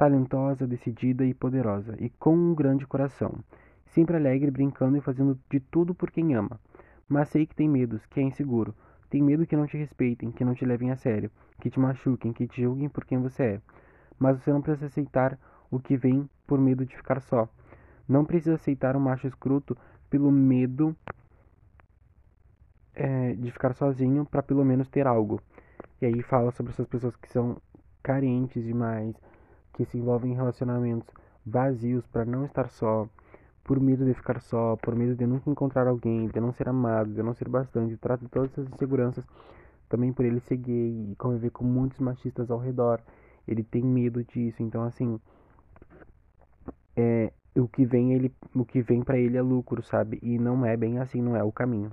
talentosa, 0.00 0.66
decidida 0.66 1.26
e 1.26 1.34
poderosa, 1.34 1.94
e 2.00 2.08
com 2.08 2.34
um 2.34 2.54
grande 2.54 2.86
coração, 2.86 3.34
sempre 3.84 4.16
alegre, 4.16 4.50
brincando 4.50 4.96
e 4.96 5.00
fazendo 5.02 5.38
de 5.50 5.60
tudo 5.60 5.94
por 5.94 6.10
quem 6.10 6.34
ama. 6.34 6.58
Mas 7.06 7.28
sei 7.28 7.44
que 7.44 7.54
tem 7.54 7.68
medos, 7.68 8.06
que 8.06 8.18
é 8.18 8.22
inseguro. 8.22 8.74
Tem 9.10 9.20
medo 9.22 9.46
que 9.46 9.54
não 9.54 9.66
te 9.66 9.76
respeitem, 9.76 10.32
que 10.32 10.42
não 10.42 10.54
te 10.54 10.64
levem 10.64 10.90
a 10.90 10.96
sério, 10.96 11.30
que 11.60 11.68
te 11.68 11.78
machuquem, 11.78 12.32
que 12.32 12.48
te 12.48 12.62
julguem 12.62 12.88
por 12.88 13.04
quem 13.04 13.18
você 13.18 13.42
é. 13.42 13.60
Mas 14.18 14.38
você 14.38 14.50
não 14.50 14.62
precisa 14.62 14.86
aceitar 14.86 15.38
o 15.70 15.78
que 15.78 15.98
vem 15.98 16.26
por 16.46 16.58
medo 16.58 16.86
de 16.86 16.96
ficar 16.96 17.20
só. 17.20 17.46
Não 18.08 18.24
precisa 18.24 18.54
aceitar 18.54 18.96
um 18.96 19.00
macho 19.00 19.26
escroto 19.26 19.76
pelo 20.08 20.32
medo 20.32 20.96
é, 22.94 23.34
de 23.34 23.50
ficar 23.50 23.74
sozinho 23.74 24.24
para 24.24 24.42
pelo 24.42 24.64
menos 24.64 24.88
ter 24.88 25.06
algo. 25.06 25.42
E 26.00 26.06
aí 26.06 26.22
fala 26.22 26.52
sobre 26.52 26.72
essas 26.72 26.86
pessoas 26.86 27.14
que 27.16 27.28
são 27.28 27.60
carentes 28.02 28.64
demais, 28.64 29.14
que 29.80 29.86
se 29.86 29.96
envolvem 29.96 30.32
em 30.32 30.34
relacionamentos 30.34 31.08
vazios 31.44 32.06
para 32.08 32.26
não 32.26 32.44
estar 32.44 32.68
só, 32.68 33.08
por 33.64 33.80
medo 33.80 34.04
de 34.04 34.12
ficar 34.12 34.38
só, 34.38 34.76
por 34.76 34.94
medo 34.94 35.16
de 35.16 35.26
nunca 35.26 35.48
encontrar 35.48 35.86
alguém, 35.86 36.28
de 36.28 36.38
não 36.38 36.52
ser 36.52 36.68
amado, 36.68 37.14
de 37.14 37.22
não 37.22 37.32
ser 37.32 37.48
bastante, 37.48 37.96
trata 37.96 38.28
todas 38.28 38.50
essas 38.52 38.68
inseguranças 38.68 39.24
também 39.88 40.12
por 40.12 40.26
ele 40.26 40.38
ser 40.40 40.58
gay 40.58 41.12
e 41.12 41.16
conviver 41.16 41.48
com 41.48 41.64
muitos 41.64 41.98
machistas 41.98 42.50
ao 42.50 42.58
redor. 42.58 43.00
Ele 43.48 43.62
tem 43.64 43.82
medo 43.82 44.22
disso, 44.22 44.62
então 44.62 44.82
assim, 44.82 45.18
é, 46.94 47.32
o 47.56 47.66
que 47.66 47.86
vem 47.86 48.12
ele, 48.12 48.30
o 48.54 48.66
que 48.66 48.82
vem 48.82 49.00
para 49.02 49.18
ele 49.18 49.38
é 49.38 49.42
lucro, 49.42 49.82
sabe? 49.82 50.18
E 50.22 50.38
não 50.38 50.66
é 50.66 50.76
bem 50.76 50.98
assim, 50.98 51.22
não 51.22 51.34
é 51.34 51.42
o 51.42 51.50
caminho. 51.50 51.90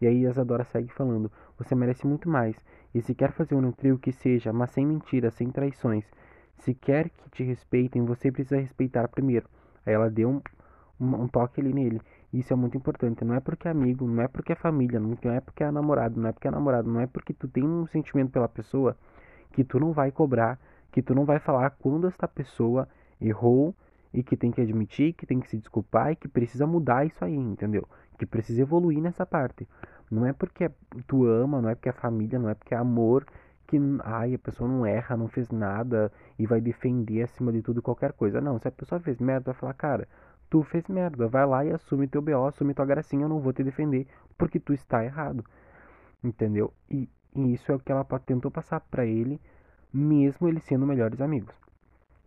E 0.00 0.06
aí 0.06 0.24
Isadora 0.24 0.64
segue 0.64 0.90
falando: 0.90 1.30
"Você 1.58 1.74
merece 1.74 2.06
muito 2.06 2.30
mais. 2.30 2.56
E 2.94 3.02
se 3.02 3.14
quer 3.14 3.30
fazer 3.32 3.54
um 3.54 3.70
trio 3.70 3.98
que 3.98 4.10
seja, 4.10 4.54
mas 4.54 4.70
sem 4.70 4.86
mentiras, 4.86 5.34
sem 5.34 5.50
traições, 5.50 6.04
se 6.60 6.74
quer 6.74 7.08
que 7.10 7.30
te 7.30 7.42
respeitem, 7.42 8.04
você 8.04 8.30
precisa 8.30 8.60
respeitar 8.60 9.08
primeiro. 9.08 9.48
Aí 9.84 9.92
ela 9.94 10.10
deu 10.10 10.28
um, 10.28 10.40
um, 11.00 11.22
um 11.22 11.28
toque 11.28 11.60
ali 11.60 11.72
nele. 11.72 12.00
Isso 12.32 12.52
é 12.52 12.56
muito 12.56 12.76
importante. 12.76 13.24
Não 13.24 13.34
é 13.34 13.40
porque 13.40 13.66
é 13.66 13.70
amigo, 13.70 14.06
não 14.06 14.22
é 14.22 14.28
porque 14.28 14.52
é 14.52 14.54
família, 14.54 15.00
não 15.00 15.16
é 15.32 15.40
porque 15.40 15.64
é 15.64 15.70
namorado, 15.70 16.20
não 16.20 16.28
é 16.28 16.32
porque 16.32 16.48
é 16.48 16.50
namorado, 16.50 16.88
não 16.88 17.00
é 17.00 17.06
porque 17.06 17.32
tu 17.32 17.48
tem 17.48 17.64
um 17.64 17.86
sentimento 17.86 18.30
pela 18.30 18.48
pessoa 18.48 18.96
que 19.52 19.64
tu 19.64 19.80
não 19.80 19.92
vai 19.92 20.10
cobrar, 20.12 20.58
que 20.92 21.02
tu 21.02 21.14
não 21.14 21.24
vai 21.24 21.38
falar 21.38 21.70
quando 21.70 22.06
esta 22.06 22.28
pessoa 22.28 22.88
errou 23.20 23.74
e 24.12 24.22
que 24.22 24.36
tem 24.36 24.50
que 24.50 24.60
admitir, 24.60 25.12
que 25.12 25.26
tem 25.26 25.40
que 25.40 25.48
se 25.48 25.56
desculpar 25.56 26.12
e 26.12 26.16
que 26.16 26.28
precisa 26.28 26.66
mudar 26.66 27.04
isso 27.06 27.24
aí, 27.24 27.34
entendeu? 27.34 27.86
Que 28.18 28.26
precisa 28.26 28.62
evoluir 28.62 29.00
nessa 29.00 29.24
parte. 29.24 29.66
Não 30.10 30.26
é 30.26 30.32
porque 30.32 30.70
tu 31.06 31.24
ama, 31.24 31.62
não 31.62 31.68
é 31.68 31.74
porque 31.74 31.88
é 31.88 31.92
família, 31.92 32.38
não 32.38 32.48
é 32.48 32.54
porque 32.54 32.74
é 32.74 32.76
amor 32.76 33.24
que 33.70 33.78
ai, 34.02 34.34
a 34.34 34.38
pessoa 34.38 34.68
não 34.68 34.84
erra, 34.84 35.16
não 35.16 35.28
fez 35.28 35.48
nada 35.48 36.12
e 36.36 36.44
vai 36.44 36.60
defender 36.60 37.22
acima 37.22 37.52
de 37.52 37.62
tudo 37.62 37.80
qualquer 37.80 38.12
coisa. 38.12 38.40
Não, 38.40 38.58
se 38.58 38.66
a 38.66 38.72
pessoa 38.72 39.00
fez 39.00 39.20
merda, 39.20 39.52
vai 39.52 39.54
falar, 39.54 39.74
cara, 39.74 40.08
tu 40.50 40.64
fez 40.64 40.88
merda, 40.88 41.28
vai 41.28 41.46
lá 41.46 41.64
e 41.64 41.72
assume 41.72 42.08
teu 42.08 42.20
BO, 42.20 42.46
assume 42.46 42.74
tua 42.74 42.84
gracinha, 42.84 43.24
eu 43.24 43.28
não 43.28 43.38
vou 43.38 43.52
te 43.52 43.62
defender 43.62 44.08
porque 44.36 44.58
tu 44.58 44.72
está 44.72 45.04
errado. 45.04 45.44
Entendeu? 46.22 46.74
E, 46.90 47.08
e 47.36 47.54
isso 47.54 47.70
é 47.70 47.74
o 47.76 47.78
que 47.78 47.92
ela 47.92 48.04
tentou 48.26 48.50
passar 48.50 48.80
para 48.80 49.06
ele, 49.06 49.40
mesmo 49.92 50.48
eles 50.48 50.64
sendo 50.64 50.84
melhores 50.84 51.20
amigos. 51.20 51.54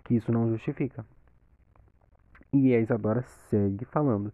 Que 0.05 0.15
isso 0.15 0.31
não 0.31 0.49
justifica. 0.49 1.05
E 2.53 2.73
a 2.73 2.79
Isadora 2.79 3.21
segue 3.49 3.83
falando. 3.83 4.31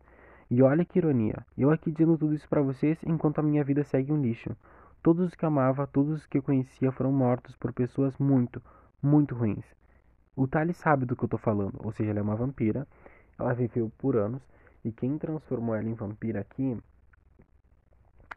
E 0.51 0.62
olha 0.62 0.86
que 0.86 0.99
ironia, 0.99 1.43
eu 1.57 1.72
aqui 1.72 1.91
dizendo 1.91 2.18
tudo 2.18 2.36
isso 2.36 2.47
para 2.47 2.62
vocês 2.62 2.99
enquanto 3.03 3.39
a 3.39 3.43
minha 3.43 3.64
vida 3.64 3.84
segue 3.84 4.12
um 4.12 4.22
lixo. 4.22 4.55
Todos 5.02 5.28
os 5.28 5.36
que 5.36 5.45
amava, 5.45 5.88
todos 5.88 6.14
os 6.14 6.26
que 6.26 6.41
conhecia 6.41 6.91
foram 6.91 7.12
mortos 7.12 7.56
por 7.56 7.72
pessoas 7.72 8.18
muito, 8.18 8.62
muito 9.02 9.34
ruins. 9.34 9.66
O 10.36 10.47
Tali 10.47 10.74
sabe 10.74 11.06
do 11.06 11.16
que 11.16 11.24
eu 11.24 11.30
tô 11.30 11.38
falando, 11.38 11.80
ou 11.84 11.91
seja, 11.91 12.12
ela 12.12 12.20
é 12.20 12.22
uma 12.22 12.36
vampira, 12.36 12.88
ela 13.38 13.54
viveu 13.54 13.91
por 13.97 14.16
anos, 14.18 14.41
e 14.84 14.91
quem 14.91 15.18
transformou 15.18 15.76
ela 15.76 15.88
em 15.88 15.93
vampira 15.93 16.41
aqui 16.41 16.78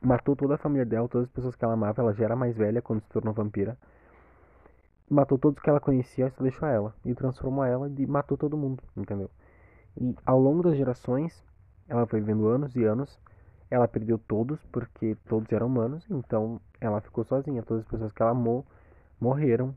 matou 0.03 0.35
toda 0.35 0.55
a 0.55 0.59
família 0.59 0.85
dela, 0.85 1.09
todas 1.09 1.29
as 1.29 1.33
pessoas 1.33 1.55
que 1.55 1.65
ela 1.65 1.75
amava, 1.75 2.03
ela 2.03 2.13
já 2.13 2.25
era 2.25 2.37
mais 2.37 2.57
velha 2.57 2.83
quando 2.83 3.01
se 3.03 3.09
tornou 3.09 3.33
vampira. 3.33 3.79
Matou 5.09 5.39
todos 5.39 5.63
que 5.63 5.71
ela 5.71 5.81
conhecia 5.81 6.27
e 6.27 6.31
só 6.31 6.43
deixou 6.43 6.67
ela. 6.67 6.95
E 7.05 7.15
transformou 7.15 7.65
ela 7.65 7.89
e 7.89 8.07
matou 8.07 8.37
todo 8.37 8.57
mundo, 8.57 8.83
entendeu? 8.97 9.31
E 10.01 10.15
ao 10.25 10.41
longo 10.41 10.63
das 10.63 10.77
gerações, 10.77 11.45
ela 11.89 12.07
foi 12.07 12.21
vivendo 12.21 12.49
anos 12.49 12.75
e 12.75 12.83
anos 12.85 13.19
ela 13.73 13.89
perdeu 13.89 14.19
todos, 14.19 14.63
porque 14.67 15.17
todos 15.27 15.51
eram 15.51 15.67
humanos, 15.67 16.07
então 16.11 16.61
ela 16.79 17.01
ficou 17.01 17.25
sozinha. 17.25 17.63
Todas 17.63 17.85
as 17.85 17.91
pessoas 17.91 18.13
que 18.13 18.21
ela 18.21 18.33
amou 18.33 18.67
morreram. 19.19 19.75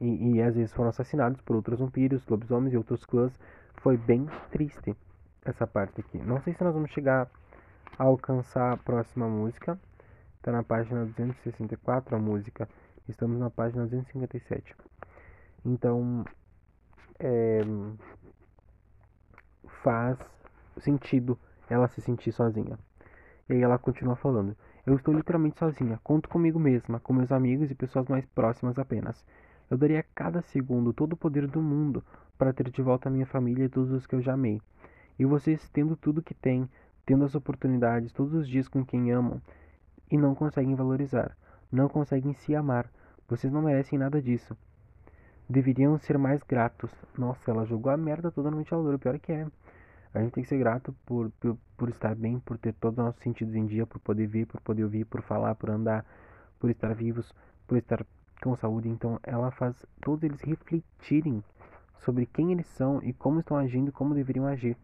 E, 0.00 0.36
e 0.36 0.42
às 0.42 0.56
vezes 0.56 0.72
foram 0.72 0.88
assassinados 0.88 1.38
por 1.42 1.54
outros 1.54 1.78
vampiros, 1.78 2.26
lobisomens 2.26 2.72
e 2.72 2.76
outros 2.78 3.04
clãs. 3.04 3.38
Foi 3.82 3.98
bem 3.98 4.26
triste 4.50 4.96
essa 5.44 5.66
parte 5.66 6.00
aqui. 6.00 6.16
Não 6.16 6.40
sei 6.40 6.54
se 6.54 6.64
nós 6.64 6.72
vamos 6.72 6.90
chegar 6.90 7.30
a 7.98 8.04
alcançar 8.04 8.72
a 8.72 8.76
próxima 8.78 9.28
música. 9.28 9.78
Está 10.38 10.50
na 10.50 10.62
página 10.62 11.04
264 11.04 12.16
a 12.16 12.18
música. 12.18 12.66
Estamos 13.06 13.38
na 13.38 13.50
página 13.50 13.84
257. 13.84 14.74
Então, 15.66 16.24
é, 17.20 17.60
faz 19.82 20.18
sentido 20.78 21.38
ela 21.68 21.88
se 21.88 22.00
sentir 22.00 22.32
sozinha. 22.32 22.78
E 23.52 23.56
aí 23.56 23.62
ela 23.62 23.78
continua 23.78 24.16
falando: 24.16 24.56
Eu 24.86 24.96
estou 24.96 25.12
literalmente 25.12 25.58
sozinha, 25.58 26.00
conto 26.02 26.26
comigo 26.26 26.58
mesma, 26.58 26.98
com 26.98 27.12
meus 27.12 27.30
amigos 27.30 27.70
e 27.70 27.74
pessoas 27.74 28.08
mais 28.08 28.24
próximas 28.24 28.78
apenas. 28.78 29.22
Eu 29.70 29.76
daria 29.76 30.02
cada 30.14 30.40
segundo 30.40 30.90
todo 30.90 31.12
o 31.12 31.16
poder 31.18 31.46
do 31.46 31.60
mundo 31.60 32.02
para 32.38 32.54
ter 32.54 32.70
de 32.70 32.80
volta 32.80 33.10
a 33.10 33.12
minha 33.12 33.26
família 33.26 33.66
e 33.66 33.68
todos 33.68 33.92
os 33.92 34.06
que 34.06 34.14
eu 34.14 34.22
já 34.22 34.32
amei. 34.32 34.58
E 35.18 35.26
vocês, 35.26 35.68
tendo 35.68 35.94
tudo 35.96 36.22
que 36.22 36.32
têm, 36.32 36.66
tendo 37.04 37.26
as 37.26 37.34
oportunidades 37.34 38.10
todos 38.10 38.32
os 38.32 38.48
dias 38.48 38.68
com 38.68 38.82
quem 38.86 39.12
amam, 39.12 39.38
e 40.10 40.16
não 40.16 40.34
conseguem 40.34 40.74
valorizar, 40.74 41.36
não 41.70 41.90
conseguem 41.90 42.32
se 42.32 42.56
amar. 42.56 42.90
Vocês 43.28 43.52
não 43.52 43.60
merecem 43.60 43.98
nada 43.98 44.22
disso. 44.22 44.56
Deveriam 45.46 45.98
ser 45.98 46.16
mais 46.16 46.42
gratos. 46.42 46.90
Nossa, 47.18 47.50
ela 47.50 47.66
jogou 47.66 47.92
a 47.92 47.98
merda 47.98 48.30
toda 48.30 48.50
no 48.50 48.56
ventilador. 48.56 48.98
Pior 48.98 49.18
que 49.18 49.30
é. 49.30 49.46
A 50.14 50.20
gente 50.20 50.32
tem 50.32 50.42
que 50.42 50.48
ser 50.48 50.58
grato 50.58 50.94
por, 51.06 51.30
por, 51.40 51.56
por 51.76 51.88
estar 51.88 52.14
bem, 52.14 52.38
por 52.38 52.58
ter 52.58 52.74
todos 52.74 52.98
os 52.98 53.04
nossos 53.04 53.22
sentidos 53.22 53.54
em 53.54 53.66
dia, 53.66 53.86
por 53.86 53.98
poder 54.00 54.26
ver, 54.26 54.46
por 54.46 54.60
poder 54.60 54.84
ouvir, 54.84 55.06
por 55.06 55.22
falar, 55.22 55.54
por 55.54 55.70
andar, 55.70 56.04
por 56.60 56.70
estar 56.70 56.94
vivos, 56.94 57.34
por 57.66 57.78
estar 57.78 58.04
com 58.42 58.54
saúde. 58.56 58.88
Então 58.88 59.18
ela 59.22 59.50
faz 59.50 59.86
todos 60.00 60.22
eles 60.22 60.40
refletirem 60.42 61.42
sobre 62.00 62.26
quem 62.26 62.52
eles 62.52 62.66
são 62.66 63.02
e 63.02 63.12
como 63.12 63.40
estão 63.40 63.56
agindo 63.56 63.88
e 63.88 63.92
como 63.92 64.14
deveriam 64.14 64.46
agir. 64.46 64.76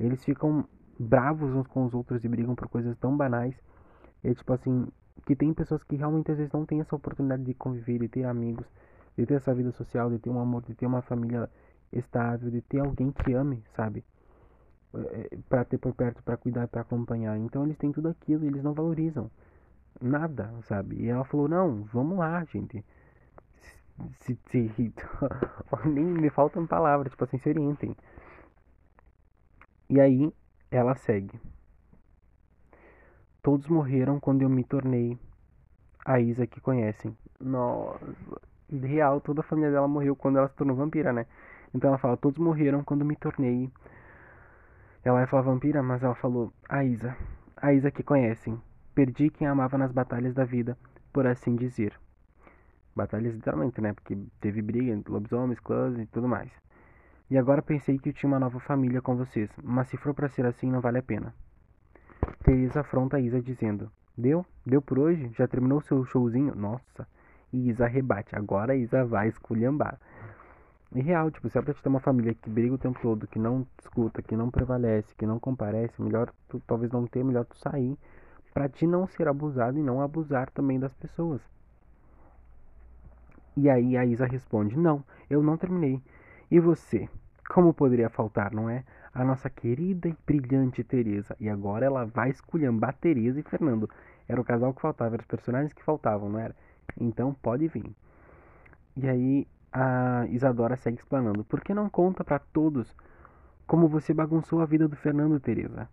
Eles 0.00 0.24
ficam 0.24 0.66
bravos 0.98 1.54
uns 1.54 1.66
com 1.66 1.84
os 1.84 1.92
outros 1.92 2.24
e 2.24 2.28
brigam 2.28 2.54
por 2.54 2.68
coisas 2.68 2.96
tão 2.96 3.16
banais. 3.16 3.54
E 4.24 4.34
tipo 4.34 4.52
assim, 4.52 4.88
que 5.26 5.36
tem 5.36 5.52
pessoas 5.52 5.82
que 5.84 5.96
realmente 5.96 6.30
às 6.30 6.38
vezes 6.38 6.52
não 6.52 6.64
têm 6.64 6.80
essa 6.80 6.96
oportunidade 6.96 7.42
de 7.44 7.54
conviver, 7.54 7.98
de 7.98 8.08
ter 8.08 8.24
amigos, 8.24 8.66
de 9.16 9.26
ter 9.26 9.34
essa 9.34 9.54
vida 9.54 9.70
social, 9.72 10.08
de 10.10 10.18
ter 10.18 10.30
um 10.30 10.40
amor, 10.40 10.62
de 10.62 10.74
ter 10.74 10.86
uma 10.86 11.02
família 11.02 11.50
estável, 11.92 12.50
de 12.50 12.62
ter 12.62 12.80
alguém 12.80 13.12
que 13.12 13.32
ame, 13.32 13.62
sabe? 13.74 14.04
Para 15.48 15.64
ter 15.64 15.78
por 15.78 15.94
perto, 15.94 16.22
para 16.22 16.36
cuidar, 16.36 16.66
para 16.68 16.80
acompanhar. 16.80 17.36
Então 17.38 17.64
eles 17.64 17.76
têm 17.76 17.92
tudo 17.92 18.08
aquilo 18.08 18.46
eles 18.46 18.62
não 18.62 18.72
valorizam 18.72 19.30
nada, 20.00 20.50
sabe? 20.62 20.96
E 20.96 21.08
ela 21.08 21.24
falou: 21.24 21.48
"Não, 21.48 21.84
vamos 21.84 22.18
lá, 22.18 22.44
gente. 22.44 22.84
Se, 24.20 24.38
se, 24.50 24.68
se 24.70 24.94
nem 25.84 26.04
me 26.04 26.30
faltam 26.30 26.66
palavras, 26.66 27.10
tipo 27.12 27.24
assim, 27.24 27.38
se 27.38 27.48
orientem". 27.48 27.96
E 29.90 30.00
aí 30.00 30.32
ela 30.70 30.94
segue. 30.94 31.40
Todos 33.42 33.68
morreram 33.68 34.20
quando 34.20 34.42
eu 34.42 34.48
me 34.48 34.62
tornei 34.64 35.18
a 36.04 36.20
Isa 36.20 36.46
que 36.46 36.60
conhecem. 36.60 37.16
Nossa, 37.40 38.06
real, 38.70 39.20
toda 39.20 39.40
a 39.40 39.44
família 39.44 39.70
dela 39.70 39.88
morreu 39.88 40.14
quando 40.14 40.38
ela 40.38 40.48
se 40.48 40.54
tornou 40.54 40.76
vampira, 40.76 41.12
né? 41.12 41.26
Então 41.74 41.88
ela 41.88 41.98
fala: 41.98 42.16
Todos 42.16 42.38
morreram 42.38 42.84
quando 42.84 43.04
me 43.04 43.16
tornei 43.16 43.70
ela 45.08 45.20
ia 45.20 45.26
falar 45.26 45.42
vampira, 45.42 45.82
mas 45.82 46.02
ela 46.02 46.14
falou 46.14 46.52
a 46.68 46.84
Isa. 46.84 47.16
A 47.56 47.72
Isa 47.72 47.90
que 47.90 48.02
conhecem. 48.02 48.60
Perdi 48.94 49.30
quem 49.30 49.46
amava 49.46 49.78
nas 49.78 49.90
batalhas 49.90 50.34
da 50.34 50.44
vida, 50.44 50.76
por 51.12 51.26
assim 51.26 51.56
dizer. 51.56 51.98
Batalhas 52.94 53.34
literalmente, 53.34 53.80
né? 53.80 53.92
Porque 53.94 54.18
teve 54.40 54.60
briga 54.60 54.92
entre 54.92 55.10
lobisomens, 55.10 55.58
clãs 55.60 55.98
e 55.98 56.04
tudo 56.06 56.28
mais. 56.28 56.50
E 57.30 57.38
agora 57.38 57.62
pensei 57.62 57.98
que 57.98 58.10
eu 58.10 58.12
tinha 58.12 58.28
uma 58.28 58.38
nova 58.38 58.60
família 58.60 59.00
com 59.00 59.16
vocês, 59.16 59.50
mas 59.62 59.88
se 59.88 59.96
for 59.96 60.12
para 60.12 60.28
ser 60.28 60.44
assim, 60.44 60.70
não 60.70 60.80
vale 60.80 60.98
a 60.98 61.02
pena. 61.02 61.34
Teresa 62.42 62.80
afronta 62.80 63.16
a 63.16 63.20
Isa 63.20 63.40
dizendo: 63.40 63.90
Deu? 64.16 64.44
Deu 64.66 64.82
por 64.82 64.98
hoje? 64.98 65.30
Já 65.36 65.48
terminou 65.48 65.80
seu 65.80 66.04
showzinho? 66.04 66.54
Nossa. 66.54 67.06
E 67.50 67.68
Isa 67.70 67.86
rebate: 67.86 68.36
Agora 68.36 68.76
Isa 68.76 69.04
vai 69.04 69.28
esculhambar. 69.28 69.98
E 70.94 71.00
real, 71.02 71.30
tipo, 71.30 71.48
se 71.48 71.58
é 71.58 71.62
pra 71.62 71.74
te 71.74 71.82
ter 71.82 71.88
uma 71.88 72.00
família 72.00 72.34
que 72.34 72.48
briga 72.48 72.74
o 72.74 72.78
tempo 72.78 72.98
todo, 73.00 73.26
que 73.26 73.38
não 73.38 73.66
escuta, 73.78 74.22
que 74.22 74.34
não 74.34 74.50
prevalece, 74.50 75.14
que 75.14 75.26
não 75.26 75.38
comparece, 75.38 76.00
melhor 76.00 76.32
tu 76.48 76.60
talvez 76.66 76.90
não 76.90 77.06
ter, 77.06 77.22
melhor 77.22 77.44
tu 77.44 77.56
sair 77.58 77.96
para 78.58 78.68
te 78.68 78.86
não 78.88 79.06
ser 79.06 79.28
abusado 79.28 79.78
e 79.78 79.82
não 79.82 80.00
abusar 80.00 80.50
também 80.50 80.80
das 80.80 80.92
pessoas. 80.94 81.40
E 83.56 83.68
aí 83.68 83.96
a 83.96 84.04
Isa 84.04 84.26
responde: 84.26 84.76
Não, 84.76 85.04
eu 85.28 85.42
não 85.42 85.56
terminei. 85.56 86.02
E 86.50 86.58
você? 86.58 87.08
Como 87.48 87.72
poderia 87.72 88.08
faltar, 88.08 88.52
não 88.52 88.68
é? 88.68 88.84
A 89.14 89.24
nossa 89.24 89.48
querida 89.48 90.08
e 90.08 90.16
brilhante 90.26 90.82
Teresa. 90.82 91.36
E 91.38 91.48
agora 91.48 91.86
ela 91.86 92.04
vai 92.04 92.30
esculhambar 92.30 92.96
Teresa 93.00 93.38
e 93.38 93.42
Fernando. 93.42 93.88
Era 94.28 94.40
o 94.40 94.44
casal 94.44 94.74
que 94.74 94.82
faltava, 94.82 95.14
eram 95.14 95.22
os 95.22 95.26
personagens 95.26 95.72
que 95.72 95.84
faltavam, 95.84 96.28
não 96.28 96.38
era? 96.38 96.54
Então 97.00 97.32
pode 97.34 97.66
vir. 97.68 97.94
E 98.96 99.08
aí 99.08 99.46
a 99.72 100.26
Isadora 100.28 100.76
segue 100.76 100.98
explanando. 100.98 101.44
Por 101.44 101.60
que 101.60 101.74
não 101.74 101.88
conta 101.88 102.24
para 102.24 102.38
todos 102.38 102.94
como 103.66 103.88
você 103.88 104.14
bagunçou 104.14 104.60
a 104.60 104.66
vida 104.66 104.88
do 104.88 104.96
Fernando, 104.96 105.38
Teresa? 105.38 105.88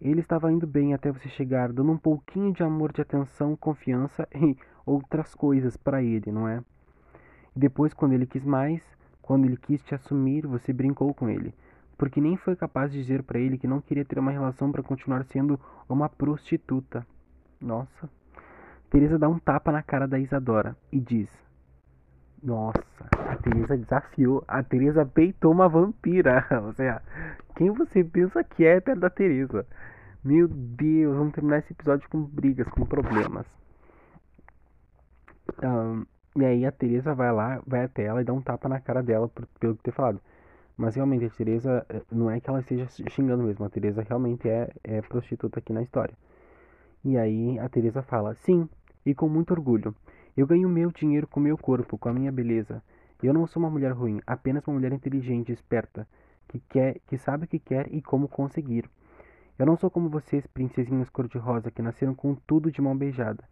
Ele 0.00 0.20
estava 0.20 0.52
indo 0.52 0.66
bem 0.66 0.94
até 0.94 1.10
você 1.10 1.28
chegar, 1.28 1.72
dando 1.72 1.90
um 1.90 1.98
pouquinho 1.98 2.52
de 2.52 2.62
amor, 2.62 2.92
de 2.92 3.02
atenção, 3.02 3.56
confiança 3.56 4.28
e 4.34 4.56
outras 4.86 5.34
coisas 5.34 5.76
para 5.76 6.02
ele, 6.02 6.30
não 6.30 6.46
é? 6.46 6.62
Depois, 7.54 7.92
quando 7.92 8.12
ele 8.12 8.26
quis 8.26 8.44
mais, 8.44 8.80
quando 9.20 9.44
ele 9.44 9.56
quis 9.56 9.82
te 9.82 9.94
assumir, 9.94 10.46
você 10.46 10.72
brincou 10.72 11.12
com 11.12 11.28
ele, 11.28 11.52
porque 11.98 12.20
nem 12.20 12.36
foi 12.36 12.54
capaz 12.54 12.92
de 12.92 12.98
dizer 12.98 13.24
para 13.24 13.40
ele 13.40 13.58
que 13.58 13.66
não 13.66 13.80
queria 13.80 14.04
ter 14.04 14.18
uma 14.20 14.30
relação 14.30 14.70
para 14.70 14.82
continuar 14.82 15.24
sendo 15.24 15.60
uma 15.88 16.08
prostituta. 16.08 17.04
Nossa. 17.60 18.08
Teresa 18.88 19.18
dá 19.18 19.28
um 19.28 19.38
tapa 19.38 19.72
na 19.72 19.82
cara 19.82 20.06
da 20.06 20.18
Isadora 20.18 20.76
e 20.92 21.00
diz: 21.00 21.28
nossa, 22.42 22.84
a 23.12 23.36
Teresa 23.36 23.76
desafiou. 23.76 24.44
A 24.46 24.62
Teresa 24.62 25.04
peitou 25.04 25.52
uma 25.52 25.68
vampira. 25.68 26.46
Ou 26.64 26.72
seja, 26.72 27.02
quem 27.56 27.70
você 27.70 28.04
pensa 28.04 28.44
que 28.44 28.64
é 28.64 28.80
perto 28.80 29.00
da 29.00 29.10
Teresa? 29.10 29.66
Meu 30.24 30.48
Deus, 30.48 31.16
vamos 31.16 31.32
terminar 31.32 31.58
esse 31.58 31.72
episódio 31.72 32.08
com 32.08 32.22
brigas, 32.22 32.68
com 32.68 32.84
problemas. 32.84 33.46
Um, 35.62 36.04
e 36.36 36.44
aí 36.44 36.66
a 36.66 36.72
Teresa 36.72 37.14
vai 37.14 37.32
lá, 37.32 37.62
vai 37.66 37.84
até 37.84 38.04
ela 38.04 38.20
e 38.20 38.24
dá 38.24 38.32
um 38.32 38.40
tapa 38.40 38.68
na 38.68 38.80
cara 38.80 39.02
dela 39.02 39.28
por, 39.28 39.46
pelo 39.58 39.76
que 39.76 39.82
ter 39.82 39.92
falado. 39.92 40.20
Mas 40.76 40.94
realmente 40.94 41.24
a 41.24 41.30
Teresa, 41.30 41.84
eh, 41.88 42.02
não 42.12 42.30
é 42.30 42.38
que 42.38 42.48
ela 42.48 42.60
esteja 42.60 42.86
xingando 43.10 43.42
mesmo, 43.42 43.64
a 43.64 43.70
Teresa 43.70 44.02
realmente 44.02 44.48
é, 44.48 44.70
é 44.84 45.02
prostituta 45.02 45.58
aqui 45.58 45.72
na 45.72 45.82
história. 45.82 46.14
E 47.04 47.16
aí 47.18 47.58
a 47.58 47.68
Teresa 47.68 48.02
fala: 48.02 48.34
"Sim, 48.34 48.68
e 49.04 49.14
com 49.14 49.28
muito 49.28 49.52
orgulho. 49.52 49.94
Eu 50.38 50.46
ganho 50.46 50.68
meu 50.68 50.92
dinheiro 50.92 51.26
com 51.26 51.40
meu 51.40 51.58
corpo, 51.58 51.98
com 51.98 52.08
a 52.08 52.14
minha 52.14 52.30
beleza. 52.30 52.80
Eu 53.20 53.34
não 53.34 53.44
sou 53.44 53.60
uma 53.60 53.68
mulher 53.68 53.90
ruim, 53.90 54.20
apenas 54.24 54.64
uma 54.68 54.74
mulher 54.74 54.92
inteligente, 54.92 55.50
esperta, 55.50 56.06
que 56.46 56.60
quer, 56.60 57.00
que 57.08 57.18
sabe 57.18 57.44
o 57.44 57.48
que 57.48 57.58
quer 57.58 57.92
e 57.92 58.00
como 58.00 58.28
conseguir. 58.28 58.88
Eu 59.58 59.66
não 59.66 59.76
sou 59.76 59.90
como 59.90 60.08
vocês, 60.08 60.46
princesinhas 60.46 61.10
cor-de-rosa, 61.10 61.72
que 61.72 61.82
nasceram 61.82 62.14
com 62.14 62.36
tudo 62.36 62.70
de 62.70 62.80
mão 62.80 62.96
beijada. 62.96 63.42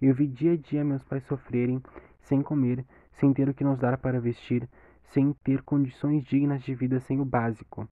Eu 0.00 0.14
vi 0.14 0.28
dia 0.28 0.52
a 0.52 0.56
dia 0.56 0.84
meus 0.84 1.02
pais 1.02 1.24
sofrerem, 1.24 1.82
sem 2.20 2.40
comer, 2.40 2.84
sem 3.14 3.32
ter 3.32 3.48
o 3.48 3.52
que 3.52 3.64
nos 3.64 3.80
dar 3.80 3.98
para 3.98 4.20
vestir, 4.20 4.68
sem 5.06 5.32
ter 5.42 5.60
condições 5.62 6.22
dignas 6.22 6.62
de 6.62 6.72
vida 6.72 7.00
sem 7.00 7.20
o 7.20 7.24
básico. 7.24 7.88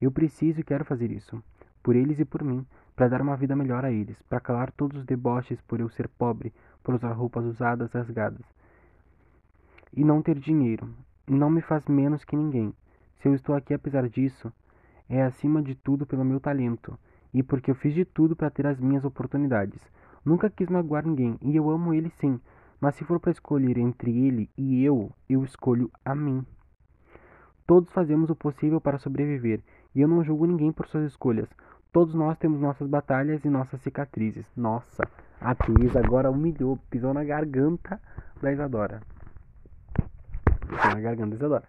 Eu 0.00 0.10
preciso 0.10 0.58
e 0.58 0.64
quero 0.64 0.84
fazer 0.84 1.12
isso, 1.12 1.40
por 1.80 1.94
eles 1.94 2.18
e 2.18 2.24
por 2.24 2.42
mim, 2.42 2.66
para 2.96 3.06
dar 3.06 3.22
uma 3.22 3.36
vida 3.36 3.54
melhor 3.54 3.84
a 3.84 3.92
eles, 3.92 4.20
para 4.22 4.40
calar 4.40 4.72
todos 4.72 4.98
os 4.98 5.04
deboches 5.04 5.60
por 5.60 5.78
eu 5.78 5.88
ser 5.88 6.08
pobre, 6.08 6.52
por 6.84 6.94
usar 6.94 7.12
roupas 7.12 7.44
usadas, 7.44 7.90
rasgadas. 7.90 8.44
E 9.92 10.04
não 10.04 10.22
ter 10.22 10.38
dinheiro 10.38 10.88
não 11.26 11.48
me 11.48 11.62
faz 11.62 11.86
menos 11.88 12.24
que 12.24 12.36
ninguém. 12.36 12.74
Se 13.16 13.28
eu 13.28 13.34
estou 13.34 13.54
aqui 13.56 13.72
apesar 13.72 14.06
disso, 14.08 14.52
é 15.08 15.22
acima 15.22 15.62
de 15.62 15.74
tudo 15.74 16.04
pelo 16.06 16.24
meu 16.24 16.38
talento 16.38 16.98
e 17.32 17.42
porque 17.42 17.70
eu 17.70 17.74
fiz 17.74 17.94
de 17.94 18.04
tudo 18.04 18.36
para 18.36 18.50
ter 18.50 18.66
as 18.66 18.78
minhas 18.78 19.04
oportunidades. 19.04 19.80
Nunca 20.24 20.50
quis 20.50 20.68
magoar 20.68 21.06
ninguém 21.06 21.38
e 21.40 21.56
eu 21.56 21.70
amo 21.70 21.94
ele 21.94 22.10
sim, 22.10 22.38
mas 22.78 22.94
se 22.94 23.04
for 23.04 23.18
para 23.18 23.32
escolher 23.32 23.78
entre 23.78 24.10
ele 24.10 24.50
e 24.56 24.84
eu, 24.84 25.10
eu 25.28 25.42
escolho 25.42 25.90
a 26.04 26.14
mim. 26.14 26.44
Todos 27.66 27.90
fazemos 27.90 28.28
o 28.28 28.36
possível 28.36 28.80
para 28.80 28.98
sobreviver 28.98 29.62
e 29.94 30.02
eu 30.02 30.08
não 30.08 30.22
julgo 30.22 30.46
ninguém 30.46 30.70
por 30.70 30.86
suas 30.86 31.06
escolhas. 31.06 31.48
Todos 31.94 32.12
nós 32.12 32.36
temos 32.38 32.60
nossas 32.60 32.88
batalhas 32.88 33.44
e 33.44 33.48
nossas 33.48 33.80
cicatrizes. 33.82 34.44
Nossa, 34.56 35.04
a 35.40 35.54
Cris 35.54 35.94
agora 35.94 36.28
humilhou, 36.28 36.76
pisou 36.90 37.14
na 37.14 37.22
garganta 37.22 38.00
da 38.42 38.50
Isadora. 38.50 39.00
Pisou 40.66 40.90
na 40.90 41.00
garganta 41.00 41.30
da 41.30 41.36
Isadora. 41.36 41.68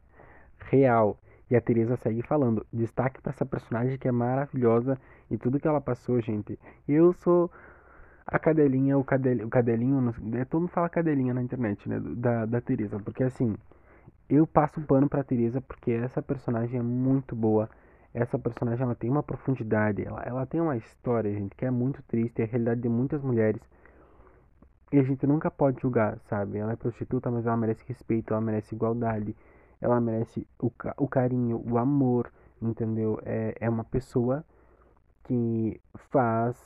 Real. 0.62 1.16
E 1.48 1.56
a 1.56 1.62
Teresa 1.62 1.96
segue 1.98 2.24
falando. 2.24 2.66
Destaque 2.74 3.22
para 3.22 3.34
essa 3.34 3.46
personagem 3.46 4.00
que 4.00 4.08
é 4.08 4.12
maravilhosa 4.12 5.00
e 5.30 5.38
tudo 5.38 5.60
que 5.60 5.68
ela 5.68 5.80
passou, 5.80 6.20
gente. 6.20 6.58
Eu 6.88 7.14
sou 7.14 7.52
a 8.26 8.40
cadelinha, 8.40 8.98
o, 8.98 9.04
cadel, 9.04 9.46
o 9.46 9.50
cadelinho, 9.52 10.12
todo 10.50 10.62
mundo 10.62 10.72
fala 10.72 10.90
cadelinha 10.90 11.36
na 11.36 11.44
internet, 11.44 11.88
né, 11.88 12.00
da, 12.00 12.48
da 12.48 12.60
Teresa, 12.60 13.00
porque 13.00 13.24
assim, 13.24 13.56
eu 14.28 14.48
passo 14.48 14.82
pano 14.82 15.08
pra 15.08 15.24
Teresa 15.24 15.62
porque 15.62 15.92
essa 15.92 16.20
personagem 16.20 16.80
é 16.80 16.84
muito 16.84 17.36
boa, 17.36 17.70
essa 18.16 18.40
personagem 18.40 18.82
ela 18.82 18.96
tem 18.96 19.10
uma 19.10 19.22
profundidade, 19.22 20.02
ela, 20.02 20.24
ela 20.24 20.46
tem 20.46 20.62
uma 20.62 20.78
história, 20.78 21.34
gente, 21.34 21.54
que 21.54 21.66
é 21.66 21.70
muito 21.70 22.02
triste, 22.04 22.42
é 22.42 22.46
a 22.46 22.48
realidade 22.48 22.82
de 22.82 22.88
muitas 22.88 23.22
mulheres, 23.22 23.62
e 24.90 24.98
a 24.98 25.04
gente 25.04 25.28
nunca 25.28 25.52
pode 25.52 25.82
julgar, 25.82 26.18
sabe, 26.30 26.58
ela 26.58 26.72
é 26.72 26.76
prostituta, 26.78 27.30
mas 27.30 27.46
ela 27.46 27.58
merece 27.58 27.84
respeito, 27.86 28.32
ela 28.32 28.40
merece 28.40 28.74
igualdade, 28.74 29.36
ela 29.82 30.00
merece 30.00 30.48
o, 30.58 30.72
o 30.98 31.08
carinho, 31.10 31.62
o 31.70 31.78
amor, 31.78 32.32
entendeu, 32.62 33.20
é, 33.26 33.54
é 33.60 33.70
uma 33.70 33.84
pessoa 33.84 34.46
que 35.26 35.82
faz 36.10 36.58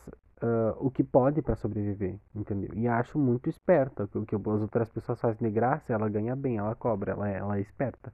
uh, 0.43 0.77
o 0.77 0.91
que 0.91 1.03
pode 1.03 1.41
para 1.41 1.55
sobreviver, 1.55 2.19
entendeu? 2.35 2.69
E 2.75 2.87
acho 2.87 3.17
muito 3.17 3.49
esperta, 3.49 4.07
o 4.13 4.23
que 4.23 4.35
as 4.35 4.61
outras 4.61 4.89
pessoas 4.89 5.19
fazem 5.19 5.47
de 5.47 5.51
graça, 5.51 5.91
ela 5.91 6.07
ganha 6.07 6.35
bem, 6.35 6.57
ela 6.57 6.75
cobra, 6.75 7.13
ela 7.13 7.27
é, 7.27 7.37
ela 7.37 7.57
é 7.57 7.61
esperta. 7.61 8.13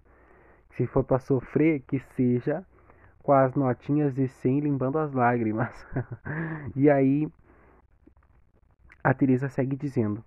Se 0.78 0.88
for 0.88 1.04
para 1.04 1.20
sofrer, 1.20 1.82
que 1.82 2.00
seja 2.16 2.66
com 3.26 3.34
as 3.34 3.56
notinhas 3.56 4.14
de 4.14 4.28
100 4.28 4.60
limpando 4.60 5.00
as 5.00 5.12
lágrimas. 5.12 5.74
e 6.76 6.88
aí 6.92 7.28
a 9.04 9.16
Teresa 9.16 9.50
segue 9.50 9.76
dizendo: 9.76 10.24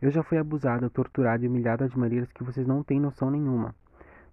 Eu 0.00 0.10
já 0.10 0.22
fui 0.22 0.38
abusada, 0.38 0.88
torturada 0.88 1.44
e 1.44 1.48
humilhada 1.48 1.86
de 1.86 1.98
maneiras 1.98 2.32
que 2.32 2.42
vocês 2.42 2.66
não 2.66 2.82
têm 2.82 2.98
noção 2.98 3.30
nenhuma. 3.30 3.74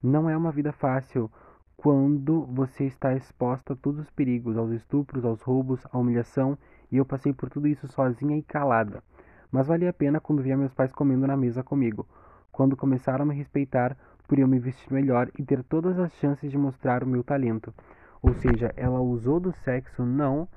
Não 0.01 0.30
é 0.30 0.38
uma 0.38 0.49
vida 0.49 0.72
fácil 0.72 1.30
quando 1.76 2.45
você 2.45 2.86
está 2.86 3.13
exposta 3.13 3.74
a 3.74 3.76
todos 3.76 3.99
os 3.99 4.09
perigos, 4.11 4.57
aos 4.57 4.72
estupros, 4.72 5.26
aos 5.26 5.41
roubos, 5.41 5.86
à 5.91 5.97
humilhação 5.97 6.57
e 6.89 6.95
eu 6.95 7.05
passei 7.05 7.34
por 7.34 7.49
tudo 7.49 7.68
isso 7.68 7.86
sozinha 7.89 8.38
e 8.38 8.41
calada. 8.41 9.03
Mas 9.51 9.68
valia 9.68 9.89
a 9.89 9.93
pena 9.93 10.22
quando 10.22 10.41
via 10.41 10.55
meus 10.55 10.74
pais 10.74 10.93
comendo 10.93 11.28
na 11.28 11.36
mesa 11.36 11.63
comigo, 11.63 12.07
quando 12.49 12.78
começaram 12.78 13.24
a 13.24 13.28
me 13.28 13.36
respeitar 13.36 13.97
por 14.26 14.39
eu 14.39 14.47
me 14.47 14.57
vestir 14.57 14.91
melhor 14.93 15.30
e 15.38 15.43
ter 15.43 15.61
todas 15.63 15.99
as 15.99 16.13
chances 16.13 16.49
de 16.49 16.57
mostrar 16.57 17.03
o 17.03 17.07
meu 17.07 17.24
talento. 17.24 17.74
Ou 18.22 18.34
seja, 18.34 18.74
ela 18.76 18.99
usou 18.99 19.39
do 19.39 19.51
sexo 19.51 20.05
não 20.05 20.47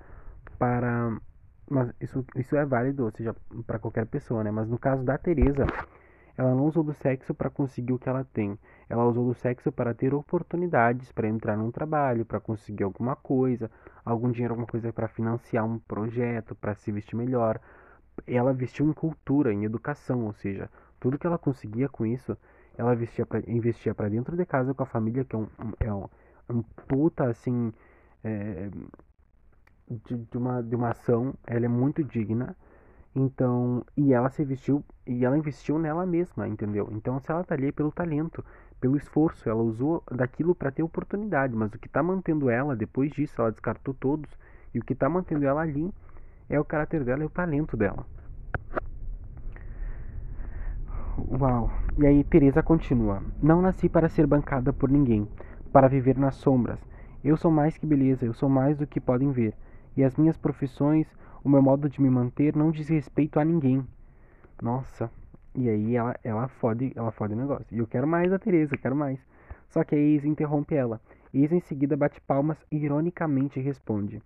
para 0.58 1.18
mas 1.70 1.92
isso, 2.00 2.24
isso 2.34 2.56
é 2.56 2.64
válido, 2.64 3.04
ou 3.04 3.10
seja, 3.10 3.36
para 3.66 3.78
qualquer 3.78 4.06
pessoa, 4.06 4.42
né? 4.42 4.50
Mas 4.50 4.68
no 4.68 4.78
caso 4.78 5.04
da 5.04 5.18
Teresa, 5.18 5.66
ela 6.36 6.54
não 6.54 6.64
usou 6.64 6.82
do 6.82 6.94
sexo 6.94 7.34
para 7.34 7.50
conseguir 7.50 7.92
o 7.92 7.98
que 7.98 8.08
ela 8.08 8.24
tem. 8.24 8.58
Ela 8.88 9.04
usou 9.04 9.26
do 9.26 9.34
sexo 9.34 9.70
para 9.70 9.92
ter 9.92 10.14
oportunidades 10.14 11.12
para 11.12 11.28
entrar 11.28 11.56
num 11.56 11.70
trabalho, 11.70 12.24
para 12.24 12.40
conseguir 12.40 12.84
alguma 12.84 13.14
coisa, 13.16 13.70
algum 14.04 14.30
dinheiro, 14.30 14.54
alguma 14.54 14.66
coisa 14.66 14.92
para 14.92 15.08
financiar 15.08 15.64
um 15.66 15.78
projeto, 15.78 16.54
para 16.54 16.74
se 16.74 16.90
vestir 16.90 17.16
melhor. 17.16 17.60
Ela 18.26 18.52
vestiu 18.52 18.88
em 18.88 18.92
cultura, 18.92 19.52
em 19.52 19.64
educação, 19.64 20.24
ou 20.24 20.32
seja, 20.32 20.70
tudo 20.98 21.18
que 21.18 21.26
ela 21.26 21.38
conseguia 21.38 21.88
com 21.88 22.06
isso, 22.06 22.36
ela 22.76 22.94
vestia 22.94 23.26
pra, 23.26 23.40
investia 23.46 23.94
para 23.94 24.08
dentro 24.08 24.36
de 24.36 24.46
casa 24.46 24.72
com 24.72 24.82
a 24.82 24.86
família, 24.86 25.24
que 25.24 25.36
é 25.36 25.38
um, 25.38 25.48
é 25.80 25.92
um, 25.92 26.08
puta 26.86 27.28
assim. 27.28 27.72
É, 28.24 28.68
de, 29.90 30.16
de, 30.16 30.36
uma, 30.36 30.62
de 30.62 30.76
uma 30.76 30.90
ação, 30.90 31.34
ela 31.46 31.64
é 31.64 31.68
muito 31.68 32.04
digna. 32.04 32.56
Então, 33.14 33.84
e 33.96 34.12
ela 34.12 34.28
se 34.28 34.44
vestiu 34.44 34.84
e 35.06 35.24
ela 35.24 35.36
investiu 35.36 35.78
nela 35.78 36.06
mesma, 36.06 36.46
entendeu? 36.46 36.88
Então, 36.92 37.18
se 37.18 37.30
ela 37.30 37.42
tá 37.42 37.54
ali 37.54 37.68
é 37.68 37.72
pelo 37.72 37.90
talento, 37.90 38.44
pelo 38.80 38.96
esforço, 38.96 39.48
ela 39.48 39.62
usou 39.62 40.02
daquilo 40.12 40.54
para 40.54 40.70
ter 40.70 40.82
oportunidade, 40.82 41.54
mas 41.54 41.72
o 41.72 41.78
que 41.78 41.88
está 41.88 42.02
mantendo 42.02 42.48
ela, 42.50 42.76
depois 42.76 43.10
disso, 43.10 43.40
ela 43.40 43.50
descartou 43.50 43.94
todos, 43.94 44.30
e 44.72 44.78
o 44.78 44.84
que 44.84 44.92
está 44.92 45.08
mantendo 45.08 45.46
ela 45.46 45.62
ali 45.62 45.92
é 46.48 46.60
o 46.60 46.64
caráter 46.64 47.02
dela 47.02 47.22
e 47.22 47.26
o 47.26 47.30
talento 47.30 47.76
dela. 47.76 48.06
Uau! 51.40 51.70
E 51.98 52.06
aí 52.06 52.22
Teresa 52.22 52.62
continua: 52.62 53.22
Não 53.42 53.60
nasci 53.60 53.88
para 53.88 54.08
ser 54.08 54.26
bancada 54.26 54.72
por 54.72 54.88
ninguém, 54.88 55.26
para 55.72 55.88
viver 55.88 56.16
nas 56.16 56.36
sombras. 56.36 56.78
Eu 57.22 57.36
sou 57.36 57.50
mais 57.50 57.76
que 57.76 57.86
beleza, 57.86 58.24
eu 58.24 58.32
sou 58.32 58.48
mais 58.48 58.76
do 58.76 58.86
que 58.86 59.00
podem 59.00 59.32
ver. 59.32 59.54
E 59.96 60.04
as 60.04 60.16
minhas 60.16 60.36
profissões, 60.36 61.06
o 61.42 61.48
meu 61.48 61.60
modo 61.60 61.88
de 61.88 62.00
me 62.00 62.08
manter 62.08 62.54
não 62.54 62.70
diz 62.70 62.88
respeito 62.88 63.40
a 63.40 63.44
ninguém. 63.44 63.86
Nossa, 64.62 65.10
e 65.54 65.68
aí 65.68 65.96
ela, 65.96 66.14
ela 66.22 66.48
fode, 66.48 66.92
ela 66.94 67.10
fode 67.10 67.34
o 67.34 67.36
negócio. 67.36 67.66
E 67.70 67.78
eu 67.78 67.86
quero 67.86 68.06
mais 68.06 68.30
da 68.30 68.38
Teresa, 68.38 68.76
quero 68.76 68.94
mais. 68.94 69.18
Só 69.68 69.84
que 69.84 69.94
a 69.94 69.98
Isa 69.98 70.28
interrompe 70.28 70.74
ela. 70.74 71.00
Isa 71.32 71.54
em 71.54 71.60
seguida 71.60 71.96
bate 71.96 72.20
palmas 72.20 72.56
e 72.70 72.76
ironicamente 72.76 73.60
responde: 73.60 74.22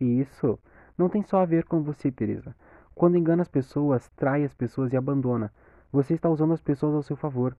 E 0.00 0.20
isso 0.20 0.58
não 0.96 1.08
tem 1.08 1.22
só 1.22 1.38
a 1.38 1.44
ver 1.44 1.64
com 1.64 1.82
você, 1.82 2.10
Teresa. 2.10 2.54
Quando 2.94 3.18
engana 3.18 3.42
as 3.42 3.48
pessoas, 3.48 4.08
trai 4.10 4.44
as 4.44 4.54
pessoas 4.54 4.92
e 4.92 4.96
abandona. 4.96 5.52
Você 5.90 6.14
está 6.14 6.28
usando 6.28 6.52
as 6.52 6.60
pessoas 6.60 6.94
ao 6.94 7.02
seu 7.02 7.16
favor. 7.16 7.56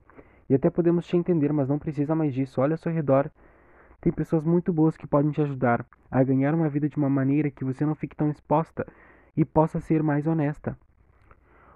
E 0.49 0.53
até 0.55 0.69
podemos 0.69 1.07
te 1.07 1.17
entender, 1.17 1.51
mas 1.51 1.69
não 1.69 1.79
precisa 1.79 2.15
mais 2.15 2.33
disso. 2.33 2.61
Olha 2.61 2.73
ao 2.73 2.77
seu 2.77 2.91
redor. 2.91 3.31
Tem 3.99 4.13
pessoas 4.13 4.43
muito 4.43 4.71
boas 4.71 4.95
que 4.95 5.07
podem 5.07 5.31
te 5.31 5.41
ajudar 5.41 5.85
a 6.11 6.23
ganhar 6.23 6.53
uma 6.53 6.69
vida 6.69 6.87
de 6.87 6.97
uma 6.97 7.09
maneira 7.09 7.49
que 7.49 7.65
você 7.65 7.85
não 7.85 7.95
fique 7.95 8.15
tão 8.15 8.29
exposta 8.29 8.85
e 9.35 9.43
possa 9.43 9.79
ser 9.79 10.03
mais 10.03 10.27
honesta. 10.27 10.77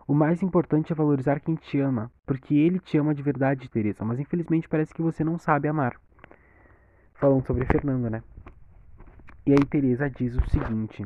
O 0.07 0.13
mais 0.13 0.41
importante 0.41 0.91
é 0.91 0.95
valorizar 0.95 1.39
quem 1.39 1.55
te 1.55 1.79
ama, 1.79 2.11
porque 2.25 2.55
ele 2.55 2.79
te 2.79 2.97
ama 2.97 3.13
de 3.13 3.21
verdade, 3.21 3.69
Teresa, 3.69 4.03
mas 4.03 4.19
infelizmente 4.19 4.67
parece 4.67 4.93
que 4.93 5.01
você 5.01 5.23
não 5.23 5.37
sabe 5.37 5.67
amar. 5.67 5.99
Falando 7.13 7.45
sobre 7.45 7.65
Fernando, 7.65 8.09
né? 8.09 8.23
E 9.45 9.51
aí 9.51 9.65
Teresa 9.65 10.09
diz 10.09 10.35
o 10.35 10.49
seguinte: 10.49 11.05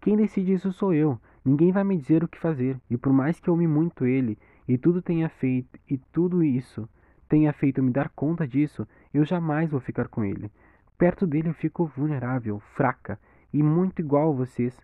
Quem 0.00 0.16
decide 0.16 0.52
isso 0.52 0.72
sou 0.72 0.92
eu. 0.92 1.18
Ninguém 1.44 1.72
vai 1.72 1.84
me 1.84 1.96
dizer 1.96 2.22
o 2.22 2.28
que 2.28 2.38
fazer, 2.38 2.78
e 2.90 2.98
por 2.98 3.12
mais 3.12 3.40
que 3.40 3.48
eu 3.48 3.54
ame 3.54 3.66
muito 3.66 4.04
ele 4.04 4.38
e 4.68 4.76
tudo 4.76 5.00
tenha 5.00 5.28
feito 5.30 5.80
e 5.88 5.96
tudo 5.96 6.44
isso 6.44 6.86
tenha 7.28 7.52
feito 7.52 7.82
me 7.82 7.90
dar 7.90 8.10
conta 8.10 8.46
disso, 8.46 8.86
eu 9.12 9.24
jamais 9.24 9.70
vou 9.70 9.80
ficar 9.80 10.08
com 10.08 10.24
ele. 10.24 10.50
Perto 10.96 11.26
dele 11.26 11.48
eu 11.48 11.54
fico 11.54 11.86
vulnerável, 11.86 12.60
fraca 12.74 13.18
e 13.52 13.62
muito 13.62 14.00
igual 14.00 14.30
a 14.30 14.36
vocês. 14.36 14.78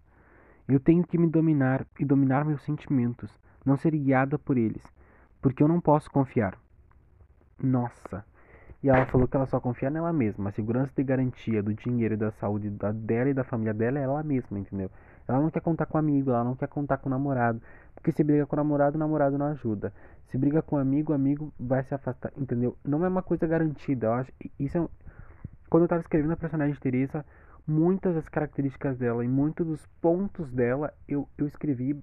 Eu 0.66 0.80
tenho 0.80 1.07
que 1.07 1.18
me 1.18 1.28
dominar 1.28 1.87
e 2.01 2.05
dominar 2.05 2.45
meus 2.45 2.62
sentimentos, 2.62 3.39
não 3.64 3.76
ser 3.76 3.91
guiada 3.97 4.39
por 4.39 4.57
eles, 4.57 4.82
porque 5.43 5.62
eu 5.62 5.68
não 5.68 5.80
posso 5.80 6.11
confiar. 6.11 6.59
Nossa! 7.62 8.24
E 8.82 8.89
ela 8.91 9.07
falou 9.07 9.26
que 9.26 9.35
ela 9.35 9.47
só 9.47 9.59
confia 9.59 9.89
nela 9.89 10.12
mesma. 10.12 10.51
A 10.51 10.53
segurança 10.53 10.93
de 10.95 11.03
garantia 11.03 11.62
do 11.62 11.72
dinheiro 11.72 12.14
e 12.14 12.18
da 12.18 12.30
saúde 12.32 12.68
da 12.68 12.93
dela 12.93 13.30
e 13.30 13.35
da 13.35 13.43
família 13.43 13.72
dela 13.72 13.99
é 13.99 14.03
ela 14.03 14.22
mesma, 14.22 14.59
entendeu? 14.59 14.91
Ela 15.27 15.41
não 15.41 15.51
quer 15.51 15.61
contar 15.61 15.87
com 15.87 15.97
amigo, 15.97 16.31
ela 16.31 16.45
não 16.45 16.55
quer 16.55 16.68
contar 16.68 16.99
com 16.99 17.09
o 17.09 17.11
namorado. 17.11 17.61
Porque 17.95 18.12
se 18.12 18.22
briga 18.22 18.47
com 18.47 18.57
o 18.57 18.59
namorado, 18.59 18.97
o 18.97 18.99
namorado 18.99 19.39
não 19.39 19.47
ajuda. 19.47 19.93
Se 20.29 20.37
briga 20.37 20.61
com 20.62 20.77
amigo, 20.77 21.12
o 21.12 21.14
amigo 21.14 21.53
vai 21.59 21.83
se 21.85 21.95
afastar, 21.95 22.33
entendeu? 22.37 22.77
Não 22.85 23.05
é 23.05 23.09
uma 23.09 23.22
coisa 23.22 23.47
garantida. 23.47 24.09
Eu 24.09 24.12
acho, 24.14 24.33
isso 24.59 24.79
é, 24.79 24.89
quando 25.70 25.85
eu 25.85 25.89
tava 25.89 26.03
escrevendo 26.03 26.33
a 26.33 26.37
personagem 26.37 26.75
de 26.75 26.81
Teresa, 26.81 27.25
muitas 27.66 28.14
das 28.14 28.29
características 28.29 28.99
dela 28.99 29.25
e 29.25 29.29
muitos 29.29 29.66
dos 29.66 29.87
pontos 30.01 30.51
dela 30.51 30.93
eu, 31.09 31.29
eu 31.39 31.47
escrevi 31.47 31.99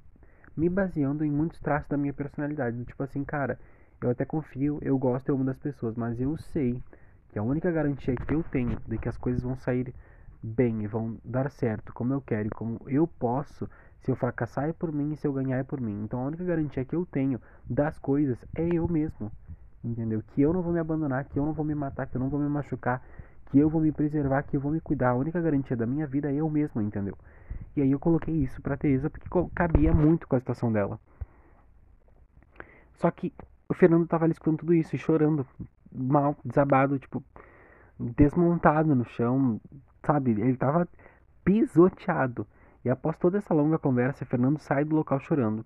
me 0.57 0.69
baseando 0.69 1.23
em 1.23 1.31
muitos 1.31 1.59
traços 1.59 1.89
da 1.89 1.97
minha 1.97 2.13
personalidade. 2.13 2.83
Tipo 2.85 3.03
assim, 3.03 3.23
cara, 3.23 3.59
eu 4.01 4.09
até 4.09 4.25
confio, 4.25 4.79
eu 4.81 4.97
gosto, 4.97 5.29
eu 5.29 5.35
amo 5.35 5.43
das 5.43 5.57
pessoas, 5.57 5.95
mas 5.95 6.19
eu 6.19 6.35
sei 6.37 6.81
que 7.29 7.39
a 7.39 7.43
única 7.43 7.71
garantia 7.71 8.15
que 8.15 8.33
eu 8.33 8.43
tenho 8.43 8.77
de 8.87 8.97
que 8.97 9.07
as 9.07 9.17
coisas 9.17 9.43
vão 9.43 9.55
sair 9.55 9.93
bem 10.41 10.83
e 10.83 10.87
vão 10.87 11.17
dar 11.23 11.49
certo 11.51 11.93
como 11.93 12.13
eu 12.13 12.21
quero 12.21 12.47
e 12.47 12.51
como 12.51 12.81
eu 12.87 13.05
posso, 13.05 13.69
se 14.01 14.09
eu 14.09 14.15
fracassar 14.15 14.69
é 14.69 14.73
por 14.73 14.91
mim 14.91 15.13
e 15.13 15.17
se 15.17 15.27
eu 15.27 15.33
ganhar 15.33 15.57
é 15.57 15.63
por 15.63 15.79
mim. 15.79 16.03
Então 16.03 16.19
a 16.19 16.25
única 16.25 16.43
garantia 16.43 16.83
que 16.83 16.95
eu 16.95 17.05
tenho 17.05 17.39
das 17.69 17.99
coisas 17.99 18.37
é 18.55 18.67
eu 18.67 18.87
mesmo. 18.87 19.31
Entendeu? 19.83 20.21
Que 20.27 20.41
eu 20.41 20.53
não 20.53 20.61
vou 20.61 20.73
me 20.73 20.79
abandonar, 20.79 21.25
que 21.25 21.37
eu 21.37 21.45
não 21.45 21.53
vou 21.53 21.65
me 21.65 21.73
matar, 21.73 22.07
que 22.07 22.15
eu 22.15 22.19
não 22.19 22.29
vou 22.29 22.39
me 22.39 22.47
machucar, 22.47 23.03
que 23.45 23.57
eu 23.57 23.69
vou 23.69 23.81
me 23.81 23.91
preservar, 23.91 24.43
que 24.43 24.55
eu 24.55 24.61
vou 24.61 24.71
me 24.71 24.79
cuidar. 24.79 25.09
A 25.09 25.15
única 25.15 25.41
garantia 25.41 25.75
da 25.75 25.85
minha 25.85 26.05
vida 26.05 26.31
é 26.31 26.35
eu 26.35 26.49
mesmo, 26.49 26.81
entendeu? 26.81 27.17
E 27.75 27.81
aí 27.81 27.91
eu 27.91 27.99
coloquei 27.99 28.35
isso 28.35 28.61
pra 28.61 28.77
Teresa 28.77 29.09
porque 29.09 29.27
cabia 29.55 29.93
muito 29.93 30.27
com 30.27 30.35
a 30.35 30.39
situação 30.39 30.71
dela. 30.71 30.99
Só 32.93 33.09
que 33.09 33.33
o 33.67 33.73
Fernando 33.73 34.05
tava 34.05 34.25
ali 34.25 34.33
escutando 34.33 34.59
tudo 34.59 34.73
isso 34.73 34.95
e 34.95 34.99
chorando, 34.99 35.45
mal, 35.91 36.35
desabado, 36.45 36.99
tipo, 36.99 37.23
desmontado 37.99 38.93
no 38.93 39.05
chão, 39.05 39.59
sabe? 40.05 40.31
Ele 40.31 40.57
tava 40.57 40.87
pisoteado. 41.43 42.45
E 42.83 42.89
após 42.89 43.17
toda 43.17 43.37
essa 43.37 43.53
longa 43.53 43.77
conversa, 43.77 44.25
Fernando 44.25 44.57
sai 44.57 44.83
do 44.83 44.95
local 44.95 45.19
chorando. 45.19 45.65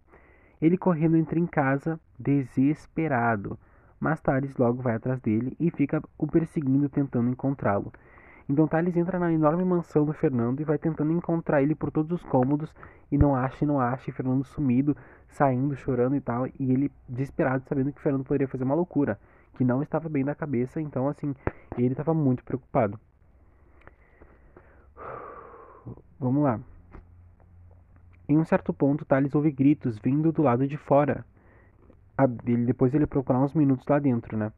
Ele 0.62 0.78
correndo 0.78 1.18
entra 1.18 1.40
em 1.40 1.46
casa, 1.46 2.00
desesperado, 2.20 3.58
mas 4.00 4.22
Thales 4.22 4.56
logo 4.58 4.82
vai 4.82 4.96
atrás 4.96 5.20
dele 5.20 5.56
e 5.60 5.70
fica 5.70 6.02
o 6.18 6.28
perseguindo 6.28 6.90
tentando 6.90 7.30
encontrá-lo. 7.30 7.92
Então 8.48 8.68
Thales 8.68 8.96
entra 8.96 9.18
na 9.18 9.34
enorme 9.34 9.66
mansão 9.66 10.06
do 10.06 10.14
Fernando 10.14 10.60
e 10.60 10.64
vai 10.64 10.78
tentando 10.78 11.12
encontrar 11.12 11.64
ele 11.64 11.74
por 11.74 11.92
todos 11.92 12.12
os 12.12 12.30
cômodos 12.30 12.74
e 13.12 13.18
não 13.18 13.36
acha 13.36 13.64
e 13.64 13.68
não 13.68 13.80
acha, 13.80 14.10
e 14.10 14.14
Fernando 14.14 14.44
sumido, 14.44 14.96
saindo, 15.30 15.76
chorando 15.76 16.16
e 16.16 16.22
tal, 16.22 16.48
e 16.48 16.72
ele 16.72 16.92
desesperado 17.10 17.64
sabendo 17.68 17.92
que 17.92 18.02
Fernando 18.02 18.24
poderia 18.24 18.48
fazer 18.48 18.64
uma 18.64 18.76
loucura, 18.76 19.20
que 19.58 19.64
não 19.64 19.82
estava 19.82 20.08
bem 20.10 20.24
da 20.24 20.36
cabeça, 20.36 20.80
então 20.80 21.08
assim, 21.08 21.34
ele 21.78 21.94
estava 21.94 22.14
muito 22.14 22.44
preocupado. 22.44 23.00
Vamos 26.26 26.44
lá. 26.44 26.60
Em 28.28 28.36
um 28.36 28.44
certo 28.44 28.74
ponto, 28.74 29.06
Thales 29.06 29.36
ouve 29.36 29.52
gritos 29.52 30.00
vindo 30.00 30.32
do 30.32 30.42
lado 30.42 30.68
de 30.68 30.76
fora. 30.76 31.24
Depois 32.66 32.96
ele 32.96 33.06
procurar 33.06 33.44
uns 33.44 33.54
minutos 33.54 33.86
lá 33.88 34.00
dentro, 34.00 34.36
né? 34.36 34.52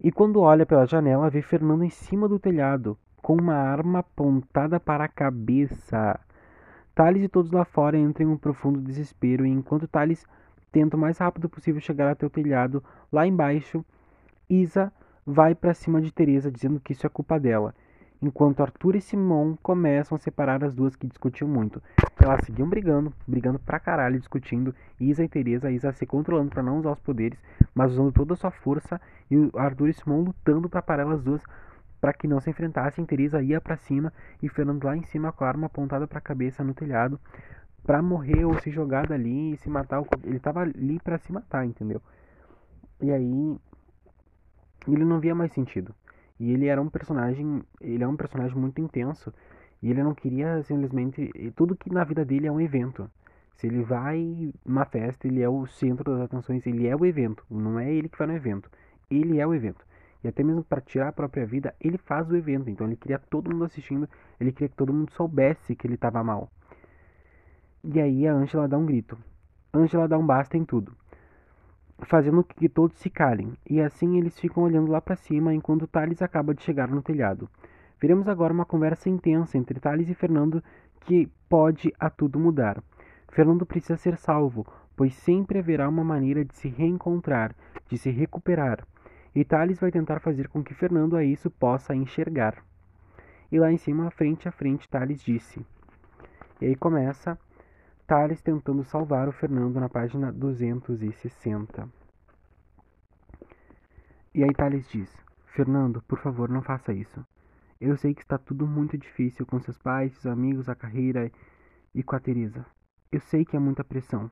E 0.00 0.12
quando 0.12 0.38
olha 0.38 0.64
pela 0.64 0.86
janela, 0.86 1.28
vê 1.28 1.42
Fernando 1.42 1.82
em 1.82 1.90
cima 1.90 2.28
do 2.28 2.38
telhado, 2.38 2.96
com 3.16 3.34
uma 3.34 3.56
arma 3.56 3.98
apontada 3.98 4.78
para 4.78 5.02
a 5.02 5.08
cabeça. 5.08 6.20
Thales 6.94 7.24
e 7.24 7.28
todos 7.28 7.50
lá 7.50 7.64
fora 7.64 7.98
entram 7.98 8.28
em 8.28 8.32
um 8.34 8.36
profundo 8.36 8.80
desespero, 8.80 9.44
e 9.44 9.50
enquanto 9.50 9.88
Thales 9.88 10.24
tenta 10.70 10.96
o 10.96 11.00
mais 11.00 11.18
rápido 11.18 11.48
possível 11.48 11.80
chegar 11.80 12.08
até 12.08 12.24
o 12.24 12.30
telhado, 12.30 12.84
lá 13.10 13.26
embaixo, 13.26 13.84
Isa 14.48 14.92
vai 15.26 15.56
para 15.56 15.74
cima 15.74 16.00
de 16.00 16.12
Teresa 16.12 16.52
dizendo 16.52 16.78
que 16.78 16.92
isso 16.92 17.04
é 17.04 17.10
culpa 17.10 17.40
dela 17.40 17.74
enquanto 18.24 18.62
Arthur 18.62 18.96
e 18.96 19.02
Simon 19.02 19.54
começam 19.62 20.16
a 20.16 20.18
separar 20.18 20.64
as 20.64 20.74
duas 20.74 20.96
que 20.96 21.06
discutiam 21.06 21.46
muito. 21.46 21.82
Elas 22.18 22.40
seguiam 22.46 22.66
brigando, 22.66 23.12
brigando 23.28 23.58
pra 23.58 23.78
caralho, 23.78 24.18
discutindo, 24.18 24.74
Isa 24.98 25.22
e 25.22 25.28
Teresa, 25.28 25.70
Isa 25.70 25.92
se 25.92 26.06
controlando 26.06 26.50
para 26.50 26.62
não 26.62 26.78
usar 26.78 26.92
os 26.92 27.00
poderes, 27.00 27.38
mas 27.74 27.92
usando 27.92 28.12
toda 28.12 28.32
a 28.32 28.36
sua 28.36 28.50
força, 28.50 28.98
e 29.30 29.36
Arthur 29.54 29.90
e 29.90 29.92
Simon 29.92 30.22
lutando 30.22 30.70
para 30.70 30.80
parar 30.80 31.02
elas 31.02 31.22
duas 31.22 31.42
para 32.00 32.14
que 32.14 32.26
não 32.26 32.40
se 32.40 32.48
enfrentassem. 32.48 33.04
Teresa 33.04 33.42
ia 33.42 33.60
para 33.60 33.76
cima 33.76 34.10
e 34.42 34.48
Fernando 34.48 34.84
lá 34.84 34.96
em 34.96 35.02
cima 35.02 35.30
com 35.30 35.44
a 35.44 35.48
arma 35.48 35.66
apontada 35.66 36.06
para 36.06 36.18
a 36.18 36.22
cabeça 36.22 36.64
no 36.64 36.72
telhado 36.72 37.20
para 37.84 38.00
morrer 38.00 38.46
ou 38.46 38.58
se 38.60 38.70
jogar 38.70 39.06
dali 39.06 39.52
e 39.52 39.56
se 39.58 39.68
matar. 39.68 40.02
Ele 40.22 40.38
tava 40.38 40.60
ali 40.60 40.98
para 41.00 41.18
se 41.18 41.30
matar, 41.30 41.66
entendeu? 41.66 42.00
E 43.02 43.12
aí 43.12 43.56
ele 44.88 45.04
não 45.04 45.20
via 45.20 45.34
mais 45.34 45.52
sentido. 45.52 45.94
E 46.38 46.52
ele 46.52 46.66
era 46.66 46.80
um 46.80 46.88
personagem, 46.88 47.62
ele 47.80 48.02
é 48.02 48.08
um 48.08 48.16
personagem 48.16 48.56
muito 48.56 48.80
intenso. 48.80 49.32
E 49.82 49.90
ele 49.90 50.02
não 50.02 50.14
queria 50.14 50.62
simplesmente. 50.62 51.30
Tudo 51.54 51.76
que 51.76 51.92
na 51.92 52.04
vida 52.04 52.24
dele 52.24 52.46
é 52.46 52.52
um 52.52 52.60
evento. 52.60 53.10
Se 53.56 53.66
ele 53.66 53.82
vai 53.82 54.52
numa 54.64 54.84
festa, 54.84 55.28
ele 55.28 55.42
é 55.42 55.48
o 55.48 55.66
centro 55.66 56.10
das 56.12 56.22
atenções, 56.22 56.66
ele 56.66 56.86
é 56.86 56.96
o 56.96 57.06
evento. 57.06 57.44
Não 57.50 57.78
é 57.78 57.92
ele 57.92 58.08
que 58.08 58.18
vai 58.18 58.26
no 58.26 58.34
evento. 58.34 58.70
Ele 59.10 59.38
é 59.38 59.46
o 59.46 59.54
evento. 59.54 59.84
E 60.24 60.28
até 60.28 60.42
mesmo 60.42 60.64
para 60.64 60.80
tirar 60.80 61.08
a 61.08 61.12
própria 61.12 61.46
vida, 61.46 61.74
ele 61.80 61.98
faz 61.98 62.28
o 62.30 62.36
evento. 62.36 62.68
Então 62.68 62.86
ele 62.86 62.96
queria 62.96 63.18
todo 63.18 63.50
mundo 63.50 63.64
assistindo, 63.64 64.08
ele 64.40 64.50
queria 64.52 64.68
que 64.68 64.76
todo 64.76 64.92
mundo 64.92 65.12
soubesse 65.12 65.76
que 65.76 65.86
ele 65.86 65.94
estava 65.94 66.24
mal. 66.24 66.50
E 67.84 68.00
aí 68.00 68.26
a 68.26 68.32
Angela 68.32 68.66
dá 68.66 68.78
um 68.78 68.86
grito. 68.86 69.16
Angela 69.72 70.08
dá 70.08 70.18
um 70.18 70.26
basta 70.26 70.56
em 70.56 70.64
tudo 70.64 70.96
fazendo 72.00 72.42
com 72.42 72.54
que 72.54 72.68
todos 72.68 72.96
se 72.98 73.08
calem, 73.08 73.52
e 73.68 73.80
assim 73.80 74.18
eles 74.18 74.38
ficam 74.38 74.62
olhando 74.62 74.90
lá 74.90 75.00
para 75.00 75.16
cima 75.16 75.54
enquanto 75.54 75.86
Thales 75.86 76.22
acaba 76.22 76.54
de 76.54 76.62
chegar 76.62 76.88
no 76.88 77.02
telhado. 77.02 77.48
Veremos 78.00 78.28
agora 78.28 78.52
uma 78.52 78.64
conversa 78.64 79.08
intensa 79.08 79.56
entre 79.56 79.80
Thales 79.80 80.08
e 80.08 80.14
Fernando 80.14 80.62
que 81.00 81.28
pode 81.48 81.92
a 81.98 82.10
tudo 82.10 82.38
mudar. 82.38 82.82
Fernando 83.28 83.66
precisa 83.66 83.96
ser 83.96 84.16
salvo, 84.16 84.66
pois 84.96 85.14
sempre 85.14 85.58
haverá 85.58 85.88
uma 85.88 86.04
maneira 86.04 86.44
de 86.44 86.54
se 86.54 86.68
reencontrar, 86.68 87.54
de 87.88 87.98
se 87.98 88.10
recuperar. 88.10 88.86
E 89.34 89.44
Thales 89.44 89.78
vai 89.78 89.90
tentar 89.90 90.20
fazer 90.20 90.48
com 90.48 90.62
que 90.62 90.74
Fernando 90.74 91.16
a 91.16 91.24
isso 91.24 91.50
possa 91.50 91.94
enxergar. 91.94 92.64
E 93.50 93.58
lá 93.58 93.70
em 93.72 93.76
cima, 93.76 94.10
frente 94.10 94.48
a 94.48 94.52
frente, 94.52 94.88
Thales 94.88 95.22
disse. 95.22 95.64
E 96.60 96.66
aí 96.66 96.76
começa 96.76 97.38
Thales 98.06 98.42
tentando 98.42 98.84
salvar 98.84 99.28
o 99.28 99.32
Fernando 99.32 99.80
na 99.80 99.88
página 99.88 100.30
260. 100.30 101.88
E 104.34 104.44
aí 104.44 104.52
Thales 104.52 104.86
diz: 104.90 105.10
Fernando, 105.46 106.02
por 106.02 106.18
favor, 106.18 106.50
não 106.50 106.60
faça 106.60 106.92
isso. 106.92 107.26
Eu 107.80 107.96
sei 107.96 108.12
que 108.12 108.20
está 108.20 108.36
tudo 108.36 108.66
muito 108.66 108.98
difícil 108.98 109.46
com 109.46 109.58
seus 109.58 109.78
pais, 109.78 110.12
seus 110.12 110.26
amigos, 110.26 110.68
a 110.68 110.74
carreira 110.74 111.32
e 111.94 112.02
com 112.02 112.14
a 112.14 112.20
Teresa. 112.20 112.66
Eu 113.10 113.20
sei 113.20 113.42
que 113.42 113.56
é 113.56 113.58
muita 113.58 113.82
pressão. 113.82 114.30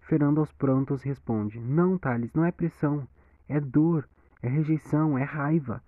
Fernando 0.00 0.38
aos 0.38 0.50
prontos 0.50 1.02
responde: 1.02 1.60
Não, 1.60 1.98
Thales, 1.98 2.32
não 2.32 2.46
é 2.46 2.50
pressão. 2.50 3.06
É 3.46 3.60
dor, 3.60 4.08
é 4.40 4.48
rejeição, 4.48 5.18
é 5.18 5.24
raiva, 5.24 5.82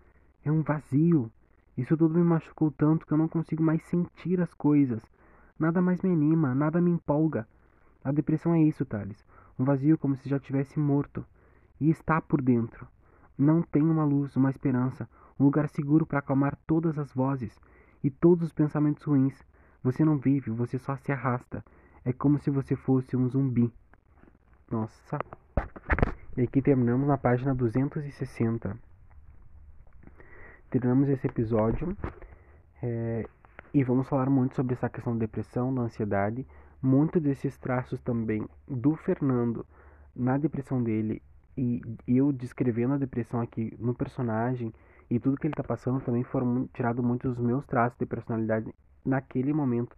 é 0.44 0.52
um 0.52 0.60
vazio. 0.60 1.32
Isso 1.78 1.96
tudo 1.96 2.18
me 2.18 2.24
machucou 2.24 2.70
tanto 2.70 3.06
que 3.06 3.12
eu 3.14 3.18
não 3.18 3.26
consigo 3.26 3.62
mais 3.62 3.82
sentir 3.84 4.38
as 4.42 4.52
coisas. 4.52 5.02
Nada 5.58 5.80
mais 5.80 6.02
me 6.02 6.12
anima, 6.12 6.54
nada 6.54 6.80
me 6.80 6.90
empolga. 6.90 7.46
A 8.02 8.10
depressão 8.10 8.54
é 8.54 8.62
isso, 8.62 8.84
Thales. 8.84 9.24
Um 9.58 9.64
vazio 9.64 9.96
como 9.96 10.16
se 10.16 10.28
já 10.28 10.38
tivesse 10.38 10.78
morto. 10.78 11.24
E 11.80 11.90
está 11.90 12.20
por 12.20 12.42
dentro. 12.42 12.86
Não 13.38 13.62
tem 13.62 13.82
uma 13.82 14.04
luz, 14.04 14.36
uma 14.36 14.50
esperança, 14.50 15.08
um 15.38 15.44
lugar 15.44 15.68
seguro 15.68 16.04
para 16.04 16.18
acalmar 16.18 16.56
todas 16.66 16.98
as 16.98 17.12
vozes 17.12 17.58
e 18.02 18.10
todos 18.10 18.44
os 18.44 18.52
pensamentos 18.52 19.04
ruins. 19.04 19.42
Você 19.82 20.04
não 20.04 20.18
vive, 20.18 20.50
você 20.50 20.78
só 20.78 20.96
se 20.96 21.12
arrasta. 21.12 21.64
É 22.04 22.12
como 22.12 22.38
se 22.38 22.50
você 22.50 22.74
fosse 22.74 23.16
um 23.16 23.28
zumbi. 23.28 23.72
Nossa. 24.70 25.18
E 26.36 26.42
aqui 26.42 26.60
terminamos 26.60 27.06
na 27.06 27.16
página 27.16 27.54
260. 27.54 28.76
Terminamos 30.70 31.08
esse 31.08 31.26
episódio. 31.26 31.96
É, 32.82 33.28
e 33.74 33.82
vamos 33.82 34.08
falar 34.08 34.30
muito 34.30 34.54
sobre 34.54 34.74
essa 34.74 34.88
questão 34.88 35.14
da 35.14 35.18
depressão, 35.18 35.74
da 35.74 35.82
ansiedade, 35.82 36.46
muito 36.80 37.18
desses 37.18 37.58
traços 37.58 38.00
também 38.00 38.46
do 38.68 38.94
Fernando 38.94 39.66
na 40.14 40.38
depressão 40.38 40.80
dele 40.80 41.20
e 41.56 41.82
eu 42.06 42.32
descrevendo 42.32 42.94
a 42.94 42.98
depressão 42.98 43.40
aqui 43.40 43.76
no 43.80 43.92
personagem 43.92 44.72
e 45.10 45.18
tudo 45.18 45.36
que 45.36 45.46
ele 45.46 45.54
está 45.54 45.64
passando 45.64 46.00
também 46.00 46.22
foram 46.22 46.68
tirados 46.72 47.04
muitos 47.04 47.34
dos 47.34 47.44
meus 47.44 47.66
traços 47.66 47.98
de 47.98 48.06
personalidade 48.06 48.72
naquele 49.04 49.52
momento 49.52 49.96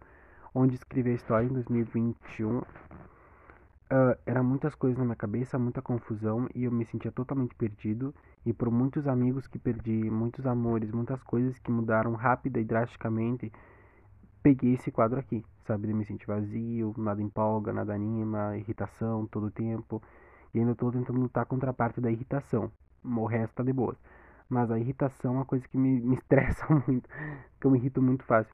onde 0.55 0.73
escrevi 0.73 1.11
a 1.11 1.15
história 1.15 1.45
em 1.45 1.53
2021. 1.53 2.61
Uh, 3.89 4.19
era 4.25 4.43
muitas 4.43 4.75
coisas 4.75 4.97
na 4.97 5.05
minha 5.05 5.15
cabeça, 5.15 5.57
muita 5.57 5.81
confusão 5.81 6.49
e 6.53 6.65
eu 6.65 6.71
me 6.71 6.85
sentia 6.85 7.11
totalmente 7.11 7.55
perdido. 7.55 8.13
E 8.45 8.51
por 8.51 8.69
muitos 8.69 9.07
amigos 9.07 9.47
que 9.47 9.57
perdi, 9.57 10.09
muitos 10.09 10.45
amores, 10.45 10.91
muitas 10.91 11.23
coisas 11.23 11.57
que 11.59 11.71
mudaram 11.71 12.13
rápida 12.13 12.59
e 12.59 12.65
drasticamente, 12.65 13.51
peguei 14.43 14.73
esse 14.73 14.91
quadro 14.91 15.19
aqui, 15.19 15.43
sabe? 15.65 15.87
De 15.87 15.93
me 15.93 16.03
sentir 16.05 16.27
vazio, 16.27 16.93
nada 16.97 17.21
empolga, 17.21 17.71
nada 17.71 17.93
anima, 17.93 18.57
irritação 18.57 19.25
todo 19.27 19.47
o 19.47 19.51
tempo. 19.51 20.01
E 20.53 20.59
ainda 20.59 20.73
estou 20.73 20.91
tentando 20.91 21.19
lutar 21.19 21.45
contra 21.45 21.71
a 21.71 21.73
parte 21.73 22.01
da 22.01 22.11
irritação. 22.11 22.71
O 23.03 23.25
resto 23.25 23.55
tá 23.55 23.63
de 23.63 23.71
boas. 23.71 23.97
Mas 24.49 24.69
a 24.69 24.77
irritação 24.79 25.33
é 25.33 25.37
uma 25.37 25.45
coisa 25.45 25.65
que 25.67 25.77
me, 25.77 25.99
me 26.01 26.15
estressa 26.15 26.65
muito, 26.87 27.07
que 27.59 27.67
eu 27.67 27.71
me 27.71 27.77
irrito 27.77 28.01
muito 28.01 28.23
fácil. 28.25 28.53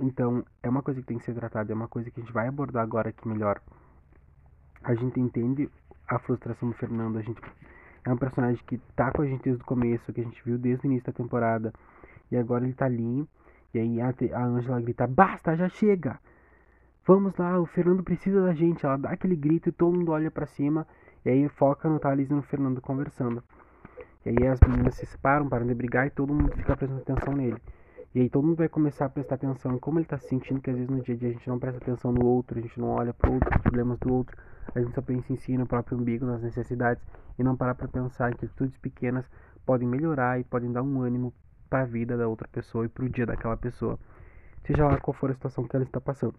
Então, 0.00 0.44
é 0.62 0.68
uma 0.68 0.82
coisa 0.82 1.00
que 1.00 1.06
tem 1.06 1.18
que 1.18 1.24
ser 1.24 1.34
tratada, 1.34 1.72
é 1.72 1.74
uma 1.74 1.88
coisa 1.88 2.10
que 2.10 2.20
a 2.20 2.22
gente 2.22 2.32
vai 2.32 2.46
abordar 2.46 2.82
agora 2.82 3.10
aqui 3.10 3.26
melhor. 3.26 3.60
A 4.82 4.94
gente 4.94 5.20
entende 5.20 5.68
a 6.08 6.18
frustração 6.18 6.70
do 6.70 6.74
Fernando, 6.74 7.18
a 7.18 7.22
gente 7.22 7.40
É 8.04 8.12
um 8.12 8.16
personagem 8.16 8.62
que 8.66 8.78
tá 8.96 9.12
com 9.12 9.22
a 9.22 9.26
gente 9.26 9.42
desde 9.42 9.62
o 9.62 9.66
começo, 9.66 10.12
que 10.12 10.20
a 10.20 10.24
gente 10.24 10.42
viu 10.44 10.58
desde 10.58 10.86
o 10.86 10.88
início 10.88 11.06
da 11.06 11.12
temporada. 11.12 11.72
E 12.30 12.36
agora 12.36 12.64
ele 12.64 12.72
tá 12.72 12.86
ali. 12.86 13.28
E 13.74 13.78
aí 13.78 14.00
a 14.00 14.44
Angela 14.44 14.80
grita: 14.80 15.06
Basta, 15.06 15.54
já 15.54 15.68
chega! 15.68 16.18
Vamos 17.06 17.36
lá, 17.36 17.58
o 17.58 17.66
Fernando 17.66 18.02
precisa 18.02 18.42
da 18.42 18.54
gente. 18.54 18.86
Ela 18.86 18.96
dá 18.96 19.10
aquele 19.10 19.36
grito 19.36 19.68
e 19.68 19.72
todo 19.72 19.96
mundo 19.96 20.12
olha 20.12 20.30
para 20.30 20.46
cima. 20.46 20.86
E 21.24 21.30
aí 21.30 21.48
foca 21.48 21.88
no 21.88 21.98
Thales 21.98 22.30
e 22.30 22.34
no 22.34 22.42
Fernando 22.42 22.80
conversando. 22.80 23.42
E 24.24 24.30
aí 24.30 24.46
as 24.46 24.60
meninas 24.60 24.94
se 24.94 25.06
separam, 25.06 25.48
param 25.48 25.66
de 25.66 25.74
brigar 25.74 26.06
e 26.06 26.10
todo 26.10 26.32
mundo 26.32 26.54
fica 26.56 26.76
prestando 26.76 27.02
atenção 27.02 27.34
nele. 27.34 27.60
E 28.14 28.20
aí 28.20 28.28
todo 28.28 28.46
mundo 28.46 28.56
vai 28.56 28.68
começar 28.68 29.06
a 29.06 29.08
prestar 29.08 29.36
atenção 29.36 29.74
em 29.74 29.78
como 29.78 29.98
ele 29.98 30.04
está 30.04 30.18
se 30.18 30.28
sentindo, 30.28 30.60
que 30.60 30.68
às 30.68 30.76
vezes 30.76 30.90
no 30.90 31.00
dia 31.00 31.14
a 31.14 31.18
dia 31.18 31.28
a 31.28 31.32
gente 31.32 31.48
não 31.48 31.58
presta 31.58 31.78
atenção 31.78 32.12
no 32.12 32.26
outro, 32.26 32.58
a 32.58 32.60
gente 32.60 32.78
não 32.78 32.88
olha 32.88 33.14
para 33.14 33.30
outro, 33.30 33.48
os 33.48 33.62
problemas 33.62 33.98
do 33.98 34.12
outro, 34.12 34.36
a 34.74 34.80
gente 34.80 34.94
só 34.94 35.02
pensa 35.02 35.32
em 35.32 35.36
si, 35.36 35.56
no 35.56 35.66
próprio 35.66 35.98
umbigo, 35.98 36.26
nas 36.26 36.42
necessidades, 36.42 37.02
e 37.38 37.42
não 37.42 37.56
parar 37.56 37.74
para 37.74 37.88
pensar 37.88 38.34
que 38.34 38.44
atitudes 38.44 38.76
pequenas 38.78 39.24
podem 39.64 39.88
melhorar 39.88 40.38
e 40.40 40.44
podem 40.44 40.70
dar 40.72 40.82
um 40.82 41.02
ânimo 41.02 41.32
para 41.68 41.82
a 41.82 41.86
vida 41.86 42.16
da 42.16 42.26
outra 42.26 42.48
pessoa 42.48 42.84
e 42.84 42.88
para 42.88 43.04
o 43.04 43.08
dia 43.08 43.24
daquela 43.26 43.56
pessoa, 43.56 43.98
seja 44.64 44.84
lá 44.84 44.98
qual 44.98 45.14
for 45.14 45.30
a 45.30 45.34
situação 45.34 45.64
que 45.64 45.76
ela 45.76 45.84
está 45.84 46.00
passando. 46.00 46.34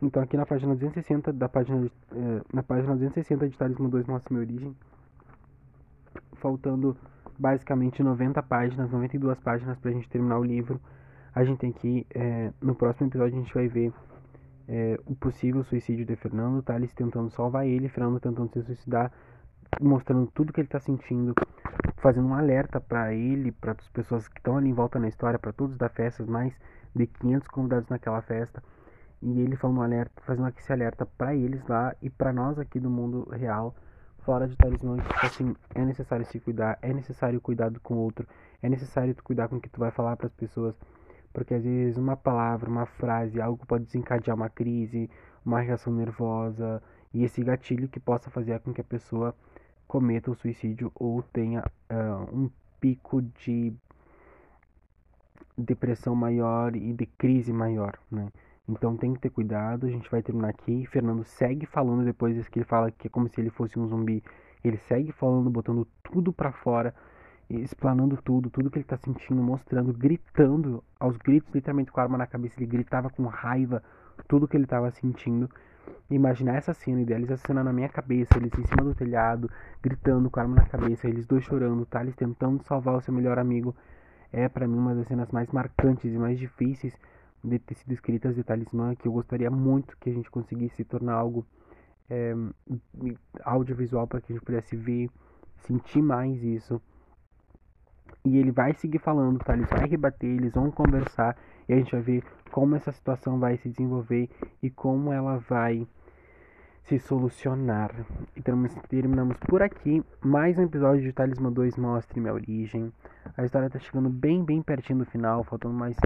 Então 0.00 0.22
aqui 0.22 0.36
na 0.36 0.46
página 0.46 0.74
260 0.74 1.32
da 1.32 1.48
página 1.48 1.90
eh, 2.12 2.42
na 2.52 2.62
página 2.62 2.94
260 2.94 3.48
de 3.48 3.58
Talismã 3.58 3.88
2 3.88 4.06
mostra 4.06 4.32
minha 4.32 4.46
origem, 4.46 4.74
faltando 6.34 6.96
basicamente 7.38 8.02
90 8.02 8.42
páginas, 8.42 8.90
92 8.90 9.38
páginas 9.40 9.78
para 9.78 9.90
a 9.90 9.94
gente 9.94 10.08
terminar 10.08 10.38
o 10.38 10.44
livro. 10.44 10.80
A 11.34 11.44
gente 11.44 11.58
tem 11.58 11.72
que, 11.72 12.06
é, 12.14 12.52
no 12.60 12.74
próximo 12.74 13.06
episódio, 13.08 13.38
a 13.38 13.40
gente 13.40 13.54
vai 13.54 13.68
ver 13.68 13.92
é, 14.72 14.96
o 15.04 15.16
possível 15.16 15.64
suicídio 15.64 16.06
de 16.06 16.14
Fernando, 16.14 16.62
Thales 16.62 16.94
tentando 16.94 17.28
salvar 17.30 17.66
ele, 17.66 17.88
Fernando 17.88 18.20
tentando 18.20 18.52
se 18.52 18.62
suicidar, 18.62 19.10
mostrando 19.80 20.28
tudo 20.28 20.52
que 20.52 20.60
ele 20.60 20.68
está 20.68 20.78
sentindo, 20.78 21.34
fazendo 21.96 22.28
um 22.28 22.34
alerta 22.34 22.80
para 22.80 23.12
ele, 23.12 23.50
para 23.50 23.72
as 23.72 23.88
pessoas 23.88 24.28
que 24.28 24.38
estão 24.38 24.56
ali 24.56 24.68
em 24.68 24.72
volta 24.72 25.00
na 25.00 25.08
história, 25.08 25.40
para 25.40 25.52
todos 25.52 25.76
da 25.76 25.88
festa, 25.88 26.24
mais 26.24 26.54
de 26.94 27.04
500 27.08 27.48
convidados 27.48 27.88
naquela 27.88 28.22
festa, 28.22 28.62
e 29.20 29.40
ele 29.40 29.56
falando 29.56 29.78
um 29.78 29.82
alerta, 29.82 30.22
fazendo 30.24 30.48
esse 30.56 30.72
alerta 30.72 31.04
para 31.04 31.34
eles 31.34 31.66
lá 31.66 31.92
e 32.00 32.08
para 32.08 32.32
nós 32.32 32.56
aqui 32.56 32.78
do 32.78 32.88
mundo 32.88 33.28
real 33.30 33.74
fora 34.20 34.46
de 34.46 34.56
talismã, 34.56 34.98
tipo 34.98 35.26
assim, 35.26 35.56
é 35.74 35.84
necessário 35.84 36.24
se 36.26 36.38
cuidar, 36.38 36.78
é 36.80 36.92
necessário 36.92 37.40
cuidar 37.40 37.72
com 37.80 37.94
o 37.94 37.98
outro, 37.98 38.24
é 38.62 38.68
necessário 38.68 39.16
cuidar 39.24 39.48
com 39.48 39.56
o 39.56 39.60
que 39.60 39.68
tu 39.68 39.80
vai 39.80 39.90
falar 39.90 40.16
para 40.16 40.26
as 40.28 40.32
pessoas, 40.34 40.76
porque 41.32 41.54
às 41.54 41.64
vezes 41.64 41.96
uma 41.96 42.16
palavra, 42.16 42.68
uma 42.68 42.86
frase, 42.86 43.40
algo 43.40 43.64
pode 43.66 43.84
desencadear 43.84 44.36
uma 44.36 44.48
crise, 44.48 45.10
uma 45.44 45.60
reação 45.60 45.92
nervosa, 45.92 46.82
e 47.12 47.24
esse 47.24 47.42
gatilho 47.42 47.88
que 47.88 48.00
possa 48.00 48.30
fazer 48.30 48.58
com 48.60 48.72
que 48.72 48.80
a 48.80 48.84
pessoa 48.84 49.34
cometa 49.86 50.30
o 50.30 50.34
suicídio 50.34 50.92
ou 50.94 51.22
tenha 51.22 51.64
uh, 51.90 52.36
um 52.36 52.50
pico 52.80 53.22
de 53.22 53.72
depressão 55.58 56.14
maior 56.14 56.74
e 56.76 56.92
de 56.92 57.06
crise 57.06 57.52
maior, 57.52 57.98
né? 58.10 58.28
Então 58.68 58.96
tem 58.96 59.12
que 59.12 59.20
ter 59.20 59.30
cuidado, 59.30 59.86
a 59.86 59.90
gente 59.90 60.08
vai 60.08 60.22
terminar 60.22 60.50
aqui. 60.50 60.86
Fernando 60.86 61.24
segue 61.24 61.66
falando 61.66 62.04
depois 62.04 62.48
que 62.48 62.60
ele 62.60 62.64
fala 62.64 62.90
que 62.90 63.08
é 63.08 63.10
como 63.10 63.28
se 63.28 63.40
ele 63.40 63.50
fosse 63.50 63.78
um 63.78 63.86
zumbi. 63.86 64.22
Ele 64.62 64.76
segue 64.76 65.10
falando, 65.10 65.50
botando 65.50 65.86
tudo 66.04 66.32
para 66.32 66.52
fora, 66.52 66.94
explanando 67.56 68.16
tudo, 68.22 68.48
tudo 68.50 68.70
que 68.70 68.78
ele 68.78 68.84
tá 68.84 68.96
sentindo, 68.96 69.42
mostrando, 69.42 69.92
gritando 69.92 70.82
aos 70.98 71.16
gritos, 71.16 71.52
literalmente 71.52 71.90
com 71.90 72.00
a 72.00 72.04
arma 72.04 72.18
na 72.18 72.26
cabeça. 72.26 72.54
Ele 72.58 72.66
gritava 72.66 73.10
com 73.10 73.26
raiva 73.26 73.82
tudo 74.28 74.46
que 74.46 74.56
ele 74.56 74.66
tava 74.66 74.90
sentindo. 74.90 75.50
Imaginar 76.08 76.56
essa 76.56 76.72
cena, 76.72 77.00
idealizar 77.00 77.34
essa 77.34 77.46
cena 77.46 77.64
na 77.64 77.72
minha 77.72 77.88
cabeça, 77.88 78.36
eles 78.36 78.52
em 78.56 78.66
cima 78.66 78.84
do 78.84 78.94
telhado, 78.94 79.50
gritando 79.82 80.30
com 80.30 80.38
a 80.38 80.42
arma 80.42 80.56
na 80.56 80.66
cabeça, 80.66 81.08
eles 81.08 81.26
dois 81.26 81.44
chorando, 81.44 81.84
tá? 81.86 82.02
Eles 82.02 82.14
tentando 82.14 82.62
salvar 82.62 82.96
o 82.96 83.00
seu 83.00 83.12
melhor 83.12 83.38
amigo. 83.38 83.74
É 84.32 84.48
para 84.48 84.68
mim 84.68 84.76
uma 84.76 84.94
das 84.94 85.08
cenas 85.08 85.30
mais 85.30 85.50
marcantes 85.50 86.12
e 86.12 86.18
mais 86.18 86.38
difíceis 86.38 86.96
de 87.42 87.58
ter 87.58 87.74
sido 87.74 87.92
escritas 87.92 88.34
de 88.34 88.44
talismã, 88.44 88.94
que 88.94 89.08
eu 89.08 89.12
gostaria 89.12 89.50
muito 89.50 89.96
que 89.98 90.10
a 90.10 90.12
gente 90.12 90.30
conseguisse 90.30 90.84
tornar 90.84 91.14
algo 91.14 91.44
é, 92.08 92.34
audiovisual 93.42 94.06
para 94.06 94.20
que 94.20 94.32
a 94.32 94.36
gente 94.36 94.44
pudesse 94.44 94.76
ver, 94.76 95.08
sentir 95.58 96.02
mais 96.02 96.42
isso. 96.42 96.80
E 98.24 98.38
ele 98.38 98.50
vai 98.50 98.74
seguir 98.74 98.98
falando, 98.98 99.38
tá? 99.38 99.54
Ele 99.54 99.64
vai 99.66 99.86
rebater, 99.86 100.28
eles 100.28 100.52
vão 100.52 100.70
conversar 100.70 101.36
e 101.68 101.72
a 101.72 101.76
gente 101.76 101.92
vai 101.92 102.00
ver 102.00 102.24
como 102.50 102.76
essa 102.76 102.92
situação 102.92 103.38
vai 103.38 103.56
se 103.56 103.68
desenvolver 103.68 104.28
e 104.62 104.68
como 104.68 105.12
ela 105.12 105.38
vai 105.38 105.86
se 106.84 106.98
solucionar. 106.98 107.94
Então 108.36 108.60
terminamos 108.88 109.36
por 109.48 109.62
aqui. 109.62 110.04
Mais 110.20 110.58
um 110.58 110.64
episódio 110.64 111.02
de 111.02 111.12
Talismã 111.12 111.52
2 111.52 111.76
Mostre 111.76 112.20
Minha 112.20 112.34
Origem. 112.34 112.92
A 113.36 113.44
história 113.44 113.66
está 113.66 113.78
chegando 113.78 114.08
bem, 114.08 114.44
bem 114.44 114.60
pertinho 114.60 115.00
do 115.00 115.04
final, 115.04 115.44
faltando 115.44 115.74
mais 115.74 115.96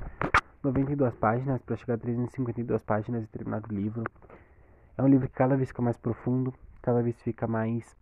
92 0.62 1.14
páginas 1.14 1.62
para 1.62 1.76
chegar 1.76 1.94
a 1.94 1.98
352 1.98 2.82
páginas 2.82 3.24
e 3.24 3.26
terminar 3.28 3.62
o 3.68 3.74
livro. 3.74 4.04
É 4.96 5.02
um 5.02 5.08
livro 5.08 5.28
que 5.28 5.34
cada 5.34 5.56
vez 5.56 5.68
fica 5.68 5.82
mais 5.82 5.96
profundo, 5.96 6.52
cada 6.82 7.02
vez 7.02 7.20
fica 7.22 7.46
mais 7.46 7.96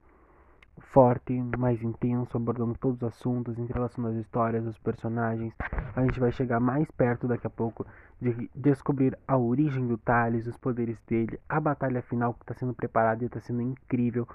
forte, 0.78 1.32
mais 1.58 1.82
intenso, 1.82 2.36
abordando 2.36 2.76
todos 2.78 3.02
os 3.02 3.08
assuntos, 3.08 3.58
entrelaçando 3.58 4.08
as 4.08 4.16
histórias, 4.16 4.66
os 4.66 4.78
personagens. 4.78 5.54
A 5.94 6.02
gente 6.02 6.18
vai 6.18 6.32
chegar 6.32 6.60
mais 6.60 6.90
perto 6.90 7.28
daqui 7.28 7.46
a 7.46 7.50
pouco 7.50 7.86
de 8.20 8.50
descobrir 8.54 9.18
a 9.26 9.36
origem 9.36 9.86
do 9.86 9.98
Thales, 9.98 10.46
os 10.46 10.56
poderes 10.56 11.00
dele, 11.06 11.38
a 11.48 11.60
batalha 11.60 12.02
final 12.02 12.34
que 12.34 12.42
está 12.42 12.54
sendo 12.54 12.74
preparada 12.74 13.22
e 13.22 13.26
está 13.26 13.40
sendo 13.40 13.60
incrível, 13.60 14.26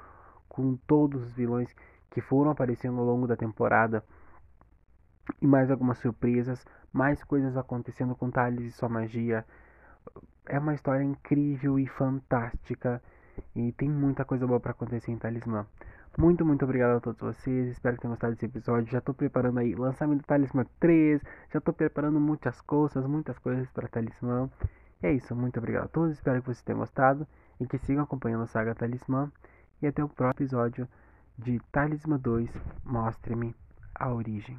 com 0.48 0.76
todos 0.88 1.24
os 1.24 1.34
vilões 1.34 1.74
que 2.10 2.22
foram 2.22 2.52
aparecendo 2.52 3.00
ao 3.00 3.06
longo 3.06 3.28
da 3.28 3.36
temporada 3.36 4.04
e 5.42 5.48
mais 5.48 5.70
algumas 5.70 5.98
surpresas, 6.00 6.66
mais 6.92 7.24
coisas 7.24 7.58
acontecendo 7.58 8.16
com 8.16 8.32
Thales 8.32 8.66
e 8.66 8.72
sua 8.72 8.90
magia. 8.90 9.46
É 10.46 10.58
uma 10.58 10.74
história 10.74 11.04
incrível 11.04 11.78
e 11.78 11.88
fantástica 11.88 13.02
e 13.56 13.72
tem 13.74 13.90
muita 13.90 14.26
coisa 14.26 14.48
boa 14.48 14.60
para 14.60 14.72
acontecer 14.72 15.12
em 15.12 15.18
Talismã. 15.18 15.66
Muito, 16.18 16.44
muito 16.44 16.66
obrigado 16.66 16.98
a 16.98 17.00
todos 17.00 17.22
vocês. 17.22 17.68
Espero 17.68 17.96
que 17.96 18.02
tenham 18.02 18.14
gostado 18.14 18.34
desse 18.34 18.46
episódio. 18.48 18.92
Já 18.92 18.98
estou 18.98 19.14
preparando 19.14 19.60
aí 19.60 19.76
lançamento 19.76 20.22
do 20.22 20.26
Talismã 20.26 20.66
3. 20.80 21.22
Já 21.54 21.60
estou 21.60 21.72
preparando 21.72 22.20
muitas 22.20 22.60
coisas, 22.62 23.06
muitas 23.06 23.38
coisas 23.38 23.70
para 23.70 23.88
Talismã. 23.88 24.50
E 25.04 25.06
é 25.06 25.14
isso. 25.14 25.36
Muito 25.36 25.60
obrigado 25.60 25.86
a 25.86 25.88
todos. 25.88 26.14
Espero 26.14 26.42
que 26.42 26.48
vocês 26.48 26.64
tenham 26.64 26.80
gostado 26.80 27.28
e 27.60 27.68
que 27.68 27.78
sigam 27.78 28.04
acompanhando 28.04 28.46
a 28.46 28.48
saga 28.48 28.74
Talismã. 28.74 29.32
E 29.80 29.86
até 29.86 30.04
o 30.04 30.10
próximo 30.10 30.44
episódio 30.44 30.88
de 31.38 31.60
Talismã 31.72 32.18
2. 32.18 32.50
Mostre-me 32.84 33.56
a 33.94 34.12
origem. 34.12 34.58